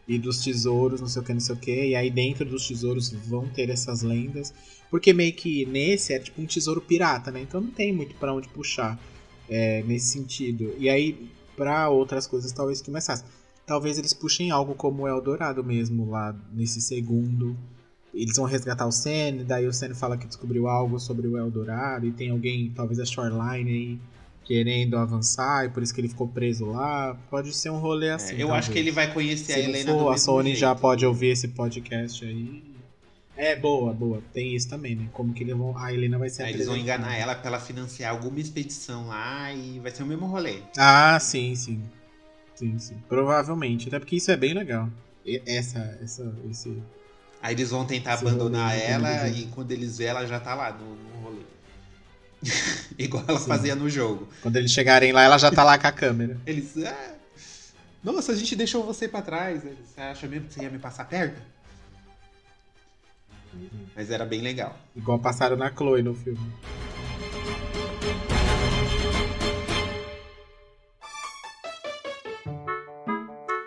e 0.08 0.18
dos 0.18 0.38
tesouros, 0.38 1.00
não 1.00 1.08
sei 1.08 1.20
o 1.20 1.24
que, 1.24 1.32
não 1.32 1.40
sei 1.40 1.54
o 1.54 1.58
que. 1.58 1.86
E 1.88 1.96
aí 1.96 2.10
dentro 2.10 2.44
dos 2.44 2.66
tesouros 2.68 3.10
vão 3.10 3.48
ter 3.48 3.68
essas 3.68 4.02
lendas. 4.02 4.54
Porque 4.90 5.12
meio 5.12 5.32
que 5.32 5.66
nesse 5.66 6.14
é 6.14 6.18
tipo 6.18 6.40
um 6.40 6.46
tesouro 6.46 6.80
pirata, 6.80 7.30
né? 7.30 7.40
Então 7.40 7.60
não 7.60 7.70
tem 7.70 7.92
muito 7.92 8.14
para 8.14 8.32
onde 8.32 8.48
puxar 8.48 8.98
é, 9.48 9.82
nesse 9.82 10.06
sentido. 10.08 10.74
E 10.78 10.88
aí, 10.88 11.28
para 11.56 11.88
outras 11.88 12.26
coisas, 12.26 12.52
talvez 12.52 12.82
começasse. 12.82 13.24
Talvez 13.66 13.98
eles 13.98 14.12
puxem 14.12 14.50
algo 14.50 14.74
como 14.74 15.02
o 15.02 15.08
Eldorado 15.08 15.64
mesmo, 15.64 16.08
lá 16.10 16.34
nesse 16.52 16.80
segundo. 16.80 17.56
Eles 18.14 18.36
vão 18.36 18.46
resgatar 18.46 18.86
o 18.86 18.92
Sen, 18.92 19.44
daí 19.44 19.66
o 19.66 19.72
Sen 19.72 19.92
fala 19.92 20.16
que 20.16 20.26
descobriu 20.26 20.68
algo 20.68 20.98
sobre 20.98 21.26
o 21.26 21.36
Eldorado, 21.36 22.06
e 22.06 22.12
tem 22.12 22.30
alguém, 22.30 22.72
talvez 22.74 22.98
a 22.98 23.04
Shoreline 23.04 23.70
aí, 23.70 23.98
querendo 24.44 24.96
avançar, 24.96 25.66
e 25.66 25.68
por 25.68 25.82
isso 25.82 25.92
que 25.92 26.00
ele 26.00 26.08
ficou 26.08 26.28
preso 26.28 26.66
lá. 26.66 27.18
Pode 27.28 27.52
ser 27.52 27.70
um 27.70 27.78
rolê 27.78 28.06
é, 28.06 28.12
assim. 28.12 28.36
É, 28.36 28.42
eu 28.42 28.46
talvez. 28.46 28.58
acho 28.64 28.72
que 28.72 28.78
ele 28.78 28.92
vai 28.92 29.12
conhecer 29.12 29.52
Se 29.52 29.60
a 29.60 29.64
Helena 29.64 29.92
for, 29.92 30.12
A 30.12 30.16
Sony 30.16 30.50
jeito. 30.50 30.60
já 30.60 30.74
pode 30.74 31.04
ouvir 31.04 31.28
esse 31.28 31.48
podcast 31.48 32.24
aí 32.24 32.75
é, 33.36 33.54
boa, 33.54 33.92
boa. 33.92 34.22
Tem 34.32 34.56
isso 34.56 34.68
também, 34.68 34.96
né? 34.96 35.08
Como 35.12 35.34
que 35.34 35.44
eles 35.44 35.54
vão. 35.54 35.76
A 35.76 35.92
Helena 35.92 36.18
vai 36.18 36.30
ser 36.30 36.44
Aí 36.44 36.54
Eles 36.54 36.66
vão 36.66 36.76
enganar 36.76 37.16
ela 37.16 37.34
pra 37.34 37.48
ela 37.48 37.60
financiar 37.60 38.12
alguma 38.12 38.40
expedição 38.40 39.08
lá 39.08 39.52
e 39.52 39.78
vai 39.78 39.90
ser 39.90 40.02
o 40.02 40.06
mesmo 40.06 40.26
rolê. 40.26 40.62
Ah, 40.76 41.18
sim, 41.20 41.54
sim. 41.54 41.82
Sim, 42.54 42.78
sim. 42.78 42.96
Provavelmente. 43.08 43.88
Até 43.88 43.98
porque 43.98 44.16
isso 44.16 44.30
é 44.30 44.36
bem 44.36 44.54
legal. 44.54 44.88
Essa, 45.44 45.98
essa, 46.02 46.34
esse. 46.50 46.82
Aí 47.42 47.54
eles 47.54 47.70
vão 47.70 47.84
tentar 47.84 48.14
abandonar 48.14 48.70
rolê, 48.70 48.82
ela 48.84 49.28
e 49.28 49.46
quando 49.48 49.70
eles 49.70 49.98
vê 49.98 50.04
ela 50.04 50.26
já 50.26 50.40
tá 50.40 50.54
lá 50.54 50.72
no, 50.72 50.96
no 50.96 51.18
rolê. 51.18 51.42
Igual 52.98 53.24
ela 53.28 53.38
sim. 53.38 53.48
fazia 53.48 53.74
no 53.74 53.90
jogo. 53.90 54.28
Quando 54.40 54.56
eles 54.56 54.70
chegarem 54.70 55.12
lá, 55.12 55.22
ela 55.22 55.36
já 55.36 55.50
tá 55.50 55.62
lá 55.62 55.76
com 55.76 55.86
a 55.86 55.92
câmera. 55.92 56.40
Eles. 56.46 56.74
Ah, 56.78 57.14
nossa, 58.02 58.32
a 58.32 58.36
gente 58.36 58.56
deixou 58.56 58.82
você 58.82 59.06
pra 59.06 59.20
trás. 59.20 59.62
Você 59.62 60.00
acha 60.00 60.26
mesmo 60.26 60.48
que 60.48 60.54
você 60.54 60.62
ia 60.62 60.70
me 60.70 60.78
passar 60.78 61.04
perto? 61.04 61.55
Mas 63.94 64.10
era 64.10 64.24
bem 64.24 64.40
legal. 64.40 64.76
Igual 64.94 65.18
passaram 65.18 65.56
na 65.56 65.70
Chloe 65.70 66.02
no 66.02 66.14
filme. 66.14 66.52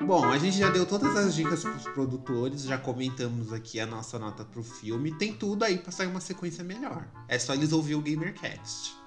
Bom, 0.10 0.26
a 0.26 0.40
gente 0.40 0.58
já 0.58 0.72
deu 0.72 0.88
todas 0.88 1.16
as 1.16 1.36
dicas 1.36 1.62
pros 1.62 1.84
produtores, 1.84 2.64
já 2.64 2.80
comentamos 2.80 3.54
aqui 3.54 3.80
a 3.80 3.86
nossa 3.86 4.18
nota 4.18 4.44
pro 4.44 4.64
filme. 4.64 5.16
Tem 5.16 5.32
tudo 5.32 5.64
aí 5.64 5.78
pra 5.78 5.92
sair 5.92 6.08
uma 6.08 6.20
sequência 6.20 6.64
melhor. 6.64 7.08
É 7.28 7.38
só 7.38 7.54
eles 7.54 7.72
ouvir 7.72 7.94
o 7.94 8.02
GamerCast. 8.02 8.99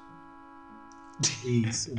Isso. 1.45 1.93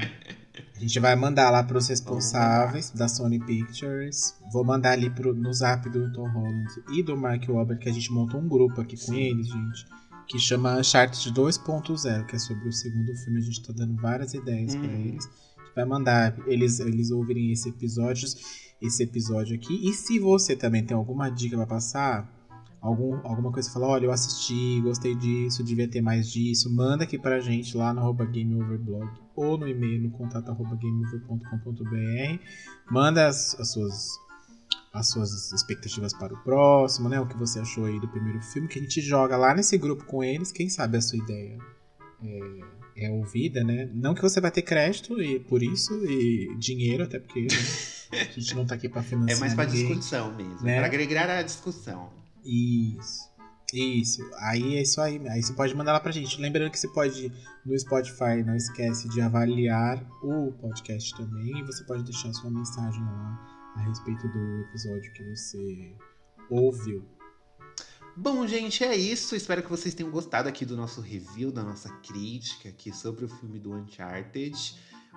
A 0.76 0.80
gente 0.80 1.00
vai 1.00 1.16
mandar 1.16 1.50
lá 1.50 1.64
para 1.64 1.78
os 1.78 1.88
responsáveis 1.88 2.92
da 2.92 3.08
Sony 3.08 3.40
Pictures. 3.40 4.36
Vou 4.52 4.64
mandar 4.64 4.92
ali 4.92 5.10
pro, 5.10 5.34
no 5.34 5.54
zap 5.54 5.90
do 5.90 6.12
Tom 6.12 6.30
Holland 6.30 6.70
e 6.92 7.02
do 7.02 7.16
Mark 7.16 7.48
Wahlberg, 7.48 7.82
que 7.82 7.90
a 7.90 7.94
gente 7.94 8.12
montou 8.12 8.40
um 8.40 8.48
grupo 8.48 8.82
aqui 8.82 8.98
Sim. 8.98 9.06
com 9.06 9.14
eles, 9.18 9.48
gente. 9.48 9.86
Que 10.28 10.40
chama 10.40 10.78
Uncharted 10.78 11.34
2.0, 11.34 12.26
que 12.26 12.36
é 12.36 12.40
sobre 12.40 12.68
o 12.68 12.72
segundo 12.72 13.16
filme. 13.16 13.40
A 13.40 13.42
gente 13.42 13.60
está 13.60 13.74
dando 13.74 13.96
várias 14.02 14.34
ideias 14.34 14.76
hum. 14.76 14.82
para 14.82 14.92
eles. 14.92 15.26
A 15.26 15.64
gente 15.64 15.76
vai 15.76 15.86
mandar 15.86 16.36
eles, 16.48 16.80
eles 16.80 17.12
ouvirem 17.12 17.52
esse 17.52 17.70
episódio, 17.70 18.28
esse 18.82 19.04
episódio 19.04 19.56
aqui. 19.56 19.90
E 19.90 19.94
se 19.94 20.20
você 20.20 20.56
também 20.56 20.84
tem 20.84 20.96
alguma 20.96 21.30
dica 21.30 21.56
para 21.58 21.66
passar, 21.66 22.43
algum, 22.84 23.16
alguma 23.26 23.52
coisa 23.52 23.70
que 23.70 23.74
fala, 23.74 23.88
olha, 23.88 24.06
eu 24.06 24.12
assisti, 24.12 24.82
gostei 24.82 25.16
disso, 25.16 25.64
devia 25.64 25.88
ter 25.88 26.02
mais 26.02 26.30
disso, 26.30 26.70
manda 26.70 27.06
aqui 27.06 27.18
pra 27.18 27.40
gente 27.40 27.78
lá 27.78 27.94
no 27.94 28.02
arroba 28.02 28.26
GameOverblog 28.26 29.10
ou 29.34 29.58
no 29.58 29.68
e-mail 29.68 30.04
no 30.04 30.12
contato 30.12 30.52
arroba 30.52 30.76
gameover.com.br. 30.76 32.44
Manda 32.92 33.28
as, 33.28 33.58
as, 33.58 33.72
suas 33.72 34.10
as 34.94 35.10
suas 35.10 35.54
expectativas 35.54 36.14
para 36.14 36.34
o 36.34 36.38
próximo, 36.44 37.08
né? 37.08 37.22
O 37.22 37.26
que 37.26 37.38
você 37.38 37.62
achou 37.62 37.86
aí 37.86 38.00
do 38.02 38.08
primeiro 38.10 38.42
filme, 38.42 38.68
que 38.68 38.78
a 38.78 38.82
gente 38.82 39.00
joga 39.00 39.38
lá 39.38 39.56
nesse 39.56 39.78
grupo 39.78 40.04
com 40.04 40.22
eles, 40.22 40.52
quem 40.52 40.68
sabe 40.70 40.98
a 40.98 41.02
sua 41.02 41.18
ideia 41.18 41.58
é, 42.22 43.06
é 43.08 43.12
ouvida, 43.12 43.64
né? 43.64 43.90
Não 43.94 44.14
que 44.14 44.22
você 44.22 44.42
vai 44.42 44.52
ter 44.52 44.62
crédito 44.62 45.22
e 45.22 45.40
por 45.40 45.64
isso, 45.64 45.94
e 46.06 46.54
dinheiro, 46.58 47.06
até 47.06 47.18
porque 47.18 47.44
né? 47.44 47.48
a 48.30 48.40
gente 48.40 48.54
não 48.56 48.66
tá 48.66 48.76
aqui 48.76 48.90
para 48.90 49.02
financiar. 49.02 49.38
É 49.38 49.40
mais 49.40 49.54
para 49.54 49.66
discussão 49.66 50.36
mesmo, 50.36 50.64
né? 50.64 50.76
para 50.76 50.88
agregar 50.88 51.30
a 51.30 51.42
discussão. 51.42 52.23
Isso. 52.46 53.32
Isso. 53.74 54.22
Aí 54.38 54.76
é 54.76 54.82
isso 54.82 55.02
aí. 55.02 55.28
Aí 55.28 55.42
você 55.42 55.54
pode 55.54 55.76
mandar 55.76 55.94
lá 55.94 56.00
pra 56.00 56.12
gente. 56.12 56.40
Lembrando 56.40 56.70
que 56.72 56.80
você 56.80 56.88
pode 56.88 57.32
no 57.66 57.78
Spotify, 57.80 58.44
não 58.46 58.56
esquece 58.56 59.10
de 59.10 59.20
avaliar 59.22 60.04
o 60.22 60.52
podcast 60.52 61.16
também. 61.16 61.60
E 61.60 61.64
você 61.64 61.84
pode 61.84 62.04
deixar 62.04 62.32
sua 62.34 62.52
mensagem 62.52 63.02
lá 63.02 63.74
a 63.76 63.82
respeito 63.82 64.28
do 64.28 64.62
episódio 64.70 65.12
que 65.14 65.24
você 65.24 65.96
ouviu. 66.50 67.04
Bom, 68.16 68.46
gente, 68.46 68.84
é 68.84 68.96
isso. 68.96 69.36
Espero 69.36 69.64
que 69.64 69.70
vocês 69.70 69.96
tenham 69.96 70.12
gostado 70.12 70.48
aqui 70.48 70.66
do 70.66 70.78
nosso 70.78 71.02
review, 71.02 71.52
da 71.52 71.64
nossa 71.64 71.90
crítica 71.98 72.70
aqui 72.70 72.96
sobre 72.96 73.26
o 73.26 73.28
filme 73.28 73.58
do 73.58 73.74
Uncharted. 73.74 74.76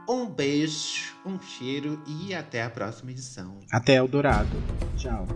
Um 0.09 0.27
beijo, 0.27 1.15
um 1.25 1.41
cheiro 1.41 2.03
e 2.07 2.35
até 2.35 2.63
a 2.63 2.71
próxima 2.71 3.11
edição. 3.11 3.59
Até 3.71 4.03
o 4.03 4.09
Dourado. 4.09 4.57
Tchau. 4.97 5.27